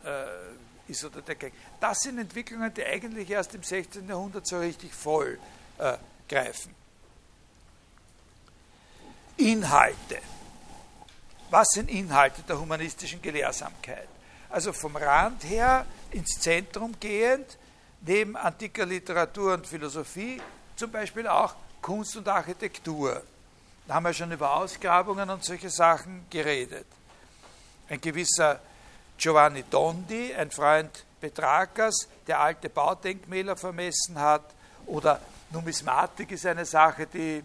äh, 0.04 0.90
ist 0.90 1.04
oder 1.04 1.22
dergleichen. 1.22 1.56
Das 1.80 2.00
sind 2.00 2.18
Entwicklungen, 2.18 2.72
die 2.72 2.84
eigentlich 2.84 3.30
erst 3.30 3.54
im 3.54 3.62
16. 3.62 4.08
Jahrhundert 4.08 4.46
so 4.46 4.58
richtig 4.58 4.94
voll 4.94 5.38
greifen. 6.28 6.72
Inhalte. 9.36 10.18
Was 11.50 11.68
sind 11.72 11.90
Inhalte 11.90 12.42
der 12.42 12.60
humanistischen 12.60 13.20
Gelehrsamkeit? 13.20 14.08
Also 14.48 14.72
vom 14.72 14.94
Rand 14.96 15.44
her 15.44 15.86
ins 16.10 16.38
Zentrum 16.38 16.94
gehend, 17.00 17.58
neben 18.02 18.36
antiker 18.36 18.86
Literatur 18.86 19.54
und 19.54 19.66
Philosophie, 19.66 20.40
zum 20.76 20.90
Beispiel 20.90 21.26
auch 21.26 21.54
Kunst 21.82 22.16
und 22.16 22.28
Architektur. 22.28 23.22
Da 23.86 23.94
haben 23.94 24.04
wir 24.04 24.14
schon 24.14 24.32
über 24.32 24.56
Ausgrabungen 24.56 25.28
und 25.28 25.44
solche 25.44 25.68
Sachen 25.68 26.24
geredet. 26.30 26.86
Ein 27.88 28.00
gewisser 28.00 28.60
Giovanni 29.18 29.64
Dondi, 29.68 30.32
ein 30.34 30.50
Freund 30.50 31.04
Petrarcas, 31.20 32.08
der 32.26 32.40
alte 32.40 32.70
Baudenkmäler 32.70 33.56
vermessen 33.56 34.18
hat, 34.18 34.54
oder 34.86 35.20
Numismatik 35.50 36.30
ist 36.32 36.46
eine 36.46 36.64
Sache, 36.64 37.06
die 37.06 37.42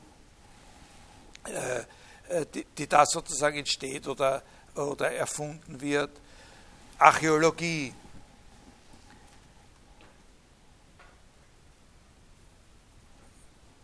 äh, 1.43 1.83
äh, 2.29 2.45
die, 2.53 2.65
die 2.77 2.87
da 2.87 3.05
sozusagen 3.05 3.57
entsteht 3.57 4.07
oder, 4.07 4.41
oder 4.75 5.11
erfunden 5.11 5.79
wird. 5.79 6.11
Archäologie. 6.97 7.93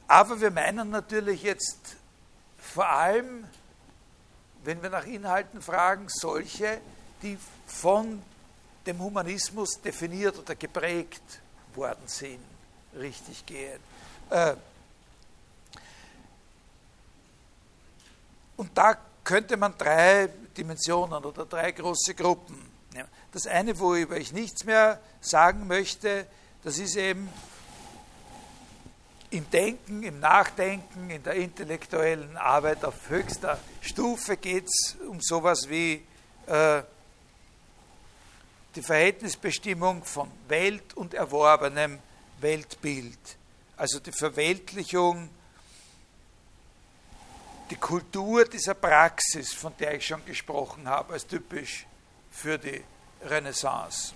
Aber 0.08 0.40
wir 0.42 0.52
meinen 0.52 0.90
natürlich 0.90 1.44
jetzt 1.44 1.96
vor 2.58 2.88
allem, 2.88 3.46
wenn 4.64 4.82
wir 4.82 4.90
nach 4.90 5.06
Inhalten 5.06 5.62
fragen, 5.62 6.06
solche, 6.08 6.80
die 7.22 7.38
von 7.66 8.22
dem 8.86 9.00
Humanismus 9.00 9.82
definiert 9.82 10.38
oder 10.38 10.56
geprägt 10.56 11.40
worden 11.76 12.08
sind, 12.08 12.40
richtig 12.96 13.46
gehen. 13.46 13.80
Äh, 14.30 14.56
Und 18.56 18.78
da 18.78 18.98
könnte 19.24 19.58
man 19.58 19.78
drei 19.78 20.30
Dimensionen 20.56 21.24
oder 21.24 21.46
drei 21.46 21.72
große 21.72 22.14
Gruppen. 22.16 22.72
Das 23.32 23.48
eine, 23.48 23.80
worüber 23.80 24.18
ich 24.18 24.32
nichts 24.32 24.64
mehr 24.64 25.00
sagen 25.20 25.66
möchte, 25.68 26.28
das 26.64 26.78
ist 26.78 26.96
eben 26.96 27.28
im 29.34 29.50
Denken, 29.50 30.04
im 30.04 30.20
Nachdenken, 30.20 31.10
in 31.10 31.24
der 31.24 31.34
intellektuellen 31.34 32.38
Arbeit 32.38 32.86
auf 32.86 33.10
höchster 33.10 33.60
Stufe 33.82 34.38
geht 34.38 34.66
es 34.66 34.96
um 35.10 35.20
sowas 35.22 35.68
wie 35.70 36.04
äh, 36.46 36.84
die 38.76 38.82
Verhältnisbestimmung 38.82 40.04
von 40.04 40.30
Welt 40.48 40.94
und 40.94 41.14
erworbenem 41.16 42.00
Weltbild, 42.42 43.20
also 43.76 44.00
die 44.00 44.12
Verweltlichung 44.12 45.30
die 47.70 47.76
Kultur 47.76 48.46
dieser 48.46 48.76
Praxis, 48.76 49.52
von 49.52 49.74
der 49.80 49.96
ich 49.96 50.06
schon 50.06 50.24
gesprochen 50.26 50.88
habe, 50.88 51.14
als 51.14 51.26
typisch 51.26 51.88
für 52.30 52.60
die 52.60 52.84
Renaissance. 53.24 54.14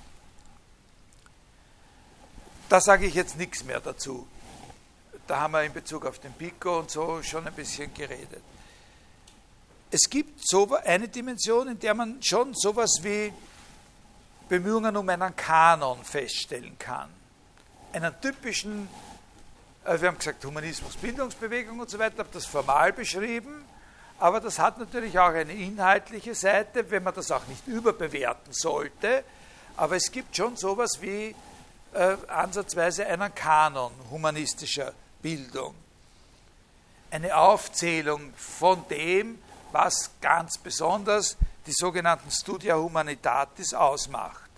Da 2.70 2.80
sage 2.82 3.07
ich 3.07 3.15
jetzt 3.15 3.36
nichts 3.36 3.63
mehr 3.63 3.80
dazu. 3.80 4.28
Da 5.28 5.39
haben 5.41 5.51
wir 5.53 5.63
in 5.63 5.73
Bezug 5.73 6.05
auf 6.05 6.19
den 6.19 6.34
Pico 6.34 6.80
und 6.80 6.89
so 6.89 7.21
schon 7.21 7.45
ein 7.45 7.53
bisschen 7.53 7.93
geredet. 7.93 8.41
Es 9.91 10.09
gibt 10.09 10.39
so 10.43 10.75
eine 10.86 11.07
Dimension, 11.07 11.67
in 11.67 11.80
der 11.80 11.93
man 11.93 12.21
schon 12.21 12.53
sowas 12.53 12.99
wie 13.01 13.34
Bemühungen 14.49 14.95
um 14.95 15.07
einen 15.07 15.36
Kanon 15.36 16.03
feststellen 16.03 16.78
kann. 16.80 17.09
Einen 17.93 18.13
typischen 18.21 18.89
also 19.88 20.01
wir 20.01 20.09
haben 20.09 20.17
gesagt, 20.17 20.43
Humanismus, 20.43 20.97
Bildungsbewegung 20.97 21.80
und 21.80 21.89
so 21.89 21.97
weiter, 21.97 22.17
habe 22.17 22.30
das 22.34 22.45
formal 22.45 22.91
beschrieben, 22.91 23.63
aber 24.19 24.41
das 24.41 24.59
hat 24.59 24.78
natürlich 24.80 25.17
auch 25.17 25.30
eine 25.30 25.53
inhaltliche 25.53 26.36
Seite, 26.36 26.91
wenn 26.91 27.03
man 27.03 27.15
das 27.15 27.32
auch 27.32 27.47
nicht 27.47 27.65
überbewerten 27.67 28.51
sollte. 28.51 29.23
Aber 29.78 29.95
es 29.95 30.11
gibt 30.11 30.36
schon 30.36 30.57
sowas 30.57 31.01
wie 31.01 31.34
äh, 31.93 32.17
ansatzweise 32.28 33.07
einen 33.07 33.34
Kanon 33.34 33.93
humanistischer 34.11 34.91
Bildung. 35.22 35.76
Eine 37.11 37.36
Aufzählung 37.38 38.34
von 38.36 38.88
dem, 38.89 39.39
was 39.72 40.11
ganz 40.22 40.57
besonders 40.57 41.38
die 41.65 41.74
sogenannten 41.74 42.32
Studia 42.32 42.76
Humanitatis 42.76 43.74
ausmacht. 43.74 44.49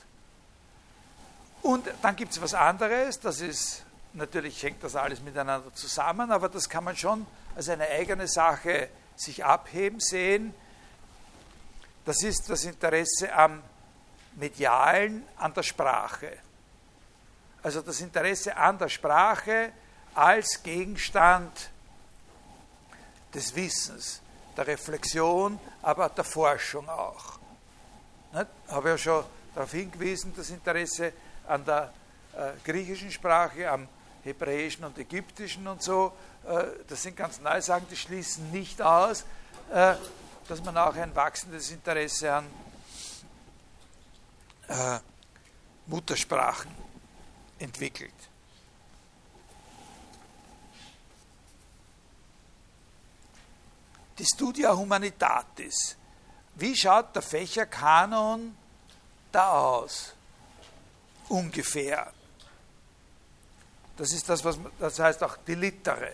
Und 1.61 1.87
dann 2.01 2.15
gibt 2.15 2.31
es 2.31 2.41
was 2.41 2.53
anderes, 2.53 3.19
das 3.19 3.41
ist 3.41 3.83
Natürlich 4.13 4.63
hängt 4.63 4.83
das 4.83 4.95
alles 4.95 5.21
miteinander 5.21 5.73
zusammen, 5.73 6.31
aber 6.31 6.49
das 6.49 6.67
kann 6.67 6.83
man 6.83 6.97
schon 6.97 7.25
als 7.55 7.69
eine 7.69 7.87
eigene 7.87 8.27
Sache 8.27 8.89
sich 9.15 9.45
abheben 9.45 9.99
sehen. 9.99 10.53
Das 12.05 12.23
ist 12.23 12.49
das 12.49 12.63
Interesse 12.63 13.31
am 13.33 13.61
Medialen, 14.35 15.23
an 15.37 15.53
der 15.53 15.63
Sprache. 15.63 16.37
Also 17.61 17.81
das 17.81 18.01
Interesse 18.01 18.55
an 18.55 18.79
der 18.79 18.89
Sprache 18.89 19.73
als 20.13 20.61
Gegenstand 20.63 21.69
des 23.33 23.55
Wissens, 23.55 24.21
der 24.57 24.67
Reflexion, 24.67 25.59
aber 25.81 26.09
der 26.09 26.23
Forschung 26.23 26.89
auch. 26.89 27.39
Ich 28.33 28.71
habe 28.71 28.89
ja 28.89 28.97
schon 28.97 29.23
darauf 29.55 29.71
hingewiesen, 29.71 30.33
das 30.35 30.49
Interesse 30.49 31.13
an 31.47 31.65
der 31.65 31.93
äh, 32.35 32.51
griechischen 32.63 33.11
Sprache, 33.11 33.69
am 33.69 33.87
Hebräischen 34.23 34.85
und 34.85 34.97
Ägyptischen 34.97 35.67
und 35.67 35.81
so, 35.81 36.13
äh, 36.47 36.65
das 36.87 37.03
sind 37.03 37.15
ganz 37.15 37.39
neue 37.39 37.61
Sachen, 37.61 37.87
die 37.89 37.95
schließen 37.95 38.51
nicht 38.51 38.81
aus, 38.81 39.25
äh, 39.71 39.95
dass 40.47 40.63
man 40.63 40.77
auch 40.77 40.95
ein 40.95 41.15
wachsendes 41.15 41.71
Interesse 41.71 42.33
an 42.33 42.45
äh, 44.67 44.99
Muttersprachen 45.87 46.71
entwickelt. 47.57 48.13
Die 54.19 54.25
Studia 54.25 54.75
Humanitatis. 54.75 55.95
Wie 56.55 56.75
schaut 56.75 57.15
der 57.15 57.21
Fächerkanon 57.21 58.55
da 59.31 59.49
aus? 59.49 60.13
ungefähr. 61.29 62.11
Das 63.95 64.11
ist 64.11 64.27
das, 64.27 64.43
was 64.43 64.57
das 64.79 64.99
heißt 64.99 65.23
auch 65.23 65.37
die 65.37 65.55
Litere. 65.55 66.11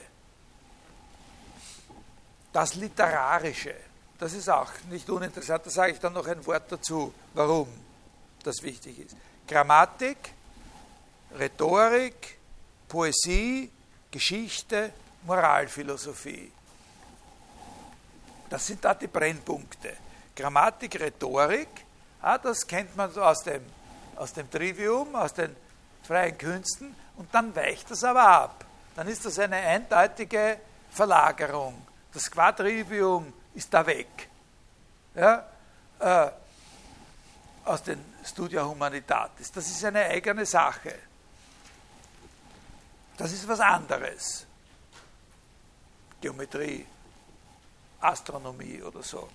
Das 2.51 2.75
Literarische, 2.75 3.75
das 4.17 4.33
ist 4.33 4.49
auch 4.49 4.71
nicht 4.89 5.09
uninteressant. 5.09 5.65
Da 5.65 5.69
sage 5.69 5.93
ich 5.93 5.99
dann 5.99 6.13
noch 6.13 6.27
ein 6.27 6.45
Wort 6.45 6.71
dazu, 6.71 7.13
warum 7.33 7.67
das 8.43 8.61
wichtig 8.63 8.99
ist. 8.99 9.15
Grammatik, 9.47 10.17
Rhetorik, 11.37 12.37
Poesie, 12.87 13.71
Geschichte, 14.09 14.93
Moralphilosophie. 15.23 16.51
Das 18.49 18.67
sind 18.67 18.83
da 18.83 18.93
die 18.93 19.07
Brennpunkte. 19.07 19.93
Grammatik, 20.35 20.99
Rhetorik, 20.99 21.85
ah, 22.21 22.37
das 22.37 22.67
kennt 22.67 22.95
man 22.95 23.11
so 23.11 23.23
aus 23.23 23.43
dem, 23.43 23.63
aus 24.15 24.33
dem 24.33 24.49
Trivium, 24.49 25.15
aus 25.15 25.33
den 25.33 25.55
freien 26.03 26.37
Künsten, 26.37 26.95
und 27.17 27.33
dann 27.33 27.55
weicht 27.55 27.89
das 27.89 28.03
aber 28.03 28.27
ab. 28.27 28.65
Dann 28.95 29.07
ist 29.07 29.25
das 29.25 29.39
eine 29.39 29.55
eindeutige 29.55 30.59
Verlagerung. 30.91 31.85
Das 32.13 32.29
Quadrivium 32.29 33.33
ist 33.53 33.73
da 33.73 33.85
weg. 33.85 34.29
Ja? 35.15 35.45
Äh, 35.99 36.29
aus 37.65 37.83
den 37.83 38.03
Studia 38.23 38.65
Humanitatis. 38.65 39.51
Das 39.51 39.67
ist 39.67 39.83
eine 39.83 40.05
eigene 40.05 40.45
Sache. 40.45 40.93
Das 43.17 43.31
ist 43.31 43.47
was 43.47 43.59
anderes. 43.59 44.45
Geometrie, 46.21 46.85
Astronomie 48.05 48.81
oder 48.81 49.03
so. 49.03 49.27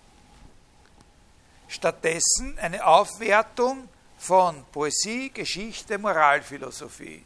Stattdessen 1.69 2.59
eine 2.59 2.85
Aufwertung 2.85 3.89
von 4.19 4.65
Poesie, 4.73 5.31
Geschichte, 5.31 5.99
Moralphilosophie. 5.99 7.25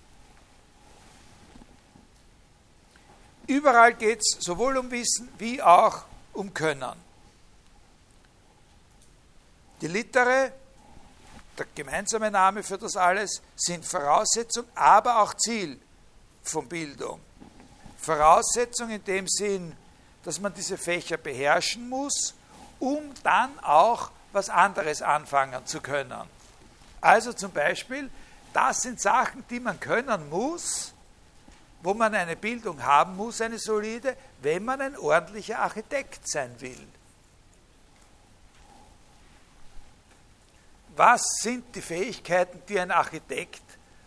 Überall 3.47 3.95
geht 3.95 4.21
es 4.21 4.39
sowohl 4.41 4.77
um 4.77 4.91
Wissen 4.91 5.29
wie 5.39 5.61
auch 5.61 6.05
um 6.33 6.53
Können. 6.55 6.95
Die 9.81 9.89
Litere, 9.89 10.53
der 11.59 11.67
gemeinsame 11.75 12.31
Name 12.31 12.63
für 12.63 12.79
das 12.79 12.97
alles, 12.97 13.43
sind 13.57 13.85
Voraussetzung, 13.85 14.65
aber 14.75 15.21
auch 15.21 15.35
Ziel 15.35 15.79
von 16.43 16.69
Bildung. 16.69 17.21
Voraussetzung 17.99 18.91
in 18.91 19.05
dem 19.05 19.27
Sinn, 19.29 19.77
dass 20.25 20.41
man 20.41 20.53
diese 20.55 20.77
Fächer 20.77 21.17
beherrschen 21.17 21.89
muss, 21.89 22.35
um 22.81 23.13
dann 23.23 23.59
auch 23.61 24.11
was 24.33 24.49
anderes 24.51 25.03
anfangen 25.03 25.65
zu 25.67 25.81
können. 25.81 26.29
Also 27.01 27.33
zum 27.33 27.53
Beispiel, 27.53 28.11
das 28.53 28.83
sind 28.83 29.01
Sachen, 29.01 29.45
die 29.49 29.61
man 29.61 29.79
können 29.79 30.29
muss, 30.29 30.93
wo 31.83 31.93
man 31.93 32.15
eine 32.15 32.35
Bildung 32.35 32.83
haben 32.83 33.17
muss, 33.17 33.41
eine 33.41 33.59
solide, 33.59 34.17
wenn 34.41 34.65
man 34.65 34.81
ein 34.81 34.97
ordentlicher 34.97 35.59
Architekt 35.59 36.27
sein 36.27 36.59
will. 36.61 36.87
Was 40.97 41.23
sind 41.43 41.75
die 41.75 41.83
Fähigkeiten, 41.83 42.63
die 42.69 42.79
ein 42.79 42.91
Architekt 42.91 43.63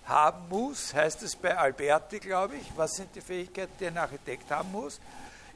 haben 0.05 0.47
muss? 0.49 0.93
Heißt 0.93 1.21
es 1.21 1.35
bei 1.35 1.55
Alberti, 1.55 2.19
glaube 2.19 2.55
ich. 2.55 2.65
Was 2.75 2.95
sind 2.95 3.13
die 3.13 3.21
Fähigkeiten, 3.21 3.73
die 3.79 3.87
ein 3.87 3.97
Architekt 3.97 4.49
haben 4.49 4.71
muss? 4.71 4.99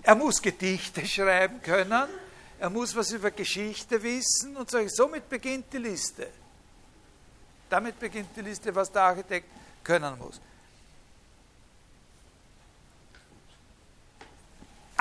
Er 0.03 0.15
muss 0.15 0.41
Gedichte 0.41 1.05
schreiben 1.05 1.61
können, 1.61 2.07
er 2.59 2.69
muss 2.69 2.95
was 2.95 3.11
über 3.11 3.31
Geschichte 3.31 4.01
wissen 4.01 4.55
und 4.55 4.69
so. 4.69 4.79
Somit 4.87 5.27
beginnt 5.27 5.71
die 5.73 5.77
Liste. 5.77 6.27
Damit 7.69 7.99
beginnt 7.99 8.29
die 8.35 8.41
Liste, 8.41 8.73
was 8.75 8.91
der 8.91 9.01
Architekt 9.03 9.47
können 9.83 10.17
muss. 10.19 10.39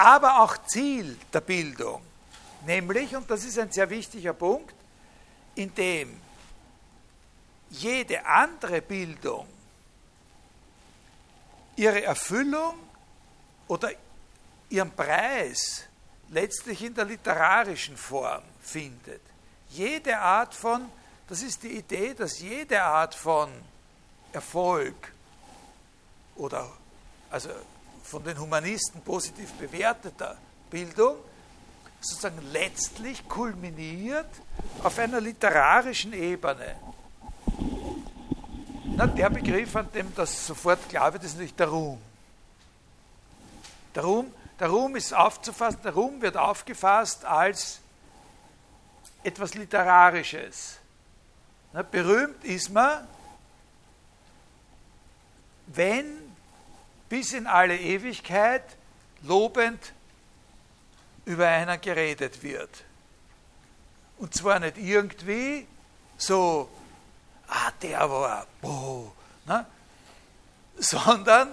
aber 0.01 0.40
auch 0.40 0.57
Ziel 0.66 1.18
der 1.30 1.42
Bildung. 1.42 2.01
Nämlich, 2.64 3.14
und 3.14 3.30
das 3.30 3.44
ist 3.44 3.59
ein 3.59 3.70
sehr 3.70 3.88
wichtiger 3.90 4.32
Punkt, 4.32 4.74
indem 5.55 6.18
jede 7.68 8.24
andere 8.24 8.80
Bildung 8.80 9.46
ihre 11.76 12.03
Erfüllung 12.03 12.74
oder 13.68 13.90
ihren 14.70 14.90
Preis 14.92 15.84
letztlich 16.30 16.82
in 16.82 16.94
der 16.94 17.04
literarischen 17.04 17.96
Form 17.96 18.42
findet. 18.62 19.20
Jede 19.68 20.18
Art 20.18 20.54
von, 20.54 20.86
das 21.28 21.42
ist 21.42 21.62
die 21.62 21.76
Idee, 21.76 22.14
dass 22.14 22.40
jede 22.40 22.82
Art 22.82 23.14
von 23.14 23.50
Erfolg 24.32 25.12
oder 26.36 26.70
also 27.30 27.50
von 28.04 28.24
den 28.24 28.38
Humanisten 28.38 29.00
positiv 29.02 29.52
bewerteter 29.52 30.36
Bildung 30.70 31.16
sozusagen 32.00 32.40
letztlich 32.50 33.28
kulminiert 33.28 34.28
auf 34.82 34.98
einer 34.98 35.20
literarischen 35.20 36.12
Ebene. 36.12 36.76
Na, 38.96 39.06
der 39.06 39.30
Begriff, 39.30 39.76
an 39.76 39.88
dem 39.92 40.14
das 40.14 40.46
sofort 40.46 40.88
klar 40.88 41.12
wird, 41.12 41.24
ist 41.24 41.34
natürlich 41.34 41.54
der 41.54 41.68
Ruhm. 41.68 41.98
Der 43.94 44.02
Ruhm, 44.02 44.32
der 44.61 44.68
Ruhm 44.68 44.94
ist 44.94 45.14
aufzufassen, 45.14 45.80
der 45.82 45.94
Ruhm 45.94 46.20
wird 46.20 46.36
aufgefasst 46.36 47.24
als 47.24 47.80
etwas 49.22 49.54
Literarisches. 49.54 50.76
Berühmt 51.90 52.44
ist 52.44 52.68
man, 52.70 53.06
wenn 55.68 56.06
bis 57.08 57.32
in 57.32 57.46
alle 57.46 57.78
Ewigkeit 57.78 58.64
lobend 59.22 59.92
über 61.24 61.46
einen 61.46 61.80
geredet 61.80 62.42
wird. 62.42 62.84
Und 64.18 64.34
zwar 64.34 64.58
nicht 64.58 64.76
irgendwie 64.76 65.66
so, 66.18 66.68
ah, 67.48 67.70
der 67.80 68.11
war, 68.11 68.46
boah, 68.61 69.12
ne? 69.46 69.66
sondern 70.76 71.48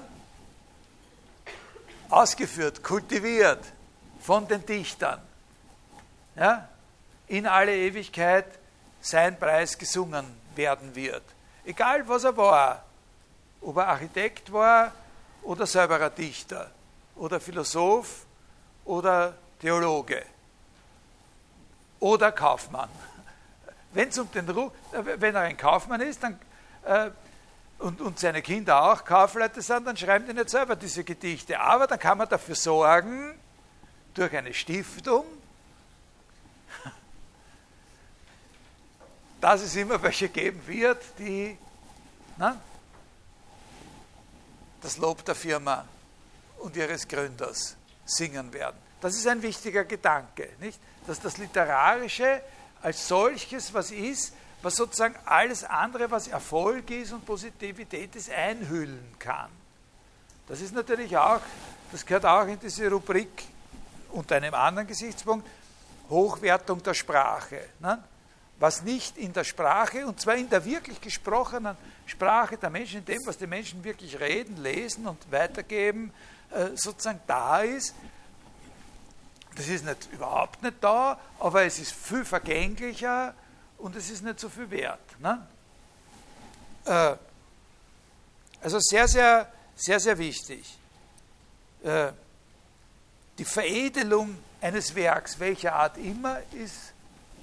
ausgeführt, 2.09 2.83
kultiviert 2.83 3.63
von 4.19 4.47
den 4.47 4.65
Dichtern. 4.65 5.21
Ja? 6.35 6.67
In 7.27 7.47
alle 7.47 7.75
Ewigkeit 7.75 8.45
sein 9.01 9.37
Preis 9.37 9.77
gesungen 9.77 10.25
werden 10.55 10.95
wird. 10.95 11.23
Egal 11.65 12.07
was 12.07 12.23
er 12.23 12.35
war, 12.37 12.83
ob 13.61 13.77
er 13.77 13.87
Architekt 13.87 14.51
war, 14.51 14.93
oder 15.47 15.65
selber 15.65 16.01
ein 16.01 16.13
Dichter 16.13 16.69
oder 17.15 17.39
Philosoph 17.39 18.25
oder 18.83 19.33
Theologe 19.61 20.23
oder 21.99 22.31
Kaufmann. 22.33 22.89
Wenn's 23.93 24.19
um 24.19 24.29
den 24.31 24.49
Ruf, 24.49 24.71
wenn 24.91 25.33
er 25.33 25.41
ein 25.41 25.57
Kaufmann 25.57 26.01
ist 26.01 26.21
dann, 26.21 26.39
äh, 26.83 27.09
und, 27.79 28.01
und 28.01 28.19
seine 28.19 28.41
Kinder 28.41 28.81
auch 28.81 29.05
Kaufleute 29.05 29.61
sind, 29.61 29.85
dann 29.85 29.95
schreiben 29.97 30.25
die 30.27 30.33
nicht 30.33 30.49
selber 30.49 30.75
diese 30.75 31.03
Gedichte. 31.03 31.59
Aber 31.59 31.87
dann 31.87 31.99
kann 31.99 32.17
man 32.17 32.27
dafür 32.27 32.55
sorgen, 32.55 33.37
durch 34.13 34.35
eine 34.35 34.53
Stiftung, 34.53 35.25
dass 39.41 39.61
es 39.61 39.75
immer 39.75 40.01
welche 40.01 40.29
geben 40.29 40.61
wird, 40.65 41.03
die 41.19 41.57
na, 42.37 42.59
das 44.81 44.97
Lob 44.97 45.23
der 45.25 45.35
Firma 45.35 45.85
und 46.59 46.75
ihres 46.75 47.07
Gründers 47.07 47.75
singen 48.05 48.51
werden. 48.53 48.77
Das 49.01 49.15
ist 49.15 49.27
ein 49.27 49.41
wichtiger 49.41 49.85
Gedanke, 49.85 50.49
nicht? 50.59 50.79
Dass 51.05 51.19
das 51.19 51.37
Literarische 51.37 52.41
als 52.81 53.07
solches 53.07 53.73
was 53.73 53.91
ist, 53.91 54.33
was 54.61 54.75
sozusagen 54.75 55.15
alles 55.25 55.63
andere, 55.63 56.09
was 56.09 56.27
Erfolg 56.27 56.89
ist 56.91 57.13
und 57.13 57.25
Positivität 57.25 58.15
ist, 58.15 58.29
einhüllen 58.29 59.15
kann. 59.19 59.49
Das 60.47 60.61
ist 60.61 60.73
natürlich 60.73 61.15
auch, 61.17 61.41
das 61.91 62.05
gehört 62.05 62.25
auch 62.25 62.47
in 62.47 62.59
diese 62.59 62.89
Rubrik 62.89 63.43
unter 64.11 64.35
einem 64.35 64.53
anderen 64.53 64.87
Gesichtspunkt, 64.87 65.47
Hochwertung 66.09 66.81
der 66.81 66.93
Sprache. 66.93 67.69
Ne? 67.79 68.01
was 68.59 68.81
nicht 68.81 69.17
in 69.17 69.33
der 69.33 69.43
Sprache, 69.43 70.05
und 70.05 70.19
zwar 70.19 70.35
in 70.35 70.49
der 70.49 70.65
wirklich 70.65 70.99
gesprochenen 70.99 71.77
Sprache 72.05 72.57
der 72.57 72.69
Menschen, 72.69 72.99
in 72.99 73.05
dem, 73.05 73.19
was 73.25 73.37
die 73.37 73.47
Menschen 73.47 73.83
wirklich 73.83 74.19
reden, 74.19 74.57
lesen 74.57 75.07
und 75.07 75.31
weitergeben, 75.31 76.11
äh, 76.51 76.75
sozusagen 76.75 77.19
da 77.27 77.61
ist. 77.61 77.93
Das 79.55 79.67
ist 79.67 79.85
nicht, 79.85 80.09
überhaupt 80.11 80.61
nicht 80.63 80.75
da, 80.81 81.19
aber 81.39 81.63
es 81.63 81.79
ist 81.79 81.91
viel 81.91 82.25
vergänglicher 82.25 83.33
und 83.77 83.95
es 83.95 84.09
ist 84.09 84.23
nicht 84.23 84.39
so 84.39 84.49
viel 84.49 84.69
wert. 84.69 85.19
Ne? 85.19 85.47
Äh, 86.85 87.15
also 88.61 88.79
sehr, 88.79 89.07
sehr, 89.07 89.51
sehr, 89.75 89.99
sehr 89.99 90.17
wichtig. 90.17 90.77
Äh, 91.83 92.11
die 93.37 93.45
Veredelung 93.45 94.37
eines 94.61 94.95
Werks, 94.95 95.39
welcher 95.39 95.73
Art 95.73 95.97
immer, 95.97 96.39
ist 96.53 96.93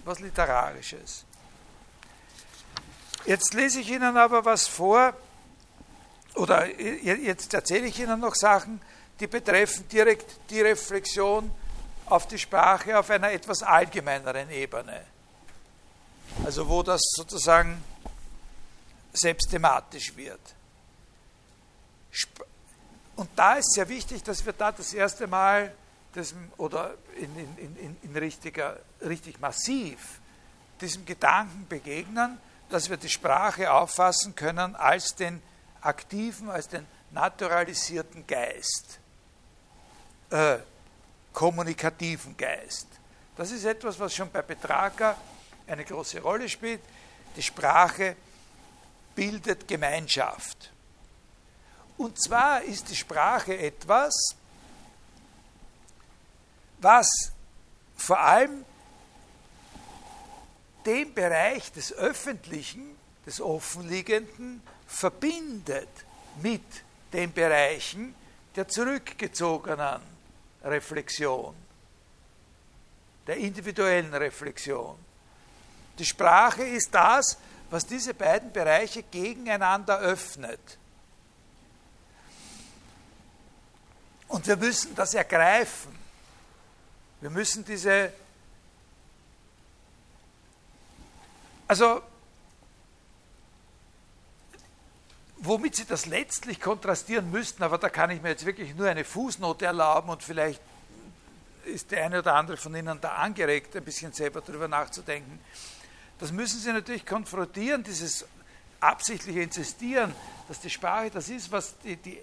was 0.04 0.18
Literarisches. 0.20 1.24
Jetzt 3.24 3.54
lese 3.54 3.80
ich 3.80 3.90
Ihnen 3.90 4.16
aber 4.16 4.44
was 4.44 4.66
vor, 4.66 5.14
oder 6.34 6.66
jetzt 6.78 7.54
erzähle 7.54 7.86
ich 7.86 7.98
Ihnen 8.00 8.20
noch 8.20 8.34
Sachen, 8.34 8.80
die 9.20 9.28
betreffen 9.28 9.88
direkt 9.88 10.50
die 10.50 10.60
Reflexion 10.60 11.50
auf 12.06 12.26
die 12.26 12.38
Sprache 12.38 12.98
auf 12.98 13.08
einer 13.08 13.30
etwas 13.30 13.62
allgemeineren 13.62 14.50
Ebene. 14.50 15.13
Also 16.44 16.68
wo 16.68 16.82
das 16.82 17.00
sozusagen 17.14 17.82
selbst 19.12 19.50
thematisch 19.50 20.16
wird. 20.16 20.40
Und 23.16 23.30
da 23.36 23.54
ist 23.54 23.72
sehr 23.72 23.88
wichtig, 23.88 24.22
dass 24.22 24.44
wir 24.44 24.52
da 24.52 24.72
das 24.72 24.92
erste 24.92 25.26
Mal 25.26 25.72
diesem, 26.14 26.50
oder 26.56 26.94
in, 27.16 27.36
in, 27.36 27.76
in, 27.76 27.96
in 28.02 28.16
richtiger, 28.16 28.78
richtig 29.00 29.40
massiv 29.40 30.20
diesem 30.80 31.04
Gedanken 31.04 31.66
begegnen, 31.68 32.38
dass 32.68 32.90
wir 32.90 32.96
die 32.96 33.08
Sprache 33.08 33.72
auffassen 33.72 34.34
können 34.34 34.74
als 34.74 35.14
den 35.14 35.40
aktiven, 35.80 36.50
als 36.50 36.68
den 36.68 36.86
naturalisierten 37.12 38.26
Geist, 38.26 38.98
äh, 40.30 40.58
kommunikativen 41.32 42.36
Geist. 42.36 42.88
Das 43.36 43.50
ist 43.50 43.64
etwas, 43.64 43.98
was 44.00 44.14
schon 44.14 44.30
bei 44.30 44.42
Petrarca 44.42 45.16
eine 45.66 45.84
große 45.84 46.20
Rolle 46.20 46.48
spielt. 46.48 46.80
Die 47.36 47.42
Sprache 47.42 48.16
bildet 49.14 49.66
Gemeinschaft. 49.66 50.70
Und 51.96 52.20
zwar 52.20 52.62
ist 52.62 52.88
die 52.90 52.96
Sprache 52.96 53.56
etwas, 53.56 54.34
was 56.78 57.06
vor 57.96 58.18
allem 58.18 58.64
den 60.84 61.14
Bereich 61.14 61.72
des 61.72 61.92
Öffentlichen, 61.92 62.96
des 63.24 63.40
Offenliegenden 63.40 64.62
verbindet 64.86 65.88
mit 66.42 66.62
den 67.12 67.32
Bereichen 67.32 68.14
der 68.54 68.68
zurückgezogenen 68.68 70.00
Reflexion, 70.62 71.54
der 73.26 73.36
individuellen 73.36 74.12
Reflexion. 74.14 74.98
Die 75.98 76.04
Sprache 76.04 76.64
ist 76.64 76.94
das, 76.94 77.38
was 77.70 77.86
diese 77.86 78.14
beiden 78.14 78.52
Bereiche 78.52 79.02
gegeneinander 79.02 79.98
öffnet. 79.98 80.78
Und 84.28 84.46
wir 84.46 84.56
müssen 84.56 84.94
das 84.94 85.14
ergreifen. 85.14 85.96
Wir 87.20 87.30
müssen 87.30 87.64
diese, 87.64 88.12
also 91.68 92.02
womit 95.36 95.76
Sie 95.76 95.84
das 95.84 96.06
letztlich 96.06 96.60
kontrastieren 96.60 97.30
müssten, 97.30 97.62
aber 97.62 97.78
da 97.78 97.88
kann 97.88 98.10
ich 98.10 98.22
mir 98.22 98.30
jetzt 98.30 98.44
wirklich 98.44 98.74
nur 98.74 98.88
eine 98.88 99.04
Fußnote 99.04 99.66
erlauben 99.66 100.10
und 100.10 100.22
vielleicht 100.22 100.60
ist 101.64 101.90
der 101.90 102.04
eine 102.04 102.18
oder 102.18 102.34
andere 102.34 102.56
von 102.56 102.74
Ihnen 102.74 103.00
da 103.00 103.14
angeregt, 103.14 103.76
ein 103.76 103.84
bisschen 103.84 104.12
selber 104.12 104.40
darüber 104.40 104.68
nachzudenken. 104.68 105.38
Das 106.18 106.32
müssen 106.32 106.60
Sie 106.60 106.72
natürlich 106.72 107.04
konfrontieren, 107.04 107.82
dieses 107.82 108.24
absichtliche 108.80 109.40
Insistieren, 109.42 110.14
dass 110.48 110.60
die 110.60 110.70
Sprache 110.70 111.10
das 111.10 111.28
ist, 111.28 111.50
was 111.50 111.78
die, 111.78 111.96
die 111.96 112.20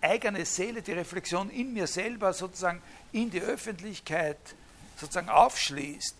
eigene 0.00 0.44
Seele, 0.46 0.82
die 0.82 0.92
Reflexion 0.92 1.50
in 1.50 1.72
mir 1.72 1.86
selber 1.86 2.32
sozusagen 2.32 2.82
in 3.12 3.30
die 3.30 3.40
Öffentlichkeit 3.40 4.38
sozusagen 4.96 5.28
aufschließt. 5.28 6.14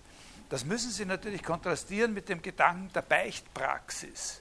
Das 0.51 0.65
müssen 0.65 0.91
Sie 0.91 1.05
natürlich 1.05 1.43
kontrastieren 1.43 2.13
mit 2.13 2.29
dem 2.29 2.43
Gedanken 2.43 2.93
der 2.93 3.03
Beichtpraxis. 3.03 4.41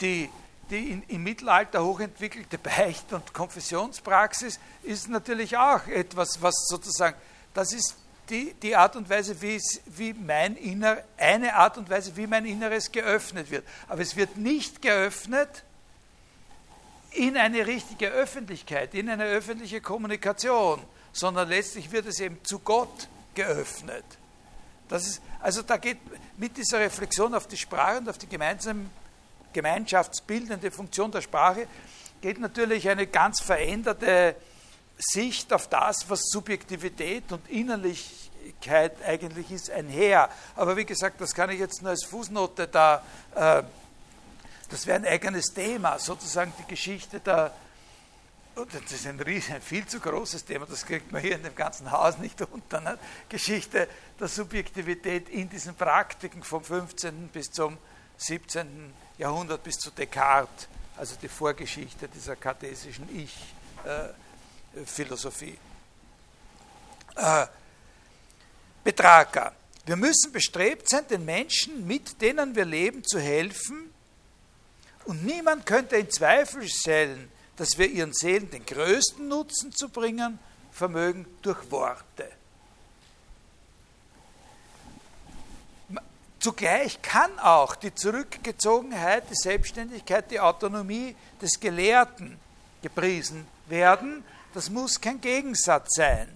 Die, 0.00 0.28
die 0.70 0.90
in, 0.90 1.02
im 1.04 1.22
Mittelalter 1.22 1.84
hochentwickelte 1.84 2.58
Beicht- 2.58 3.12
und 3.12 3.32
Konfessionspraxis 3.32 4.60
ist 4.82 5.08
natürlich 5.08 5.56
auch 5.56 5.86
etwas, 5.86 6.42
was 6.42 6.54
sozusagen, 6.68 7.16
das 7.54 7.72
ist 7.72 7.96
die, 8.30 8.54
die 8.54 8.76
Art 8.76 8.96
und 8.96 9.08
Weise, 9.08 9.40
wie, 9.40 9.60
wie 9.86 10.12
mein 10.12 10.56
Inner, 10.56 10.98
eine 11.16 11.54
Art 11.54 11.78
und 11.78 11.88
Weise, 11.88 12.16
wie 12.16 12.26
mein 12.26 12.44
Inneres 12.44 12.90
geöffnet 12.90 13.50
wird. 13.50 13.64
Aber 13.88 14.02
es 14.02 14.16
wird 14.16 14.36
nicht 14.36 14.82
geöffnet 14.82 15.62
in 17.12 17.36
eine 17.36 17.66
richtige 17.66 18.08
Öffentlichkeit, 18.08 18.94
in 18.94 19.08
eine 19.08 19.24
öffentliche 19.24 19.80
Kommunikation, 19.80 20.80
sondern 21.12 21.48
letztlich 21.48 21.90
wird 21.90 22.06
es 22.06 22.20
eben 22.20 22.38
zu 22.44 22.58
Gott 22.58 23.08
geöffnet. 23.34 24.04
Das 24.88 25.06
ist, 25.06 25.22
also 25.40 25.62
da 25.62 25.76
geht 25.76 25.98
mit 26.36 26.56
dieser 26.56 26.80
Reflexion 26.80 27.34
auf 27.34 27.46
die 27.46 27.56
Sprache 27.56 27.98
und 27.98 28.08
auf 28.08 28.18
die 28.18 28.28
gemeinsame 28.28 28.86
gemeinschaftsbildende 29.52 30.70
Funktion 30.70 31.10
der 31.10 31.22
Sprache, 31.22 31.66
geht 32.20 32.38
natürlich 32.38 32.88
eine 32.88 33.06
ganz 33.06 33.40
veränderte 33.40 34.36
Sicht 34.98 35.52
auf 35.52 35.68
das, 35.68 36.08
was 36.08 36.22
Subjektivität 36.30 37.30
und 37.32 37.48
Innerlichkeit 37.48 38.92
eigentlich 39.04 39.50
ist, 39.50 39.70
einher. 39.70 40.30
Aber 40.54 40.76
wie 40.76 40.86
gesagt, 40.86 41.20
das 41.20 41.34
kann 41.34 41.50
ich 41.50 41.58
jetzt 41.58 41.82
nur 41.82 41.90
als 41.90 42.04
Fußnote 42.04 42.68
da 42.68 43.02
äh, 43.34 43.62
das 44.68 44.86
wäre 44.86 44.98
ein 44.98 45.06
eigenes 45.06 45.52
Thema, 45.52 45.98
sozusagen 45.98 46.52
die 46.58 46.66
Geschichte 46.66 47.20
der, 47.20 47.52
das 48.54 48.92
ist 48.92 49.06
ein, 49.06 49.20
riesen, 49.20 49.54
ein 49.54 49.62
viel 49.62 49.86
zu 49.86 50.00
großes 50.00 50.44
Thema, 50.44 50.66
das 50.66 50.84
kriegt 50.84 51.12
man 51.12 51.20
hier 51.20 51.36
in 51.36 51.42
dem 51.42 51.54
ganzen 51.54 51.90
Haus 51.90 52.18
nicht 52.18 52.40
unter, 52.42 52.80
ne? 52.80 52.98
Geschichte 53.28 53.88
der 54.18 54.28
Subjektivität 54.28 55.28
in 55.28 55.48
diesen 55.48 55.74
Praktiken 55.74 56.42
vom 56.42 56.64
15. 56.64 57.28
bis 57.28 57.50
zum 57.52 57.76
17. 58.16 58.92
Jahrhundert 59.18 59.62
bis 59.62 59.78
zu 59.78 59.90
Descartes, 59.90 60.68
also 60.96 61.14
die 61.20 61.28
Vorgeschichte 61.28 62.08
dieser 62.08 62.34
kartesischen 62.34 63.08
Ich-Philosophie. 63.14 64.12
Äh, 64.12 64.25
äh, 67.16 67.46
Betrager. 68.84 69.52
Wir 69.84 69.96
müssen 69.96 70.32
bestrebt 70.32 70.88
sein, 70.88 71.06
den 71.08 71.24
Menschen, 71.24 71.86
mit 71.86 72.20
denen 72.20 72.54
wir 72.54 72.64
leben, 72.64 73.02
zu 73.04 73.18
helfen, 73.18 73.92
und 75.06 75.24
niemand 75.24 75.64
könnte 75.66 75.96
in 75.96 76.10
Zweifel 76.10 76.68
stellen, 76.68 77.30
dass 77.56 77.78
wir 77.78 77.88
ihren 77.88 78.12
Seelen 78.12 78.50
den 78.50 78.66
größten 78.66 79.28
Nutzen 79.28 79.72
zu 79.72 79.88
bringen 79.88 80.38
vermögen 80.72 81.26
durch 81.42 81.70
Worte. 81.70 82.30
Zugleich 86.38 87.00
kann 87.02 87.38
auch 87.38 87.76
die 87.76 87.94
Zurückgezogenheit, 87.94 89.24
die 89.30 89.34
Selbstständigkeit, 89.34 90.30
die 90.30 90.38
Autonomie 90.38 91.16
des 91.40 91.58
Gelehrten 91.58 92.38
gepriesen 92.82 93.46
werden. 93.68 94.22
Das 94.56 94.70
muss 94.70 94.98
kein 94.98 95.20
Gegensatz 95.20 95.96
sein. 95.96 96.32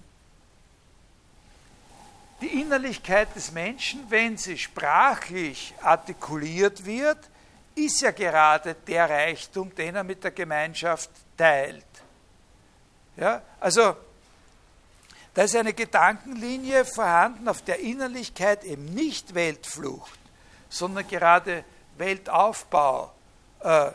Die 2.43 2.61
Innerlichkeit 2.61 3.35
des 3.35 3.51
Menschen, 3.51 4.11
wenn 4.11 4.37
sie 4.37 4.59
sprachlich 4.59 5.73
artikuliert 5.81 6.85
wird, 6.85 7.17
ist 7.75 8.03
ja 8.03 8.11
gerade 8.11 8.75
der 8.75 9.09
Reichtum, 9.09 9.75
den 9.75 9.97
er 9.97 10.05
mit 10.05 10.23
der 10.23 10.33
Gemeinschaft 10.33 11.09
teilt. 11.35 11.87
Ja, 13.17 13.41
also 13.59 13.97
da 15.33 15.45
ist 15.45 15.57
eine 15.57 15.73
Gedankenlinie 15.73 16.85
vorhanden, 16.85 17.49
auf 17.49 17.63
der 17.63 17.81
Innerlichkeit 17.81 18.65
eben 18.65 18.85
nicht 18.85 19.33
Weltflucht, 19.33 20.21
sondern 20.69 21.09
gerade 21.09 21.65
Weltaufbau 21.97 23.15
äh, 23.61 23.93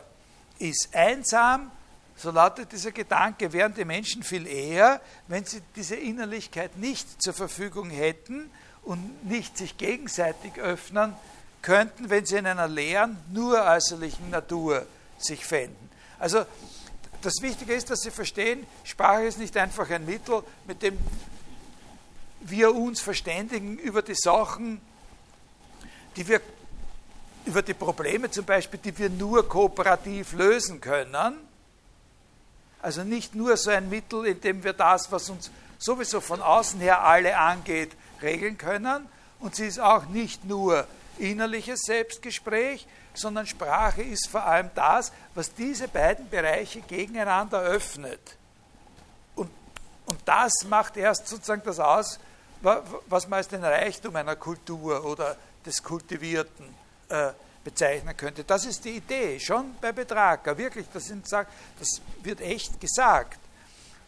ist. 0.58 0.92
Einsam, 0.92 1.70
so 2.16 2.30
lautet 2.30 2.72
dieser 2.72 2.92
Gedanke, 2.92 3.52
wären 3.52 3.74
die 3.74 3.84
Menschen 3.84 4.22
viel 4.22 4.46
eher, 4.46 5.00
wenn 5.28 5.44
sie 5.44 5.60
diese 5.76 5.96
Innerlichkeit 5.96 6.76
nicht 6.78 7.22
zur 7.22 7.34
Verfügung 7.34 7.90
hätten 7.90 8.50
und 8.82 9.26
nicht 9.26 9.58
sich 9.58 9.76
gegenseitig 9.76 10.58
öffnen, 10.58 11.14
könnten, 11.60 12.08
wenn 12.08 12.24
sie 12.24 12.36
in 12.36 12.46
einer 12.46 12.68
leeren, 12.68 13.18
nur 13.32 13.62
äußerlichen 13.62 14.30
Natur 14.30 14.86
sich 15.18 15.44
fänden. 15.44 15.90
Also 16.18 16.46
das 17.22 17.34
Wichtige 17.42 17.74
ist, 17.74 17.90
dass 17.90 18.00
Sie 18.00 18.10
verstehen, 18.10 18.66
Sprache 18.84 19.24
ist 19.24 19.38
nicht 19.38 19.56
einfach 19.56 19.90
ein 19.90 20.06
Mittel, 20.06 20.42
mit 20.66 20.82
dem 20.82 20.96
wir 22.40 22.74
uns 22.74 23.00
verständigen 23.00 23.78
über 23.78 24.02
die 24.02 24.14
Sachen, 24.14 24.80
die 26.14 26.28
wir, 26.28 26.40
über 27.44 27.62
die 27.62 27.74
Probleme 27.74 28.30
zum 28.30 28.44
Beispiel, 28.44 28.78
die 28.82 28.96
wir 28.96 29.10
nur 29.10 29.48
kooperativ 29.48 30.32
lösen 30.34 30.80
können. 30.80 31.36
Also 32.86 33.02
nicht 33.02 33.34
nur 33.34 33.56
so 33.56 33.72
ein 33.72 33.88
Mittel, 33.88 34.26
in 34.26 34.40
dem 34.40 34.62
wir 34.62 34.72
das, 34.72 35.10
was 35.10 35.28
uns 35.28 35.50
sowieso 35.76 36.20
von 36.20 36.40
außen 36.40 36.78
her 36.78 37.02
alle 37.02 37.36
angeht, 37.36 37.96
regeln 38.22 38.56
können. 38.56 39.08
Und 39.40 39.56
sie 39.56 39.66
ist 39.66 39.80
auch 39.80 40.06
nicht 40.06 40.44
nur 40.44 40.86
innerliches 41.18 41.80
Selbstgespräch, 41.80 42.86
sondern 43.12 43.44
Sprache 43.44 44.02
ist 44.02 44.28
vor 44.28 44.44
allem 44.44 44.70
das, 44.76 45.10
was 45.34 45.52
diese 45.52 45.88
beiden 45.88 46.30
Bereiche 46.30 46.80
gegeneinander 46.80 47.60
öffnet. 47.60 48.20
Und, 49.34 49.50
und 50.06 50.20
das 50.24 50.52
macht 50.68 50.96
erst 50.96 51.26
sozusagen 51.26 51.62
das 51.64 51.80
aus, 51.80 52.20
was 52.62 53.26
man 53.26 53.38
als 53.38 53.48
den 53.48 53.64
Reichtum 53.64 54.14
einer 54.14 54.36
Kultur 54.36 55.04
oder 55.04 55.36
des 55.64 55.82
Kultivierten 55.82 56.72
äh, 57.08 57.32
bezeichnen 57.66 58.16
könnte. 58.16 58.44
Das 58.44 58.64
ist 58.64 58.84
die 58.84 58.98
Idee, 58.98 59.40
schon 59.40 59.74
bei 59.80 59.90
Betrager, 59.90 60.56
wirklich, 60.56 60.86
das, 60.92 61.06
sind, 61.06 61.26
das 61.32 62.00
wird 62.22 62.40
echt 62.40 62.80
gesagt. 62.80 63.40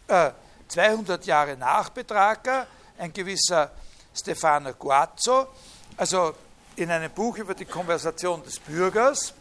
Äh, 0.06 0.30
200 0.68 1.26
Jahre 1.26 1.56
nach 1.56 1.88
Betrager, 1.88 2.68
ein 2.96 3.12
gewisser 3.12 3.72
Stefano 4.14 4.74
Guazzo, 4.74 5.48
also 5.96 6.36
in 6.76 6.88
einem 6.88 7.10
Buch 7.10 7.36
über 7.38 7.52
die 7.52 7.64
Konversation 7.64 8.44
des 8.44 8.60
Bürgers, 8.60 9.34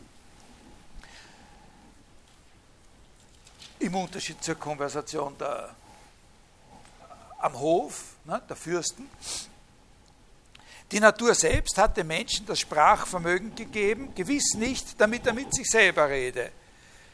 im 3.77 3.93
Unterschied 3.93 4.43
zur 4.43 4.55
Konversation 4.55 5.37
der, 5.37 5.75
am 7.37 7.59
Hof, 7.59 8.15
ne, 8.25 8.41
der 8.49 8.55
Fürsten, 8.55 9.07
die 10.91 10.99
Natur 11.01 11.35
selbst 11.35 11.77
hat 11.77 11.97
dem 11.97 12.07
Menschen 12.07 12.45
das 12.45 12.59
Sprachvermögen 12.59 13.55
gegeben, 13.55 14.13
gewiss 14.15 14.53
nicht, 14.53 14.99
damit 14.99 15.25
er 15.27 15.33
mit 15.33 15.53
sich 15.53 15.67
selber 15.67 16.09
rede, 16.09 16.51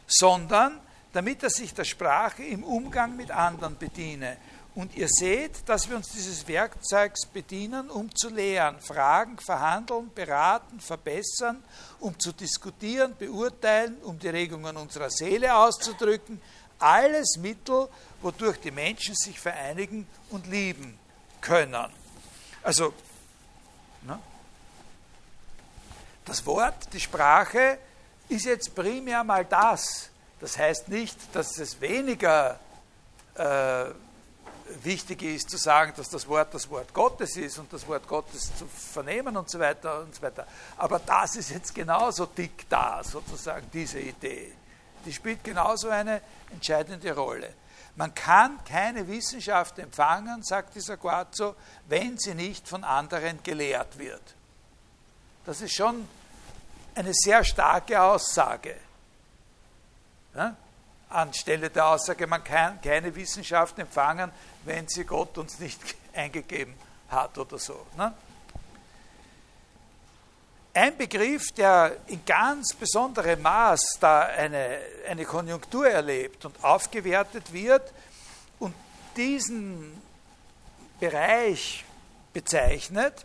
sondern 0.05 0.79
damit 1.11 1.41
er 1.41 1.49
sich 1.49 1.73
der 1.73 1.83
Sprache 1.83 2.43
im 2.43 2.63
Umgang 2.63 3.15
mit 3.15 3.31
anderen 3.31 3.77
bediene. 3.77 4.37
Und 4.75 4.95
ihr 4.95 5.07
seht, 5.07 5.67
dass 5.67 5.87
wir 5.87 5.95
uns 5.95 6.09
dieses 6.09 6.47
Werkzeugs 6.47 7.27
bedienen, 7.27 7.91
um 7.91 8.13
zu 8.15 8.29
lehren, 8.29 8.79
fragen, 8.81 9.37
verhandeln, 9.37 10.11
beraten, 10.13 10.79
verbessern, 10.79 11.63
um 11.99 12.19
zu 12.19 12.31
diskutieren, 12.31 13.15
beurteilen, 13.17 13.97
um 14.03 14.17
die 14.17 14.29
Regungen 14.29 14.75
unserer 14.77 15.11
Seele 15.11 15.55
auszudrücken. 15.55 16.41
Alles 16.79 17.37
Mittel, 17.39 17.87
wodurch 18.21 18.59
die 18.59 18.71
Menschen 18.71 19.13
sich 19.13 19.39
vereinigen 19.39 20.07
und 20.31 20.47
lieben 20.47 20.97
können. 21.39 21.91
Also? 22.63 22.93
Das 26.25 26.45
Wort, 26.45 26.93
die 26.93 26.99
Sprache 26.99 27.77
ist 28.29 28.45
jetzt 28.45 28.73
primär 28.73 29.23
mal 29.23 29.45
das. 29.45 30.09
Das 30.39 30.57
heißt 30.57 30.89
nicht, 30.89 31.17
dass 31.33 31.57
es 31.57 31.79
weniger 31.79 32.59
äh, 33.35 33.85
wichtig 34.81 35.21
ist 35.23 35.49
zu 35.49 35.57
sagen, 35.57 35.93
dass 35.95 36.09
das 36.09 36.27
Wort 36.27 36.53
das 36.53 36.69
Wort 36.69 36.93
Gottes 36.93 37.35
ist 37.37 37.57
und 37.59 37.71
das 37.71 37.87
Wort 37.87 38.07
Gottes 38.07 38.51
zu 38.57 38.65
vernehmen 38.67 39.35
und 39.35 39.49
so 39.49 39.59
weiter 39.59 40.01
und 40.01 40.15
so 40.15 40.21
weiter. 40.21 40.47
Aber 40.77 40.99
das 40.99 41.35
ist 41.35 41.49
jetzt 41.51 41.75
genauso 41.75 42.25
dick 42.25 42.67
da, 42.69 43.03
sozusagen, 43.03 43.69
diese 43.71 43.99
Idee. 43.99 44.53
Die 45.05 45.11
spielt 45.11 45.43
genauso 45.43 45.89
eine 45.89 46.21
entscheidende 46.51 47.13
Rolle. 47.13 47.53
Man 47.95 48.13
kann 48.15 48.63
keine 48.63 49.07
Wissenschaft 49.07 49.77
empfangen, 49.77 50.41
sagt 50.43 50.75
dieser 50.75 50.97
Guazzo, 50.97 51.55
wenn 51.87 52.17
sie 52.17 52.33
nicht 52.33 52.67
von 52.67 52.83
anderen 52.83 53.41
gelehrt 53.43 53.99
wird. 53.99 54.21
Das 55.45 55.61
ist 55.61 55.75
schon 55.75 56.07
eine 56.95 57.13
sehr 57.13 57.43
starke 57.43 58.01
Aussage. 58.01 58.75
Ja? 60.33 60.55
Anstelle 61.09 61.69
der 61.69 61.85
Aussage, 61.85 62.25
man 62.25 62.43
kann 62.43 62.81
keine 62.81 63.13
Wissenschaft 63.13 63.77
empfangen, 63.77 64.31
wenn 64.63 64.87
sie 64.87 65.03
Gott 65.03 65.37
uns 65.37 65.59
nicht 65.59 65.79
eingegeben 66.13 66.73
hat 67.09 67.37
oder 67.37 67.59
so. 67.59 67.85
Ne? 67.95 68.11
Ein 70.75 70.97
Begriff, 70.97 71.51
der 71.51 71.97
in 72.07 72.25
ganz 72.25 72.73
besonderem 72.73 73.43
Maß 73.43 73.97
da 73.99 74.21
eine, 74.21 74.79
eine 75.07 75.23
Konjunktur 75.23 75.87
erlebt 75.87 76.45
und 76.45 76.63
aufgewertet 76.63 77.53
wird 77.53 77.93
und 78.57 78.73
diesen 79.15 80.01
Bereich 80.99 81.85
bezeichnet, 82.33 83.23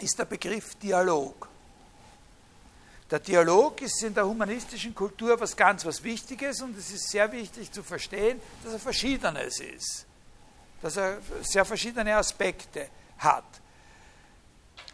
ist 0.00 0.18
der 0.18 0.24
Begriff 0.24 0.74
Dialog. 0.76 1.48
Der 3.10 3.18
Dialog 3.18 3.82
ist 3.82 4.02
in 4.02 4.14
der 4.14 4.26
humanistischen 4.26 4.94
Kultur 4.94 5.38
was 5.38 5.54
ganz 5.54 5.84
was 5.84 6.02
Wichtiges 6.02 6.62
und 6.62 6.78
es 6.78 6.90
ist 6.90 7.10
sehr 7.10 7.30
wichtig 7.30 7.70
zu 7.70 7.82
verstehen, 7.82 8.40
dass 8.64 8.72
er 8.72 8.78
Verschiedenes 8.78 9.60
ist, 9.60 10.06
dass 10.80 10.96
er 10.96 11.18
sehr 11.42 11.66
verschiedene 11.66 12.16
Aspekte 12.16 12.88
hat. 13.18 13.44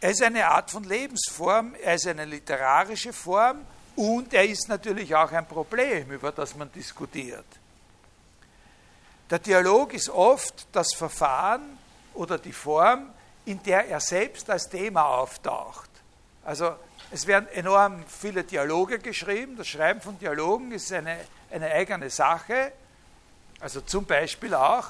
Er 0.05 0.11
ist 0.11 0.21
eine 0.21 0.47
Art 0.47 0.69
von 0.69 0.83
Lebensform, 0.83 1.73
er 1.83 1.95
ist 1.95 2.05
eine 2.05 2.25
literarische 2.25 3.11
Form 3.11 3.65
und 3.95 4.35
er 4.35 4.45
ist 4.45 4.69
natürlich 4.69 5.15
auch 5.15 5.31
ein 5.31 5.47
Problem, 5.47 6.11
über 6.11 6.31
das 6.31 6.55
man 6.55 6.71
diskutiert. 6.71 7.47
Der 9.31 9.39
Dialog 9.39 9.95
ist 9.95 10.09
oft 10.09 10.67
das 10.71 10.93
Verfahren 10.93 11.79
oder 12.13 12.37
die 12.37 12.51
Form, 12.51 13.09
in 13.45 13.63
der 13.63 13.87
er 13.87 13.99
selbst 13.99 14.47
als 14.47 14.69
Thema 14.69 15.05
auftaucht. 15.05 15.89
Also 16.43 16.75
es 17.09 17.25
werden 17.25 17.47
enorm 17.47 18.03
viele 18.07 18.43
Dialoge 18.43 18.99
geschrieben. 18.99 19.57
Das 19.57 19.67
Schreiben 19.67 20.01
von 20.01 20.19
Dialogen 20.19 20.71
ist 20.71 20.93
eine, 20.93 21.17
eine 21.49 21.71
eigene 21.71 22.11
Sache. 22.11 22.73
Also 23.59 23.81
zum 23.81 24.05
Beispiel 24.05 24.53
auch 24.53 24.85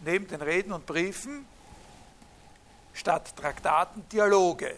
neben 0.00 0.28
den 0.28 0.42
Reden 0.42 0.72
und 0.72 0.84
Briefen 0.84 1.46
statt 2.92 3.34
Traktaten 3.36 4.08
Dialoge. 4.08 4.74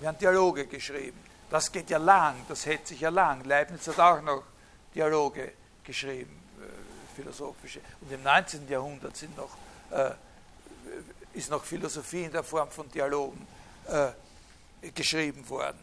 Wir 0.00 0.08
haben 0.08 0.18
Dialoge 0.18 0.66
geschrieben. 0.66 1.18
Das 1.50 1.70
geht 1.70 1.90
ja 1.90 1.98
lang, 1.98 2.36
das 2.48 2.66
hält 2.66 2.86
sich 2.86 3.00
ja 3.00 3.10
lang. 3.10 3.44
Leibniz 3.44 3.86
hat 3.86 3.98
auch 4.00 4.20
noch 4.22 4.42
Dialoge 4.94 5.52
geschrieben, 5.84 6.40
äh, 6.60 7.16
philosophische. 7.16 7.80
Und 8.00 8.12
im 8.12 8.22
19. 8.22 8.68
Jahrhundert 8.68 9.16
sind 9.16 9.36
noch, 9.36 9.56
äh, 9.90 10.10
ist 11.32 11.50
noch 11.50 11.64
Philosophie 11.64 12.24
in 12.24 12.32
der 12.32 12.42
Form 12.42 12.70
von 12.70 12.90
Dialogen 12.90 13.46
äh, 13.88 14.90
geschrieben 14.90 15.48
worden. 15.48 15.78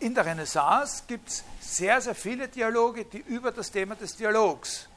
In 0.00 0.14
der 0.14 0.26
Renaissance 0.26 1.04
gibt 1.06 1.28
es 1.28 1.44
sehr, 1.60 2.00
sehr 2.00 2.14
viele 2.14 2.48
Dialoge, 2.48 3.04
die 3.04 3.18
über 3.18 3.52
das 3.52 3.70
Thema 3.70 3.94
des 3.94 4.16
Dialogs 4.16 4.88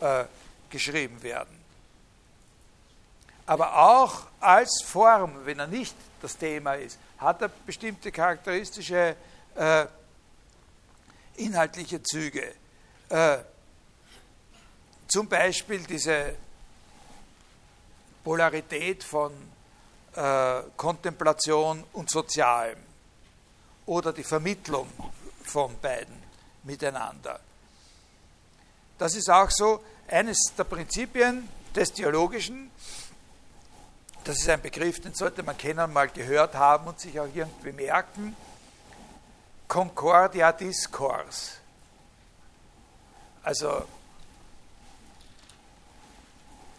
äh, 0.00 0.24
geschrieben 0.70 1.22
werden 1.22 1.55
aber 3.46 3.76
auch 3.76 4.26
als 4.40 4.82
Form, 4.84 5.44
wenn 5.44 5.58
er 5.58 5.66
nicht 5.66 5.94
das 6.20 6.36
Thema 6.36 6.74
ist, 6.74 6.98
hat 7.18 7.40
er 7.42 7.48
bestimmte 7.48 8.10
charakteristische 8.10 9.16
äh, 9.54 9.86
inhaltliche 11.36 12.02
Züge. 12.02 12.54
Äh, 13.08 13.38
zum 15.08 15.28
Beispiel 15.28 15.84
diese 15.84 16.34
Polarität 18.24 19.04
von 19.04 19.32
äh, 20.14 20.62
Kontemplation 20.76 21.84
und 21.92 22.10
Sozialem 22.10 22.78
oder 23.86 24.12
die 24.12 24.24
Vermittlung 24.24 24.88
von 25.44 25.78
beiden 25.78 26.20
miteinander. 26.64 27.38
Das 28.98 29.14
ist 29.14 29.30
auch 29.30 29.50
so 29.50 29.84
eines 30.08 30.38
der 30.58 30.64
Prinzipien 30.64 31.48
des 31.74 31.92
Dialogischen, 31.92 32.70
das 34.26 34.38
ist 34.38 34.48
ein 34.48 34.60
Begriff, 34.60 35.00
den 35.00 35.14
sollte 35.14 35.44
man 35.44 35.56
kennen, 35.56 35.92
mal 35.92 36.08
gehört 36.08 36.54
haben 36.54 36.88
und 36.88 36.98
sich 36.98 37.18
auch 37.20 37.28
irgendwie 37.32 37.70
merken. 37.70 38.34
Concordia 39.68 40.50
Discourse. 40.50 41.52
Also 43.44 43.84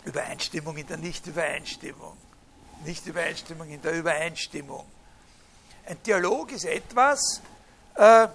Übereinstimmung 0.04 0.76
in 0.76 0.88
der 0.88 0.98
Nichtübereinstimmung. 0.98 2.18
Nichtübereinstimmung 2.84 3.70
in 3.70 3.82
der 3.82 3.94
Übereinstimmung. 3.94 4.86
Ein 5.86 6.04
Dialog 6.04 6.52
ist 6.52 6.66
etwas, 6.66 7.42
äh, 7.96 8.28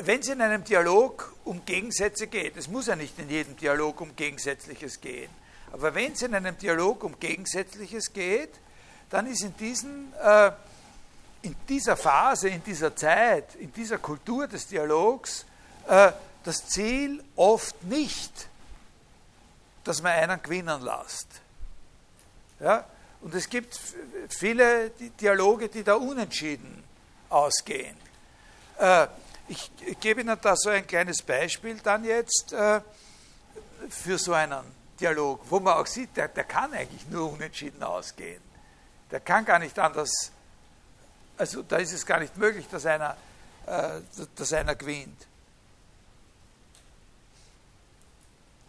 wenn 0.00 0.20
es 0.20 0.28
in 0.28 0.40
einem 0.40 0.64
Dialog 0.64 1.34
um 1.44 1.62
Gegensätze 1.66 2.26
geht, 2.26 2.56
es 2.56 2.68
muss 2.68 2.86
ja 2.86 2.96
nicht 2.96 3.18
in 3.18 3.28
jedem 3.28 3.54
Dialog 3.58 4.00
um 4.00 4.16
Gegensätzliches 4.16 5.00
gehen, 5.02 5.30
aber 5.72 5.94
wenn 5.94 6.12
es 6.12 6.22
in 6.22 6.34
einem 6.34 6.56
Dialog 6.58 7.02
um 7.02 7.18
Gegensätzliches 7.18 8.12
geht, 8.12 8.50
dann 9.08 9.26
ist 9.26 9.42
in, 9.42 9.56
diesen, 9.56 10.12
äh, 10.22 10.52
in 11.42 11.56
dieser 11.68 11.96
Phase, 11.96 12.50
in 12.50 12.62
dieser 12.62 12.94
Zeit, 12.94 13.54
in 13.54 13.72
dieser 13.72 13.98
Kultur 13.98 14.46
des 14.46 14.66
Dialogs 14.66 15.46
äh, 15.88 16.12
das 16.44 16.66
Ziel 16.68 17.24
oft 17.36 17.82
nicht, 17.84 18.48
dass 19.84 20.02
man 20.02 20.12
einen 20.12 20.42
gewinnen 20.42 20.82
lässt. 20.82 21.28
Ja? 22.60 22.84
Und 23.22 23.34
es 23.34 23.48
gibt 23.48 23.78
viele 24.28 24.90
Dialoge, 24.90 25.68
die 25.68 25.82
da 25.82 25.94
unentschieden 25.94 26.84
ausgehen. 27.30 27.96
Äh, 28.78 29.06
ich 29.48 29.70
gebe 30.00 30.20
Ihnen 30.20 30.38
da 30.40 30.54
so 30.56 30.70
ein 30.70 30.86
kleines 30.86 31.22
Beispiel 31.22 31.78
dann 31.82 32.04
jetzt 32.04 32.52
äh, 32.52 32.80
für 33.88 34.18
so 34.18 34.32
einen 34.32 34.81
Dialog, 35.02 35.40
wo 35.50 35.58
man 35.58 35.74
auch 35.74 35.86
sieht, 35.86 36.16
der, 36.16 36.28
der 36.28 36.44
kann 36.44 36.72
eigentlich 36.72 37.08
nur 37.08 37.32
unentschieden 37.32 37.82
ausgehen. 37.82 38.40
Der 39.10 39.18
kann 39.18 39.44
gar 39.44 39.58
nicht 39.58 39.76
anders, 39.78 40.30
also 41.36 41.62
da 41.62 41.76
ist 41.78 41.92
es 41.92 42.06
gar 42.06 42.20
nicht 42.20 42.36
möglich, 42.36 42.66
dass 42.70 42.86
einer, 42.86 43.16
äh, 43.66 44.00
dass 44.36 44.52
einer 44.52 44.76
gewinnt. 44.76 45.26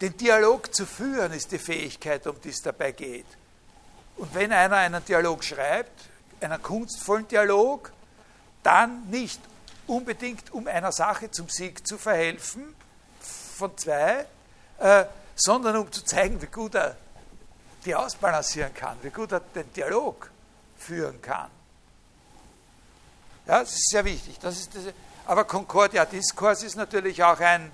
Den 0.00 0.16
Dialog 0.16 0.74
zu 0.74 0.86
führen 0.86 1.32
ist 1.32 1.52
die 1.52 1.58
Fähigkeit, 1.58 2.26
um 2.26 2.40
die 2.40 2.48
es 2.48 2.60
dabei 2.60 2.90
geht. 2.90 3.26
Und 4.16 4.34
wenn 4.34 4.52
einer 4.52 4.76
einen 4.76 5.04
Dialog 5.04 5.44
schreibt, 5.44 6.08
einen 6.40 6.60
kunstvollen 6.60 7.28
Dialog, 7.28 7.92
dann 8.64 9.08
nicht 9.08 9.40
unbedingt, 9.86 10.52
um 10.52 10.66
einer 10.66 10.90
Sache 10.90 11.30
zum 11.30 11.48
Sieg 11.48 11.86
zu 11.86 11.96
verhelfen, 11.96 12.74
von 13.20 13.76
zwei, 13.78 14.26
äh, 14.78 15.04
sondern 15.34 15.76
um 15.76 15.90
zu 15.90 16.04
zeigen, 16.04 16.40
wie 16.40 16.46
gut 16.46 16.74
er 16.74 16.96
die 17.84 17.94
ausbalancieren 17.94 18.72
kann, 18.72 18.96
wie 19.02 19.10
gut 19.10 19.32
er 19.32 19.40
den 19.40 19.72
Dialog 19.72 20.30
führen 20.78 21.20
kann. 21.20 21.50
Ja, 23.46 23.60
das 23.60 23.72
ist 23.72 23.90
sehr 23.90 24.04
wichtig. 24.04 24.38
Das 24.38 24.58
ist 24.58 24.74
das, 24.74 24.84
aber 25.26 25.44
Concordia 25.44 26.04
Diskurs 26.04 26.62
ist 26.62 26.76
natürlich 26.76 27.22
auch 27.22 27.38
ein, 27.40 27.70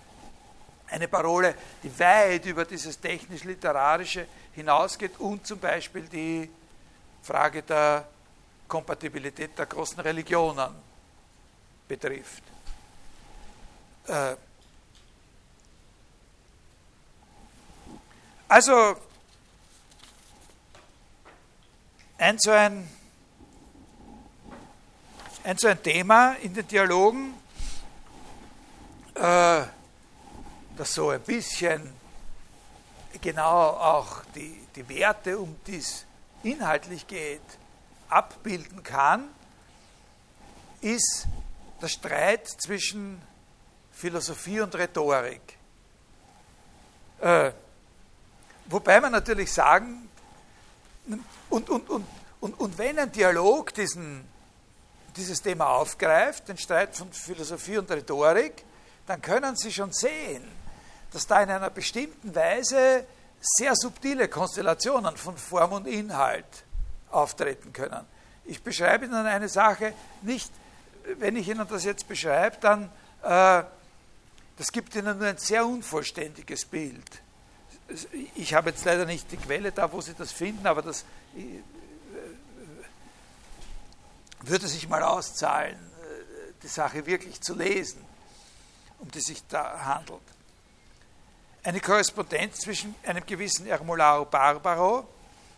eine 0.88 1.06
Parole, 1.06 1.54
die 1.82 1.98
weit 1.98 2.46
über 2.46 2.64
dieses 2.64 2.98
technisch-literarische 3.00 4.26
hinausgeht 4.54 5.18
und 5.20 5.46
zum 5.46 5.58
Beispiel 5.58 6.08
die 6.08 6.50
Frage 7.22 7.62
der 7.62 8.06
Kompatibilität 8.66 9.56
der 9.58 9.66
großen 9.66 10.00
Religionen 10.00 10.74
betrifft. 11.86 12.42
Äh, 14.06 14.34
also 18.50 18.96
ein 22.18 22.36
so 22.40 22.50
ein, 22.50 22.88
ein 25.44 25.56
so 25.56 25.68
ein 25.68 25.80
Thema 25.80 26.34
in 26.42 26.52
den 26.52 26.66
Dialogen, 26.66 27.34
äh, 29.14 29.62
das 30.76 30.94
so 30.94 31.10
ein 31.10 31.20
bisschen 31.20 31.94
genau 33.20 33.68
auch 33.68 34.24
die, 34.34 34.66
die 34.74 34.88
Werte, 34.88 35.38
um 35.38 35.54
die 35.64 35.76
es 35.76 36.04
inhaltlich 36.42 37.06
geht, 37.06 37.40
abbilden 38.08 38.82
kann, 38.82 39.28
ist 40.80 41.28
der 41.80 41.88
Streit 41.88 42.48
zwischen 42.48 43.22
Philosophie 43.92 44.60
und 44.60 44.74
Rhetorik. 44.74 45.56
Äh, 47.20 47.52
wobei 48.70 49.00
man 49.00 49.12
natürlich 49.12 49.52
sagen, 49.52 50.08
und, 51.50 51.68
und, 51.68 51.90
und, 51.90 52.06
und, 52.40 52.60
und 52.60 52.78
wenn 52.78 52.98
ein 52.98 53.10
Dialog 53.10 53.74
diesen, 53.74 54.24
dieses 55.16 55.42
Thema 55.42 55.66
aufgreift, 55.66 56.48
den 56.48 56.56
Streit 56.56 56.94
von 56.96 57.12
Philosophie 57.12 57.78
und 57.78 57.90
Rhetorik, 57.90 58.64
dann 59.06 59.20
können 59.20 59.56
Sie 59.56 59.72
schon 59.72 59.92
sehen, 59.92 60.44
dass 61.12 61.26
da 61.26 61.42
in 61.42 61.50
einer 61.50 61.70
bestimmten 61.70 62.34
Weise 62.34 63.04
sehr 63.40 63.74
subtile 63.74 64.28
Konstellationen 64.28 65.16
von 65.16 65.36
Form 65.36 65.72
und 65.72 65.86
Inhalt 65.86 66.64
auftreten 67.10 67.72
können. 67.72 68.06
Ich 68.44 68.62
beschreibe 68.62 69.06
Ihnen 69.06 69.26
eine 69.26 69.48
Sache 69.48 69.94
nicht, 70.22 70.50
wenn 71.18 71.36
ich 71.36 71.48
Ihnen 71.48 71.66
das 71.68 71.84
jetzt 71.84 72.06
beschreibe, 72.06 72.56
dann 72.60 72.90
äh, 73.22 73.64
das 74.56 74.72
gibt 74.72 74.94
Ihnen 74.94 75.18
nur 75.18 75.26
ein 75.26 75.38
sehr 75.38 75.66
unvollständiges 75.66 76.66
Bild. 76.66 77.22
Ich 78.34 78.54
habe 78.54 78.70
jetzt 78.70 78.84
leider 78.84 79.04
nicht 79.04 79.30
die 79.32 79.36
Quelle 79.36 79.72
da, 79.72 79.92
wo 79.92 80.00
Sie 80.00 80.14
das 80.14 80.32
finden, 80.32 80.66
aber 80.66 80.82
das 80.82 81.04
äh, 81.36 81.60
würde 84.42 84.68
sich 84.68 84.88
mal 84.88 85.02
auszahlen, 85.02 85.74
äh, 85.74 86.52
die 86.62 86.68
Sache 86.68 87.04
wirklich 87.06 87.40
zu 87.40 87.54
lesen, 87.54 88.04
um 88.98 89.10
die 89.10 89.20
sich 89.20 89.42
da 89.48 89.84
handelt 89.84 90.22
eine 91.62 91.80
Korrespondenz 91.80 92.60
zwischen 92.60 92.94
einem 93.04 93.24
gewissen 93.24 93.66
Ermolao 93.66 94.24
Barbaro 94.24 95.06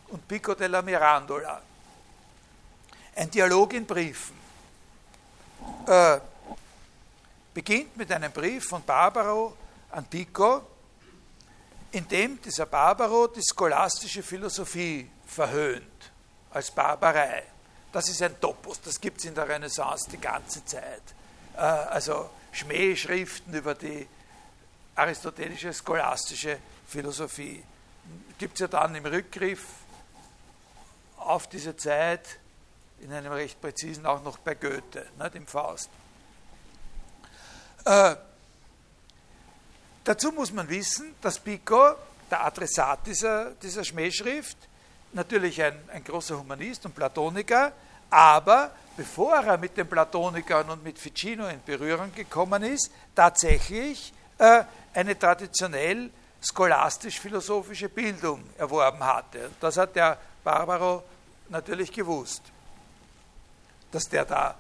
und 0.09 0.27
Pico 0.27 0.55
della 0.55 0.83
Mirandola. 0.83 1.63
Ein 3.15 3.31
Dialog 3.31 3.73
in 3.75 3.87
Briefen. 3.87 4.37
Äh, 5.87 6.19
beginnt 7.55 7.97
mit 7.97 8.11
einem 8.11 8.33
Brief 8.33 8.69
von 8.69 8.83
Barbaro 8.85 9.57
an 9.91 10.05
Pico, 10.07 10.63
in 11.93 12.09
dem 12.09 12.41
dieser 12.41 12.67
Barbaro 12.67 13.29
die 13.29 13.43
scholastische 13.43 14.23
Philosophie 14.23 15.11
verhöhnt 15.27 16.13
als 16.51 16.71
Barbarei. 16.71 17.45
Das 17.93 18.09
ist 18.09 18.23
ein 18.23 18.41
Topos, 18.41 18.81
das 18.81 19.01
gibt 19.01 19.19
es 19.19 19.27
in 19.27 19.35
der 19.35 19.49
Renaissance 19.49 20.09
die 20.11 20.19
ganze 20.19 20.65
Zeit. 20.65 21.03
Äh, 21.55 21.61
also 21.61 22.31
Schmähschriften 22.51 23.55
über 23.55 23.75
die 23.75 24.07
aristotelische, 24.95 25.73
scholastische 25.73 26.59
Philosophie. 26.87 27.63
Gibt 28.39 28.55
es 28.55 28.61
ja 28.61 28.69
dann 28.69 28.95
im 28.95 29.05
Rückgriff 29.05 29.65
auf 31.19 31.47
diese 31.49 31.77
Zeit 31.77 32.39
in 33.01 33.13
einem 33.13 33.33
recht 33.33 33.61
präzisen 33.61 34.07
auch 34.07 34.23
noch 34.23 34.39
bei 34.39 34.55
Goethe, 34.55 35.07
nicht 35.19 35.35
im 35.35 35.47
Faust. 35.47 35.91
Äh, 37.85 38.15
dazu 40.05 40.33
muss 40.33 40.53
man 40.53 40.69
wissen, 40.69 41.15
dass 41.21 41.39
Pico, 41.39 41.95
der 42.31 42.45
Adressat 42.45 43.07
dieser, 43.07 43.51
dieser 43.53 43.85
Schmähschrift, 43.85 44.57
natürlich 45.13 45.63
ein, 45.63 45.79
ein 45.93 46.03
großer 46.05 46.39
Humanist 46.39 46.87
und 46.87 46.95
Platoniker, 46.95 47.73
aber 48.11 48.71
bevor 48.97 49.37
er 49.37 49.59
mit 49.59 49.77
den 49.77 49.89
Platonikern 49.89 50.69
und 50.71 50.85
mit 50.85 50.99
Ficino 50.99 51.47
in 51.49 51.63
Berührung 51.65 52.15
gekommen 52.15 52.63
ist, 52.63 52.91
tatsächlich 53.15 54.13
äh, 54.39 54.65
eine 54.95 55.19
traditionell 55.19 56.11
scholastisch-philosophische 56.41 57.89
Bildung 57.89 58.43
erworben 58.59 59.03
hatte. 59.05 59.51
Das 59.61 59.77
hat 59.77 59.95
der 59.95 60.19
Barbaro 60.43 61.05
natürlich 61.49 61.93
gewusst, 61.93 62.43
dass 63.91 64.09
der 64.09 64.25
da 64.25 64.55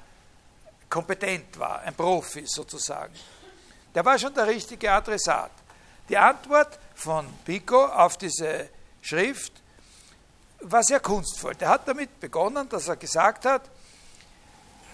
kompetent 0.88 1.58
war, 1.58 1.80
ein 1.80 1.94
Profi 1.94 2.44
sozusagen. 2.46 3.14
Der 3.94 4.04
war 4.04 4.18
schon 4.18 4.34
der 4.34 4.46
richtige 4.46 4.90
Adressat. 4.90 5.50
Die 6.08 6.16
Antwort 6.16 6.78
von 6.94 7.26
Pico 7.44 7.84
auf 7.84 8.16
diese 8.16 8.68
Schrift 9.00 9.52
war 10.60 10.82
sehr 10.82 11.00
kunstvoll. 11.00 11.54
Der 11.54 11.68
hat 11.68 11.86
damit 11.88 12.20
begonnen, 12.20 12.68
dass 12.68 12.88
er 12.88 12.96
gesagt 12.96 13.44
hat, 13.44 13.62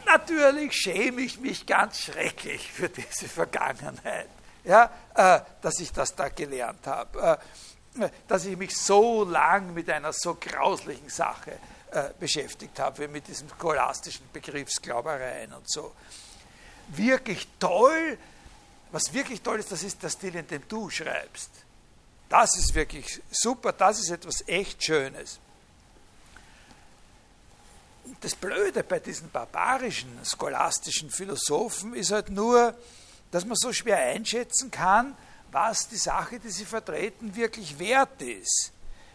natürlich 0.07 0.75
schäme 0.75 1.21
ich 1.21 1.39
mich 1.41 1.67
ganz 1.67 2.01
schrecklich 2.01 2.73
für 2.73 2.89
diese 2.89 3.29
Vergangenheit 3.29 4.29
ja, 4.69 4.91
äh, 5.15 5.41
dass 5.63 5.81
ich 5.81 5.93
das 5.93 6.15
da 6.15 6.29
gelernt 6.29 6.87
habe, 6.87 7.41
äh, 7.99 8.09
dass 8.29 8.45
ich 8.45 8.57
mich 8.57 8.77
so 8.77 9.25
lang 9.25 9.73
mit 9.73 9.91
einer 9.91 10.13
so 10.13 10.35
grauslichen 10.35 11.09
Sache 11.09 11.53
äh, 11.91 12.11
beschäftigt 12.21 12.79
habe, 12.79 13.03
wie 13.03 13.09
mit 13.09 13.27
diesen 13.27 13.49
scholastischen 13.59 14.29
Begriffsglaubereien 14.33 15.53
und 15.55 15.69
so. 15.69 15.95
Wirklich 16.89 17.49
toll, 17.59 18.19
was 18.91 19.13
wirklich 19.13 19.43
toll 19.43 19.59
ist, 19.59 19.71
das 19.71 19.83
ist 19.83 20.03
der 20.03 20.09
Stil, 20.09 20.37
in 20.37 20.47
dem 20.47 20.67
du 20.69 20.89
schreibst. 20.91 21.51
Das 22.29 22.57
ist 22.57 22.75
wirklich 22.75 23.21
super, 23.31 23.73
das 23.73 24.01
ist 24.01 24.11
etwas 24.11 24.47
echt 24.47 24.83
Schönes. 24.83 25.39
Das 28.21 28.35
Blöde 28.35 28.83
bei 28.83 28.99
diesen 29.01 29.31
barbarischen, 29.31 30.19
scholastischen 30.25 31.11
Philosophen 31.11 31.95
ist 31.95 32.11
halt 32.11 32.31
nur, 32.31 32.75
dass 33.31 33.45
man 33.45 33.57
so 33.57 33.73
schwer 33.73 33.99
einschätzen 33.99 34.71
kann, 34.71 35.15
was 35.51 35.89
die 35.89 35.97
Sache, 35.97 36.39
die 36.39 36.51
sie 36.51 36.65
vertreten, 36.65 37.35
wirklich 37.35 37.79
wert 37.79 38.21
ist, 38.21 38.73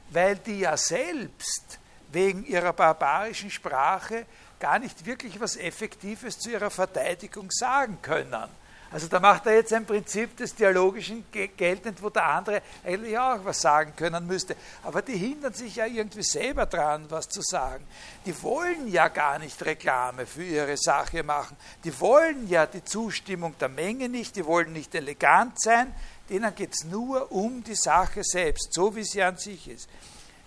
weil 0.09 0.35
die 0.37 0.59
ja 0.59 0.77
selbst 0.77 1.79
wegen 2.11 2.45
ihrer 2.45 2.73
barbarischen 2.73 3.51
Sprache 3.51 4.25
gar 4.59 4.79
nicht 4.79 5.05
wirklich 5.05 5.39
was 5.39 5.57
Effektives 5.57 6.39
zu 6.39 6.51
ihrer 6.51 6.69
Verteidigung 6.69 7.51
sagen 7.51 7.99
können. 8.01 8.49
Also 8.93 9.07
da 9.07 9.19
macht 9.19 9.47
er 9.47 9.55
jetzt 9.55 9.73
ein 9.73 9.87
Prinzip 9.87 10.37
des 10.37 10.53
Dialogischen 10.53 11.25
geltend, 11.31 12.03
wo 12.03 12.11
der 12.11 12.25
andere 12.27 12.61
eigentlich 12.85 13.17
auch 13.17 13.43
was 13.43 13.59
sagen 13.59 13.93
können 13.95 14.27
müsste. 14.27 14.55
Aber 14.83 15.01
die 15.01 15.17
hindern 15.17 15.51
sich 15.51 15.77
ja 15.77 15.87
irgendwie 15.87 16.21
selber 16.21 16.67
dran, 16.67 17.07
was 17.09 17.27
zu 17.27 17.41
sagen. 17.41 17.83
Die 18.23 18.43
wollen 18.43 18.87
ja 18.87 19.07
gar 19.07 19.39
nicht 19.39 19.65
Reklame 19.65 20.27
für 20.27 20.43
ihre 20.43 20.77
Sache 20.77 21.23
machen. 21.23 21.57
Die 21.83 21.99
wollen 21.99 22.47
ja 22.47 22.67
die 22.67 22.83
Zustimmung 22.83 23.57
der 23.57 23.69
Menge 23.69 24.09
nicht, 24.09 24.35
die 24.35 24.45
wollen 24.45 24.73
nicht 24.73 24.93
elegant 24.93 25.59
sein. 25.59 25.91
Denen 26.29 26.53
geht 26.53 26.73
es 26.73 26.83
nur 26.83 27.31
um 27.31 27.63
die 27.63 27.73
Sache 27.73 28.21
selbst, 28.23 28.75
so 28.75 28.95
wie 28.95 29.03
sie 29.03 29.23
an 29.23 29.37
sich 29.37 29.69
ist. 29.69 29.89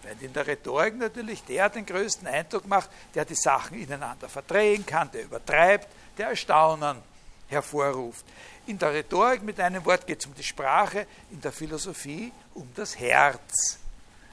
Während 0.04 0.22
in 0.22 0.32
der 0.32 0.46
Rhetorik 0.46 0.96
natürlich 0.96 1.42
der 1.42 1.68
den 1.68 1.84
größten 1.84 2.28
Eindruck 2.28 2.68
macht, 2.68 2.90
der 3.16 3.24
die 3.24 3.34
Sachen 3.34 3.76
ineinander 3.76 4.28
verdrehen 4.28 4.86
kann, 4.86 5.10
der 5.10 5.24
übertreibt, 5.24 5.88
der 6.16 6.28
Erstaunen 6.28 7.02
hervorruft. 7.48 8.24
In 8.66 8.78
der 8.78 8.92
Rhetorik 8.92 9.42
mit 9.42 9.60
einem 9.60 9.84
Wort 9.84 10.06
geht 10.06 10.20
es 10.20 10.26
um 10.26 10.34
die 10.34 10.42
Sprache, 10.42 11.06
in 11.30 11.40
der 11.40 11.52
Philosophie 11.52 12.32
um 12.54 12.68
das 12.74 12.98
Herz. 12.98 13.78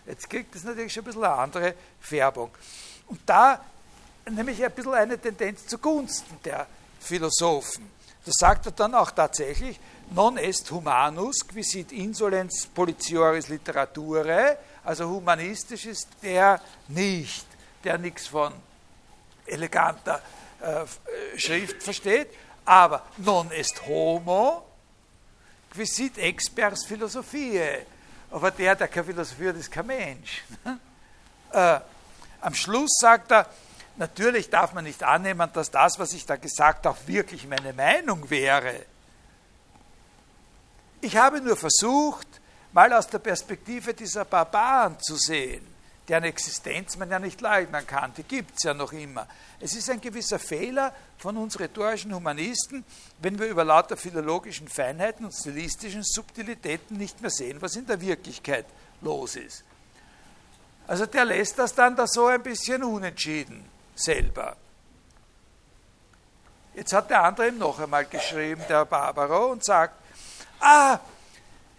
Jetzt 0.05 0.29
kriegt 0.29 0.55
es 0.55 0.63
natürlich 0.63 0.93
schon 0.93 1.03
ein 1.03 1.05
bisschen 1.05 1.23
eine 1.23 1.33
andere 1.33 1.73
Färbung. 1.99 2.51
Und 3.07 3.21
da 3.25 3.63
nämlich 4.31 4.63
ein 4.63 4.71
bisschen 4.71 4.93
eine 4.93 5.17
Tendenz 5.17 5.67
zugunsten 5.67 6.37
der 6.43 6.67
Philosophen. 6.99 7.91
Das 8.25 8.35
sagt 8.39 8.65
er 8.65 8.71
dann 8.71 8.95
auch 8.95 9.11
tatsächlich, 9.11 9.79
non 10.11 10.37
est 10.37 10.71
humanus 10.71 11.45
quisit 11.45 11.91
insolens 11.91 12.67
politioris 12.67 13.49
literature, 13.49 14.57
also 14.83 15.09
humanistisch 15.09 15.85
ist 15.85 16.07
der 16.21 16.61
nicht, 16.87 17.45
der 17.83 17.97
nichts 17.97 18.27
von 18.27 18.53
eleganter 19.45 20.21
äh, 20.61 21.37
Schrift 21.37 21.83
versteht, 21.83 22.29
aber 22.65 23.03
non 23.17 23.51
est 23.51 23.85
homo, 23.87 24.63
quicit 25.71 26.17
expers 26.17 26.85
philosophiae. 26.85 27.85
Aber 28.31 28.51
der, 28.51 28.75
der 28.75 28.87
keine 28.87 29.05
Philosophie 29.05 29.49
hat, 29.49 29.55
ist 29.57 29.71
kein 29.71 29.87
Mensch. 29.87 30.43
Äh, 31.51 31.79
am 32.41 32.55
Schluss 32.55 32.97
sagt 32.99 33.31
er, 33.31 33.47
natürlich 33.97 34.49
darf 34.49 34.73
man 34.73 34.85
nicht 34.85 35.03
annehmen, 35.03 35.47
dass 35.53 35.69
das, 35.69 35.99
was 35.99 36.11
ich 36.13 36.25
da 36.25 36.35
gesagt 36.35 36.87
habe, 36.87 36.97
auch 36.97 37.07
wirklich 37.07 37.45
meine 37.47 37.73
Meinung 37.73 38.27
wäre. 38.27 38.73
Ich 40.99 41.15
habe 41.15 41.41
nur 41.41 41.55
versucht, 41.55 42.27
mal 42.71 42.91
aus 42.91 43.07
der 43.07 43.19
Perspektive 43.19 43.93
dieser 43.93 44.25
Barbaren 44.25 44.99
zu 44.99 45.15
sehen, 45.15 45.63
deren 46.07 46.25
Existenz 46.25 46.97
man 46.97 47.09
ja 47.09 47.19
nicht 47.19 47.39
leugnen 47.39 47.87
kann, 47.87 48.13
die 48.15 48.23
gibt 48.23 48.57
es 48.57 48.63
ja 48.63 48.73
noch 48.73 48.91
immer. 48.91 49.27
Es 49.59 49.73
ist 49.73 49.89
ein 49.89 50.01
gewisser 50.01 50.39
Fehler 50.39 50.93
von 51.17 51.37
uns 51.37 51.59
rhetorischen 51.59 52.13
Humanisten, 52.13 52.83
wenn 53.19 53.39
wir 53.39 53.47
über 53.47 53.63
lauter 53.63 53.95
philologischen 53.95 54.67
Feinheiten 54.67 55.25
und 55.25 55.31
stilistischen 55.31 56.03
Subtilitäten 56.03 56.97
nicht 56.97 57.21
mehr 57.21 57.31
sehen, 57.31 57.61
was 57.61 57.75
in 57.75 57.87
der 57.87 58.01
Wirklichkeit 58.01 58.65
los 59.01 59.35
ist. 59.35 59.63
Also 60.87 61.05
der 61.05 61.23
lässt 61.23 61.57
das 61.57 61.73
dann 61.73 61.95
da 61.95 62.05
so 62.05 62.27
ein 62.27 62.43
bisschen 62.43 62.83
unentschieden 62.83 63.63
selber. 63.95 64.57
Jetzt 66.73 66.91
hat 66.91 67.09
der 67.09 67.23
andere 67.23 67.49
ihm 67.49 67.59
noch 67.59 67.79
einmal 67.79 68.05
geschrieben, 68.05 68.61
der 68.67 68.83
Barbaro, 68.85 69.51
und 69.51 69.63
sagt, 69.63 69.95
ah, 70.59 70.99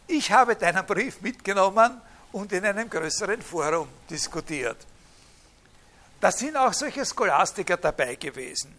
ich 0.07 0.31
habe 0.31 0.57
deinen 0.57 0.87
Brief 0.87 1.21
mitgenommen 1.21 2.01
und 2.35 2.52
in 2.52 2.65
einem 2.66 2.90
größeren 2.90 3.40
Forum 3.40 3.89
diskutiert. 4.11 4.77
Da 6.20 6.32
sind 6.32 6.56
auch 6.56 6.73
solche 6.73 7.06
Scholastiker 7.06 7.77
dabei 7.77 8.16
gewesen. 8.16 8.74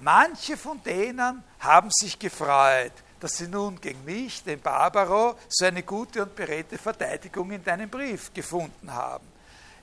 Manche 0.00 0.56
von 0.56 0.82
denen 0.82 1.44
haben 1.60 1.90
sich 1.90 2.18
gefreut, 2.18 2.92
dass 3.20 3.32
sie 3.32 3.48
nun 3.48 3.78
gegen 3.78 4.02
mich, 4.06 4.42
den 4.42 4.60
Barbaro, 4.60 5.36
so 5.48 5.66
eine 5.66 5.82
gute 5.82 6.22
und 6.22 6.34
beredte 6.34 6.78
Verteidigung 6.78 7.50
in 7.50 7.62
deinem 7.62 7.90
Brief 7.90 8.32
gefunden 8.32 8.90
haben. 8.90 9.26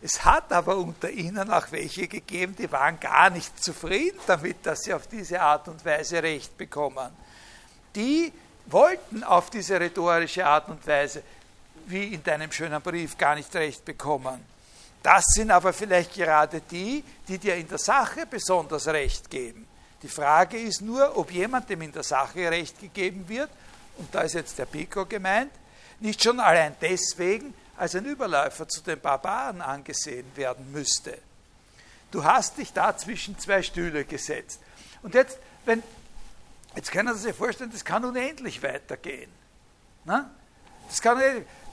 Es 0.02 0.26
hat 0.26 0.52
aber 0.52 0.76
unter 0.78 1.12
ihnen 1.12 1.52
auch 1.52 1.72
welche 1.72 2.08
gegeben, 2.08 2.56
die 2.56 2.72
waren 2.72 3.00
gar 3.00 3.30
nicht 3.30 3.64
zufrieden 3.64 4.20
damit, 4.26 4.66
dass 4.66 4.82
sie 4.82 4.94
auf 4.96 5.06
diese 5.06 5.40
Art 5.40 5.68
und 5.68 5.86
Weise 5.86 6.24
Recht 6.24 6.58
bekommen. 6.58 7.12
Die 7.96 8.34
wollten 8.66 9.24
auf 9.24 9.52
diese 9.52 9.80
rhetorische 9.80 10.46
Art 10.46 10.70
und 10.70 10.86
Weise, 10.88 11.22
wie 11.88 12.14
in 12.14 12.24
deinem 12.24 12.52
schönen 12.52 12.82
Brief, 12.82 13.18
gar 13.18 13.36
nicht 13.36 13.54
Recht 13.56 13.84
bekommen. 13.86 14.46
Das 15.02 15.24
sind 15.34 15.52
aber 15.52 15.74
vielleicht 15.74 16.14
gerade 16.14 16.62
die, 16.62 17.04
die 17.28 17.38
dir 17.38 17.56
in 17.56 17.68
der 17.68 17.78
Sache 17.78 18.26
besonders 18.26 18.88
Recht 18.88 19.30
geben. 19.30 19.68
Die 20.02 20.08
Frage 20.08 20.60
ist 20.60 20.82
nur, 20.82 21.18
ob 21.18 21.32
jemandem 21.32 21.82
in 21.82 21.92
der 21.92 22.04
Sache 22.04 22.50
Recht 22.50 22.80
gegeben 22.80 23.28
wird, 23.28 23.50
und 23.98 24.14
da 24.14 24.22
ist 24.22 24.34
jetzt 24.34 24.58
der 24.58 24.66
Pico 24.66 25.06
gemeint, 25.06 25.52
nicht 26.00 26.24
schon 26.24 26.40
allein 26.40 26.76
deswegen 26.82 27.54
als 27.78 27.96
ein 27.96 28.06
Überläufer 28.06 28.68
zu 28.68 28.82
den 28.82 29.00
Barbaren 29.00 29.62
angesehen 29.62 30.26
werden 30.36 30.72
müsste. 30.72 31.18
Du 32.12 32.24
hast 32.24 32.58
dich 32.58 32.74
da 32.74 32.96
zwischen 32.96 33.38
zwei 33.40 33.62
Stühle 33.62 34.06
gesetzt. 34.06 34.60
Und 35.02 35.14
jetzt, 35.14 35.38
wenn 35.66 35.84
Jetzt 36.76 36.92
können 36.92 37.14
Sie 37.16 37.22
sich 37.22 37.36
vorstellen, 37.36 37.72
das 37.72 37.86
kann 37.86 38.04
unendlich 38.04 38.64
weitergehen. 38.64 39.32
Na? 40.06 40.32
Das 40.88 41.02
kann 41.02 41.20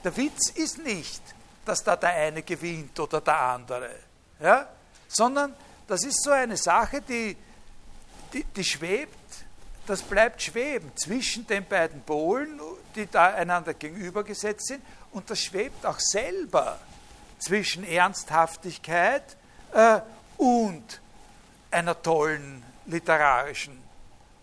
Der 0.03 0.15
Witz 0.17 0.49
ist 0.49 0.79
nicht, 0.79 1.21
dass 1.65 1.83
da 1.83 1.95
der 1.95 2.09
eine 2.09 2.41
gewinnt 2.41 2.99
oder 2.99 3.21
der 3.21 3.39
andere, 3.39 3.95
ja? 4.39 4.67
sondern 5.07 5.53
das 5.87 6.03
ist 6.03 6.23
so 6.23 6.31
eine 6.31 6.57
Sache, 6.57 7.01
die, 7.01 7.37
die, 8.33 8.43
die 8.43 8.63
schwebt, 8.63 9.11
das 9.85 10.01
bleibt 10.01 10.41
schweben 10.41 10.91
zwischen 10.95 11.45
den 11.45 11.65
beiden 11.65 12.01
Polen, 12.01 12.59
die 12.95 13.07
da 13.07 13.33
einander 13.33 13.73
gegenübergesetzt 13.73 14.67
sind, 14.67 14.83
und 15.11 15.29
das 15.29 15.41
schwebt 15.41 15.85
auch 15.85 15.99
selber 15.99 16.79
zwischen 17.37 17.83
Ernsthaftigkeit 17.83 19.35
äh, 19.73 19.99
und 20.37 21.01
einer 21.69 22.01
tollen 22.01 22.63
literarischen 22.85 23.81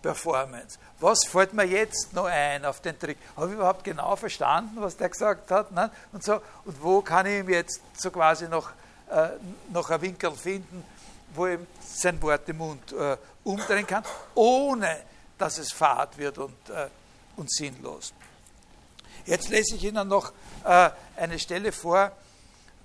Performance. 0.02 0.78
Was 1.00 1.24
fällt 1.26 1.52
mir 1.52 1.64
jetzt 1.64 2.12
noch 2.12 2.26
ein 2.26 2.64
auf 2.64 2.80
den 2.80 2.98
Trick? 2.98 3.18
Habe 3.36 3.48
ich 3.48 3.54
überhaupt 3.54 3.84
genau 3.84 4.16
verstanden, 4.16 4.80
was 4.80 4.96
der 4.96 5.08
gesagt 5.08 5.50
hat? 5.50 5.72
Ne? 5.72 5.90
Und, 6.12 6.22
so, 6.22 6.40
und 6.64 6.82
wo 6.82 7.02
kann 7.02 7.26
ich 7.26 7.40
ihm 7.40 7.48
jetzt 7.48 7.80
so 7.96 8.10
quasi 8.10 8.48
noch, 8.48 8.70
äh, 9.10 9.28
noch 9.72 9.90
einen 9.90 10.02
Winkel 10.02 10.32
finden, 10.32 10.84
wo 11.34 11.46
ich 11.46 11.58
sein 11.80 12.20
Wort 12.22 12.48
im 12.48 12.58
Mund 12.58 12.92
äh, 12.92 13.16
umdrehen 13.44 13.86
kann, 13.86 14.04
ohne 14.34 14.98
dass 15.36 15.58
es 15.58 15.72
fad 15.72 16.16
wird 16.18 16.38
und, 16.38 16.70
äh, 16.70 16.88
und 17.36 17.50
sinnlos. 17.50 18.12
Jetzt 19.26 19.50
lese 19.50 19.76
ich 19.76 19.84
Ihnen 19.84 20.08
noch 20.08 20.32
äh, 20.64 20.90
eine 21.16 21.38
Stelle 21.38 21.70
vor 21.72 22.12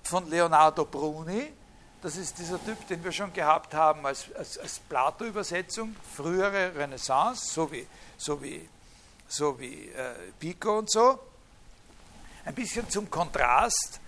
von 0.02 0.28
Leonardo 0.28 0.84
Bruni, 0.84 1.52
das 2.04 2.18
ist 2.18 2.38
dieser 2.38 2.62
Typ, 2.62 2.86
den 2.88 3.02
wir 3.02 3.12
schon 3.12 3.32
gehabt 3.32 3.72
haben 3.72 4.04
als, 4.04 4.26
als, 4.34 4.58
als 4.58 4.78
Plato-Übersetzung, 4.78 5.96
frühere 6.14 6.74
Renaissance, 6.74 7.50
so 7.50 7.72
wie, 7.72 7.86
so 8.18 8.42
wie, 8.42 8.68
so 9.26 9.58
wie 9.58 9.88
äh, 9.88 10.12
Pico 10.38 10.80
und 10.80 10.90
so. 10.90 11.18
Ein 12.44 12.54
bisschen 12.54 12.90
zum 12.90 13.10
Kontrast, 13.10 14.00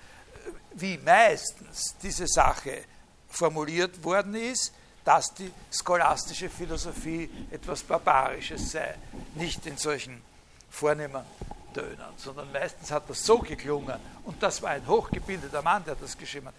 äh, 0.44 0.51
wie 0.74 0.98
meistens 0.98 1.97
diese 2.02 2.27
Sache 2.27 2.85
formuliert 3.31 4.05
worden 4.05 4.35
ist, 4.35 4.74
dass 5.02 5.32
die 5.32 5.51
scholastische 5.70 6.51
Philosophie 6.51 7.31
etwas 7.51 7.82
Barbarisches 7.82 8.73
sei, 8.73 8.94
nicht 9.36 9.64
in 9.64 9.78
solchen 9.78 10.20
vornehmen 10.68 11.24
Tönen, 11.73 12.12
sondern 12.18 12.52
meistens 12.52 12.90
hat 12.90 13.09
das 13.09 13.24
so 13.24 13.39
geklungen, 13.39 13.98
und 14.24 14.43
das 14.43 14.60
war 14.60 14.70
ein 14.70 14.86
hochgebildeter 14.86 15.62
Mann, 15.62 15.82
der 15.86 15.94
das 15.94 16.18
geschrieben 16.18 16.48
hat 16.48 16.55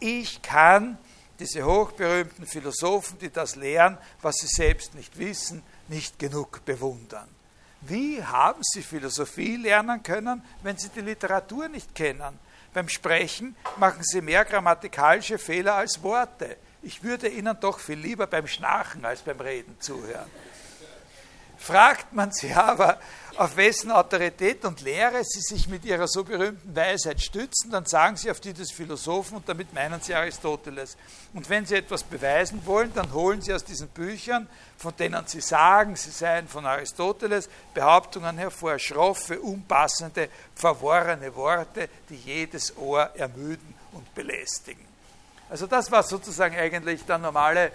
ich 0.00 0.42
kann 0.42 0.98
diese 1.38 1.64
hochberühmten 1.64 2.46
Philosophen, 2.46 3.18
die 3.18 3.30
das 3.30 3.56
lehren, 3.56 3.98
was 4.20 4.36
sie 4.36 4.48
selbst 4.48 4.94
nicht 4.94 5.18
wissen, 5.18 5.62
nicht 5.88 6.18
genug 6.18 6.64
bewundern. 6.64 7.28
Wie 7.82 8.22
haben 8.22 8.60
sie 8.62 8.82
Philosophie 8.82 9.56
lernen 9.56 10.02
können, 10.02 10.42
wenn 10.62 10.76
sie 10.76 10.88
die 10.88 11.00
Literatur 11.00 11.68
nicht 11.68 11.94
kennen? 11.94 12.38
Beim 12.74 12.88
Sprechen 12.88 13.56
machen 13.76 14.02
sie 14.02 14.20
mehr 14.20 14.44
grammatikalische 14.44 15.38
Fehler 15.38 15.74
als 15.74 16.02
Worte. 16.02 16.56
Ich 16.82 17.02
würde 17.02 17.28
ihnen 17.28 17.56
doch 17.60 17.78
viel 17.78 17.98
lieber 17.98 18.26
beim 18.26 18.46
Schnarchen 18.46 19.04
als 19.04 19.22
beim 19.22 19.40
Reden 19.40 19.76
zuhören. 19.80 20.30
Fragt 21.56 22.12
man 22.12 22.32
sie 22.32 22.52
aber, 22.52 23.00
auf 23.38 23.56
wessen 23.56 23.92
Autorität 23.92 24.64
und 24.64 24.80
Lehre 24.80 25.22
sie 25.22 25.40
sich 25.40 25.68
mit 25.68 25.84
ihrer 25.84 26.08
so 26.08 26.24
berühmten 26.24 26.74
Weisheit 26.74 27.20
stützen, 27.20 27.70
dann 27.70 27.86
sagen 27.86 28.16
sie 28.16 28.30
auf 28.32 28.40
die 28.40 28.52
des 28.52 28.72
Philosophen 28.72 29.36
und 29.36 29.48
damit 29.48 29.72
meinen 29.72 30.00
sie 30.00 30.12
Aristoteles. 30.12 30.96
Und 31.32 31.48
wenn 31.48 31.64
sie 31.64 31.76
etwas 31.76 32.02
beweisen 32.02 32.60
wollen, 32.66 32.92
dann 32.94 33.12
holen 33.12 33.40
sie 33.40 33.54
aus 33.54 33.64
diesen 33.64 33.88
Büchern, 33.88 34.48
von 34.76 34.92
denen 34.96 35.24
sie 35.26 35.40
sagen, 35.40 35.94
sie 35.94 36.10
seien 36.10 36.48
von 36.48 36.66
Aristoteles, 36.66 37.48
Behauptungen 37.74 38.38
hervor, 38.38 38.76
schroffe, 38.80 39.40
unpassende, 39.40 40.30
verworrene 40.56 41.32
Worte, 41.36 41.88
die 42.10 42.16
jedes 42.16 42.76
Ohr 42.76 43.08
ermüden 43.14 43.74
und 43.92 44.12
belästigen. 44.16 44.84
Also 45.48 45.68
das 45.68 45.90
war 45.92 46.02
sozusagen 46.02 46.56
eigentlich 46.56 47.04
der 47.04 47.18
normale 47.18 47.70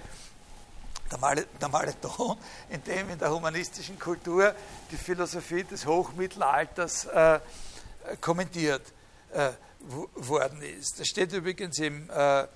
normale, 1.14 1.45
normale 1.61 1.99
Ton, 2.02 2.38
in 2.69 2.84
dem 2.84 3.10
in 3.10 3.19
der 3.19 3.31
humanistischen 3.31 3.98
Kultur 3.99 4.53
die 4.91 4.98
Philosophie 4.98 5.64
des 5.64 5.85
Hochmittelalters 5.85 7.06
äh, 7.06 7.40
kommentiert 8.19 8.81
äh, 9.31 9.52
worden 10.15 10.61
ist. 10.61 10.99
Das 10.99 11.07
steht 11.07 11.31
übrigens 11.34 11.77
im, 11.80 12.10
äh, 12.10 12.48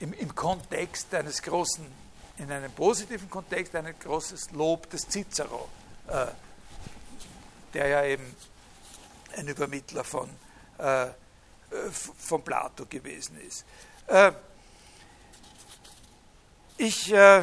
im, 0.00 0.12
im, 0.14 0.34
Kontext 0.34 1.14
eines 1.14 1.42
großen, 1.42 1.86
in 2.38 2.50
einem 2.50 2.72
positiven 2.72 3.28
Kontext, 3.28 3.74
ein 3.76 3.94
großes 3.98 4.52
Lob 4.52 4.88
des 4.90 5.06
Cicero, 5.08 5.68
äh, 6.08 6.26
der 7.74 7.88
ja 7.88 8.04
eben 8.04 8.34
ein 9.36 9.46
Übermittler 9.46 10.04
von, 10.04 10.28
äh, 10.78 11.06
von 11.92 12.42
Plato 12.42 12.86
gewesen 12.86 13.38
ist. 13.46 13.64
Ich 16.82 17.12
äh, 17.12 17.42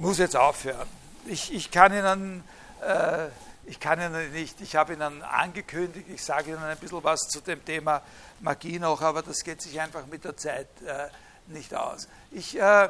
muss 0.00 0.18
jetzt 0.18 0.34
aufhören. 0.34 0.88
Ich, 1.26 1.54
ich, 1.54 1.70
kann 1.70 1.92
Ihnen, 1.92 2.42
äh, 2.84 3.28
ich 3.66 3.78
kann 3.78 4.00
Ihnen 4.00 4.32
nicht, 4.32 4.60
ich 4.60 4.74
habe 4.74 4.94
Ihnen 4.94 5.22
angekündigt, 5.22 6.08
ich 6.12 6.24
sage 6.24 6.50
Ihnen 6.50 6.64
ein 6.64 6.76
bisschen 6.76 7.04
was 7.04 7.20
zu 7.28 7.40
dem 7.40 7.64
Thema 7.64 8.02
Magie 8.40 8.80
noch, 8.80 9.00
aber 9.00 9.22
das 9.22 9.44
geht 9.44 9.62
sich 9.62 9.80
einfach 9.80 10.06
mit 10.06 10.24
der 10.24 10.36
Zeit 10.36 10.66
äh, 10.84 11.06
nicht 11.46 11.72
aus. 11.72 12.08
Ich 12.32 12.58
äh, 12.58 12.88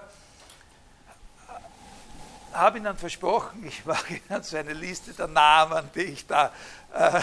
habe 2.52 2.78
Ihnen 2.78 2.96
versprochen, 2.96 3.64
ich 3.66 3.84
mache 3.84 4.14
Ihnen 4.14 4.42
so 4.42 4.56
eine 4.56 4.72
Liste 4.72 5.12
der 5.12 5.28
Namen, 5.28 5.90
die 5.94 6.02
ich 6.02 6.26
da 6.26 6.52
äh, 6.92 7.20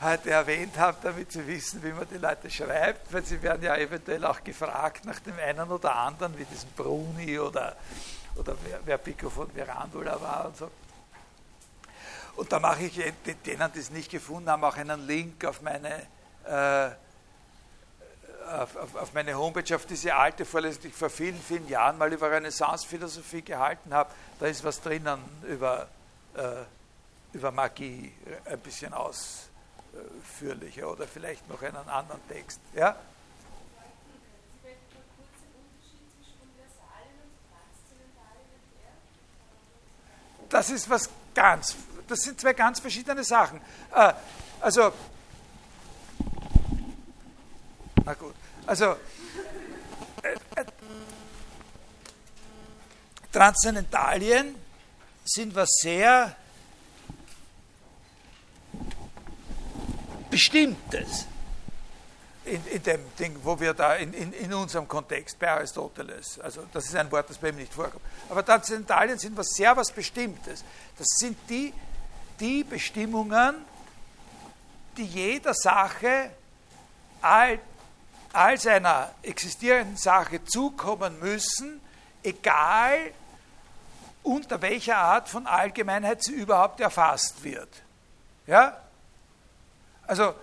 heute 0.00 0.30
erwähnt 0.30 0.78
habe, 0.78 0.98
damit 1.02 1.32
Sie 1.32 1.46
wissen, 1.46 1.82
wie 1.82 1.92
man 1.92 2.06
die 2.08 2.18
Leute 2.18 2.50
schreibt, 2.50 3.12
weil 3.12 3.24
Sie 3.24 3.40
werden 3.42 3.62
ja 3.62 3.76
eventuell 3.76 4.24
auch 4.24 4.42
gefragt 4.42 5.04
nach 5.04 5.20
dem 5.20 5.38
einen 5.38 5.70
oder 5.70 5.94
anderen, 5.94 6.36
wie 6.38 6.44
diesem 6.44 6.70
Bruni 6.70 7.38
oder, 7.38 7.76
oder 8.36 8.54
wer, 8.64 8.80
wer 8.84 8.98
Pico 8.98 9.30
von 9.30 9.50
Verandula 9.50 10.20
war 10.20 10.46
und 10.46 10.56
so. 10.56 10.70
Und 12.36 12.52
da 12.52 12.58
mache 12.58 12.84
ich 12.84 12.94
denen, 13.46 13.72
die 13.72 13.78
es 13.78 13.90
nicht 13.90 14.10
gefunden 14.10 14.50
haben, 14.50 14.62
auch 14.62 14.76
einen 14.76 15.06
Link 15.06 15.44
auf 15.46 15.62
meine, 15.62 16.02
äh, 16.44 16.90
auf, 18.46 18.76
auf, 18.76 18.94
auf, 18.96 19.14
meine 19.14 19.34
Homepage, 19.34 19.74
auf 19.74 19.86
diese 19.86 20.14
alte 20.14 20.44
Vorlesung, 20.44 20.82
die 20.82 20.88
ich 20.88 20.94
vor 20.94 21.10
vielen, 21.10 21.40
vielen 21.40 21.68
Jahren 21.68 21.98
mal 21.98 22.12
über 22.12 22.30
Renaissance-Philosophie 22.30 23.42
gehalten 23.42 23.92
habe. 23.92 24.10
Da 24.38 24.46
ist 24.46 24.64
was 24.64 24.80
drinnen 24.80 25.18
über, 25.48 25.88
äh, 26.34 26.64
über 27.32 27.50
Magie, 27.50 28.12
ein 28.44 28.58
bisschen 28.60 28.92
ausführlicher 28.94 30.90
oder 30.90 31.06
vielleicht 31.06 31.48
noch 31.48 31.62
einen 31.62 31.88
anderen 31.88 32.20
Text. 32.28 32.60
Ja? 32.74 32.96
Das 40.48 40.70
ist 40.70 40.88
was 40.88 41.10
ganz, 41.34 41.76
das 42.06 42.20
sind 42.20 42.40
zwei 42.40 42.52
ganz 42.52 42.80
verschiedene 42.80 43.24
Sachen. 43.24 43.60
Äh, 43.92 44.12
also, 44.60 44.92
na 48.06 48.14
gut, 48.14 48.34
also, 48.66 48.96
äh, 50.22 50.34
äh, 50.54 50.64
Transzendentalien 53.32 54.54
sind 55.24 55.54
was 55.54 55.68
sehr 55.82 56.36
Bestimmtes 60.30 61.26
in, 62.44 62.64
in, 62.68 62.82
dem 62.82 63.00
Ding, 63.18 63.36
wo 63.42 63.58
wir 63.58 63.74
da 63.74 63.96
in, 63.96 64.12
in, 64.12 64.32
in, 64.32 64.54
unserem 64.54 64.86
Kontext 64.86 65.36
bei 65.40 65.50
Aristoteles, 65.50 66.38
also 66.38 66.64
das 66.72 66.86
ist 66.86 66.94
ein 66.94 67.10
Wort, 67.10 67.28
das 67.28 67.38
bei 67.38 67.48
ihm 67.48 67.56
nicht 67.56 67.74
vorkommt. 67.74 68.04
Aber 68.28 68.44
Transzendentalien 68.44 69.18
sind 69.18 69.36
was 69.36 69.48
sehr 69.48 69.76
was 69.76 69.90
Bestimmtes. 69.90 70.62
Das 70.96 71.08
sind 71.18 71.36
die, 71.48 71.74
die 72.38 72.62
Bestimmungen, 72.62 73.56
die 74.96 75.04
jeder 75.06 75.54
Sache 75.54 76.30
all, 77.20 77.58
als 78.36 78.66
einer 78.66 79.10
existierenden 79.22 79.96
Sache 79.96 80.44
zukommen 80.44 81.18
müssen, 81.20 81.80
egal 82.22 83.12
unter 84.22 84.60
welcher 84.60 84.98
Art 84.98 85.28
von 85.28 85.46
Allgemeinheit 85.46 86.22
sie 86.22 86.34
überhaupt 86.34 86.80
erfasst 86.80 87.42
wird. 87.42 87.68
Ja? 88.46 88.78
Also 90.06 90.34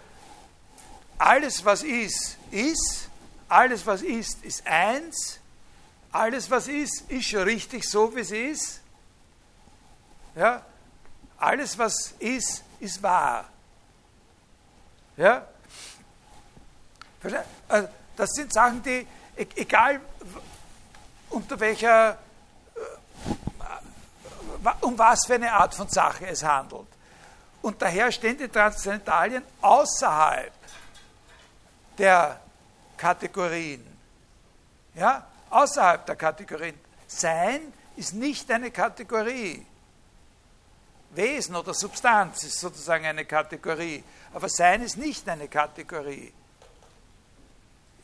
alles, 1.20 1.64
was 1.64 1.84
ist, 1.84 2.38
ist. 2.50 3.10
Alles, 3.48 3.86
was 3.86 4.02
ist, 4.02 4.44
ist 4.44 4.66
eins. 4.66 5.40
Alles, 6.12 6.50
was 6.50 6.68
ist, 6.68 7.12
ist 7.12 7.26
schon 7.28 7.44
richtig 7.44 7.84
so, 7.88 8.16
wie 8.16 8.22
es 8.22 8.32
ist. 8.32 8.82
Ja? 10.36 10.66
Alles, 11.38 11.78
was 11.78 12.16
ist, 12.18 12.64
ist 12.80 13.04
wahr. 13.04 13.46
Ja? 15.16 15.48
Also, 17.68 17.88
das 18.16 18.30
sind 18.32 18.54
Sachen, 18.54 18.84
die, 18.84 19.08
e-, 19.38 19.48
egal 19.56 20.02
unter 21.30 21.60
welcher, 21.60 22.18
äh, 22.76 24.70
um 24.82 24.98
was 24.98 25.26
für 25.26 25.36
eine 25.36 25.52
Art 25.52 25.74
von 25.74 25.88
Sache 25.90 26.28
es 26.28 26.44
handelt. 26.44 26.88
Und 27.62 27.82
daher 27.82 28.12
stehen 28.12 28.38
die 28.38 28.50
Transzendentalien 28.50 29.44
außerhalb 29.62 30.54
der 31.98 32.40
Kategorien. 32.98 33.86
Ja? 34.96 35.26
Außerhalb 35.50 36.06
der 36.06 36.16
Kategorien. 36.16 36.80
Sein 37.08 37.74
ist 37.96 38.14
nicht 38.14 38.50
eine 38.52 38.72
Kategorie. 38.72 39.66
Wesen 41.12 41.56
oder 41.56 41.74
Substanz 41.74 42.44
ist 42.44 42.60
sozusagen 42.60 43.06
eine 43.06 43.26
Kategorie. 43.26 44.04
Aber 44.34 44.50
Sein 44.50 44.82
ist 44.82 44.98
nicht 44.98 45.28
eine 45.30 45.48
Kategorie. 45.48 46.34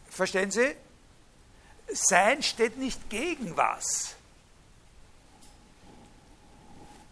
Verstehen 0.10 0.52
Sie? 0.52 0.76
Sein 1.92 2.44
steht 2.44 2.78
nicht 2.78 3.10
gegen 3.10 3.56
was. 3.58 4.16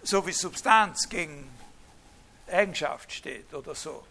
So 0.04 0.26
wie 0.26 0.32
Substanz 0.32 1.10
gegen 1.10 1.50
Eigenschaft 2.52 3.12
steht 3.12 3.54
oder 3.54 3.76
so. 3.76 4.06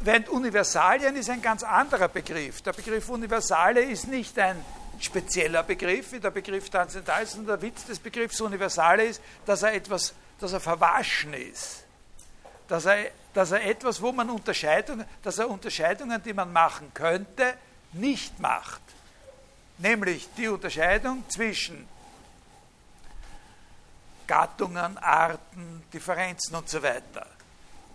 Während 0.00 0.28
Universalien 0.28 1.16
ist 1.16 1.28
ein 1.28 1.42
ganz 1.42 1.62
anderer 1.64 2.08
Begriff. 2.08 2.62
Der 2.62 2.72
Begriff 2.72 3.08
Universale 3.08 3.80
ist 3.80 4.06
nicht 4.06 4.38
ein 4.38 4.64
spezieller 5.00 5.64
Begriff, 5.64 6.12
wie 6.12 6.20
der 6.20 6.30
Begriff 6.30 6.70
Transzendental 6.70 7.24
ist, 7.24 7.32
sondern 7.32 7.60
der 7.60 7.68
Witz 7.68 7.84
des 7.84 7.98
Begriffs 7.98 8.40
Universale 8.40 9.06
ist, 9.06 9.20
dass 9.44 9.62
er 9.62 9.74
etwas, 9.74 10.14
dass 10.40 10.52
er 10.52 10.60
verwaschen 10.60 11.34
ist. 11.34 11.84
Dass 12.68 12.84
er, 12.84 13.10
dass 13.38 13.52
er 13.52 13.64
etwas, 13.64 14.02
wo 14.02 14.10
man 14.10 14.30
Unterscheidungen, 14.30 15.06
dass 15.22 15.38
er 15.38 15.48
Unterscheidungen, 15.48 16.20
die 16.20 16.32
man 16.32 16.52
machen 16.52 16.92
könnte, 16.92 17.54
nicht 17.92 18.40
macht. 18.40 18.80
Nämlich 19.78 20.28
die 20.36 20.48
Unterscheidung 20.48 21.22
zwischen 21.28 21.86
Gattungen, 24.26 24.98
Arten, 24.98 25.84
Differenzen 25.92 26.56
und 26.56 26.68
so 26.68 26.82
weiter. 26.82 27.28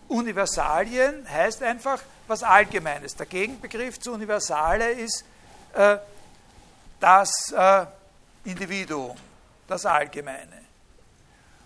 Universalien 0.07 1.29
heißt 1.29 1.61
einfach 1.61 2.01
was 2.25 2.41
Allgemeines. 2.41 3.13
Der 3.13 3.25
Gegenbegriff 3.25 3.99
zu 3.99 4.13
Universale 4.13 4.91
ist 4.93 5.25
äh, 5.73 5.97
das 7.01 7.51
äh, 7.51 7.85
Individuum, 8.45 9.17
das 9.67 9.85
Allgemeine. 9.85 10.61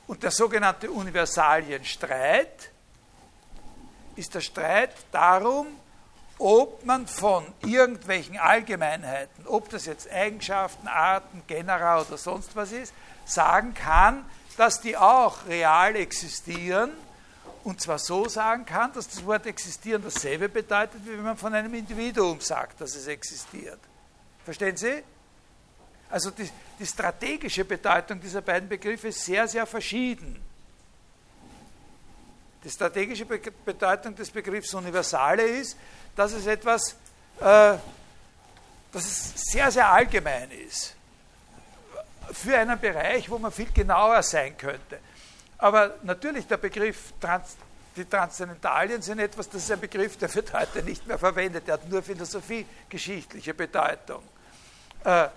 Und 0.08 0.24
der 0.24 0.32
sogenannte 0.32 0.90
Universalienstreit 0.90 2.72
ist 4.18 4.36
der 4.36 4.42
Streit 4.42 4.92
darum, 5.12 5.68
ob 6.40 6.86
man 6.86 7.08
von 7.08 7.46
irgendwelchen 7.66 8.38
Allgemeinheiten, 8.38 9.48
ob 9.48 9.70
das 9.70 9.86
jetzt 9.86 10.12
Eigenschaften, 10.12 10.88
Arten, 10.88 11.42
Genera 11.48 12.02
oder 12.02 12.18
sonst 12.18 12.56
was 12.56 12.72
ist, 12.72 12.94
sagen 13.26 13.74
kann, 13.74 14.26
dass 14.56 14.82
die 14.82 14.98
auch 14.98 15.46
real 15.48 15.96
existieren 15.96 16.92
und 17.64 17.82
zwar 17.82 18.00
so 18.00 18.30
sagen 18.30 18.66
kann, 18.66 18.94
dass 18.94 19.10
das 19.10 19.26
Wort 19.26 19.46
existieren 19.46 20.02
dasselbe 20.02 20.48
bedeutet, 20.48 21.06
wie 21.06 21.12
wenn 21.12 21.24
man 21.24 21.38
von 21.38 21.54
einem 21.54 21.74
Individuum 21.74 22.40
sagt, 22.40 22.80
dass 22.80 22.96
es 22.96 23.08
existiert. 23.08 23.80
Verstehen 24.46 24.78
Sie? 24.78 25.04
Also 26.10 26.32
die, 26.32 26.50
die 26.80 26.86
strategische 26.86 27.66
Bedeutung 27.66 28.22
dieser 28.22 28.42
beiden 28.42 28.70
Begriffe 28.70 29.10
ist 29.10 29.26
sehr, 29.26 29.48
sehr 29.48 29.66
verschieden. 29.66 30.42
Die 32.68 32.74
strategische 32.74 33.26
Bedeutung 33.26 34.14
des 34.14 34.30
Begriffs 34.30 34.74
Universale 34.74 35.42
ist, 35.42 35.78
dass 36.18 36.34
es 36.34 36.46
etwas, 36.48 36.98
äh, 37.40 37.78
dass 38.92 39.06
es 39.06 39.34
sehr, 39.54 39.72
sehr 39.72 39.90
allgemein 39.90 40.52
ist. 40.52 40.94
Für 42.34 42.58
einen 42.58 42.78
Bereich, 42.78 43.30
wo 43.30 43.38
man 43.38 43.54
viel 43.54 43.72
genauer 43.72 44.22
sein 44.22 44.58
könnte. 44.58 45.00
Aber 45.58 45.96
natürlich 46.04 46.46
der 46.46 46.58
Begriff 46.58 47.14
Trans, 47.22 47.56
die 47.96 48.04
Transzendentalien 48.04 49.02
sind 49.02 49.20
etwas, 49.20 49.48
das 49.48 49.64
ist 49.64 49.72
ein 49.72 49.80
Begriff, 49.80 50.18
der 50.18 50.36
wird 50.36 50.52
heute 50.52 50.84
nicht 50.84 51.08
mehr 51.08 51.18
verwendet. 51.18 51.68
Der 51.68 51.76
hat 51.76 51.88
nur 51.88 52.04
philosophiegeschichtliche 52.04 53.54
Bedeutung. 53.54 54.24
Äh, 55.06 55.30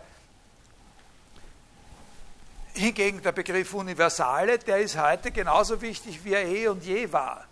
hingegen 2.74 3.22
der 3.22 3.32
Begriff 3.32 3.74
Universale, 3.74 4.58
der 4.58 4.78
ist 4.78 4.98
heute 4.98 5.30
genauso 5.30 5.80
wichtig, 5.80 6.24
wie 6.24 6.34
er 6.34 6.44
eh 6.44 6.68
und 6.68 6.84
je 6.84 7.10
war. 7.12 7.44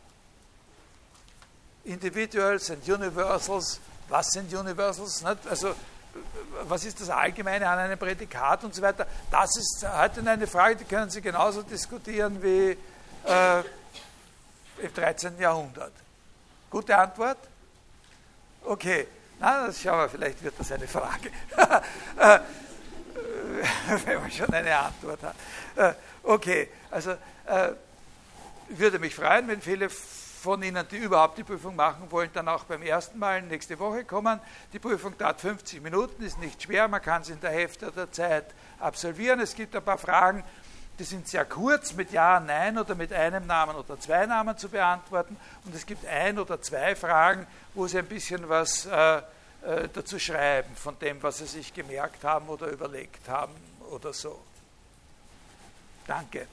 Individuals 1.84 2.70
and 2.70 2.86
Universals, 2.86 3.80
was 4.08 4.30
sind 4.30 4.52
Universals? 4.52 5.22
Nicht? 5.22 5.46
Also 5.48 5.74
was 6.64 6.84
ist 6.84 7.00
das 7.00 7.10
Allgemeine 7.10 7.68
an 7.68 7.78
einem 7.78 7.98
Prädikat 7.98 8.64
und 8.64 8.74
so 8.74 8.82
weiter. 8.82 9.06
Das 9.30 9.56
ist 9.56 9.86
heute 9.88 10.28
eine 10.28 10.46
Frage, 10.46 10.76
die 10.76 10.84
können 10.84 11.10
Sie 11.10 11.20
genauso 11.20 11.62
diskutieren 11.62 12.42
wie 12.42 12.76
äh, 13.24 13.60
im 14.78 14.94
13. 14.94 15.38
Jahrhundert. 15.38 15.92
Gute 16.70 16.96
Antwort? 16.96 17.38
Okay, 18.64 19.06
na, 19.38 19.66
das 19.66 19.80
schauen 19.80 20.00
wir, 20.00 20.08
vielleicht 20.08 20.42
wird 20.42 20.54
das 20.58 20.72
eine 20.72 20.88
Frage. 20.88 21.30
Wenn 24.04 24.14
man 24.20 24.30
schon 24.30 24.52
eine 24.52 24.76
Antwort 24.76 25.22
hat. 25.22 25.34
Äh, 25.76 25.92
okay, 26.22 26.68
also 26.90 27.12
äh, 27.46 27.72
würde 28.68 28.98
mich 28.98 29.14
freuen, 29.14 29.48
wenn 29.48 29.60
viele 29.60 29.88
von 29.90 30.62
Ihnen, 30.62 30.86
die 30.88 30.96
überhaupt 30.96 31.36
die 31.38 31.44
Prüfung 31.44 31.74
machen 31.74 32.10
wollen, 32.10 32.30
dann 32.32 32.48
auch 32.48 32.64
beim 32.64 32.82
ersten 32.82 33.18
Mal 33.18 33.42
nächste 33.42 33.78
Woche 33.78 34.04
kommen. 34.04 34.40
Die 34.72 34.78
Prüfung 34.78 35.16
dauert 35.18 35.40
50 35.40 35.82
Minuten, 35.82 36.22
ist 36.22 36.38
nicht 36.38 36.62
schwer, 36.62 36.86
man 36.86 37.02
kann 37.02 37.24
sie 37.24 37.32
in 37.32 37.40
der 37.40 37.50
Hälfte 37.50 37.90
der 37.90 38.12
Zeit 38.12 38.46
absolvieren. 38.78 39.40
Es 39.40 39.54
gibt 39.54 39.74
ein 39.74 39.82
paar 39.82 39.98
Fragen, 39.98 40.44
die 40.98 41.04
sind 41.04 41.28
sehr 41.28 41.44
kurz, 41.44 41.94
mit 41.94 42.12
Ja, 42.12 42.40
Nein 42.40 42.78
oder 42.78 42.94
mit 42.94 43.12
einem 43.12 43.46
Namen 43.46 43.76
oder 43.76 43.98
zwei 44.00 44.26
Namen 44.26 44.56
zu 44.56 44.68
beantworten. 44.68 45.36
Und 45.64 45.74
es 45.74 45.86
gibt 45.86 46.06
ein 46.06 46.38
oder 46.38 46.60
zwei 46.60 46.94
Fragen, 46.94 47.46
wo 47.74 47.86
Sie 47.86 47.98
ein 47.98 48.06
bisschen 48.06 48.48
was 48.48 48.86
äh, 48.86 49.22
äh, 49.62 49.88
dazu 49.92 50.18
schreiben, 50.18 50.74
von 50.76 50.98
dem, 50.98 51.22
was 51.22 51.38
sie 51.38 51.46
sich 51.46 51.74
gemerkt 51.74 52.24
haben 52.24 52.48
oder 52.48 52.68
überlegt 52.68 53.28
haben 53.28 53.54
oder 53.90 54.12
so. 54.12 54.40
Danke. 56.06 56.46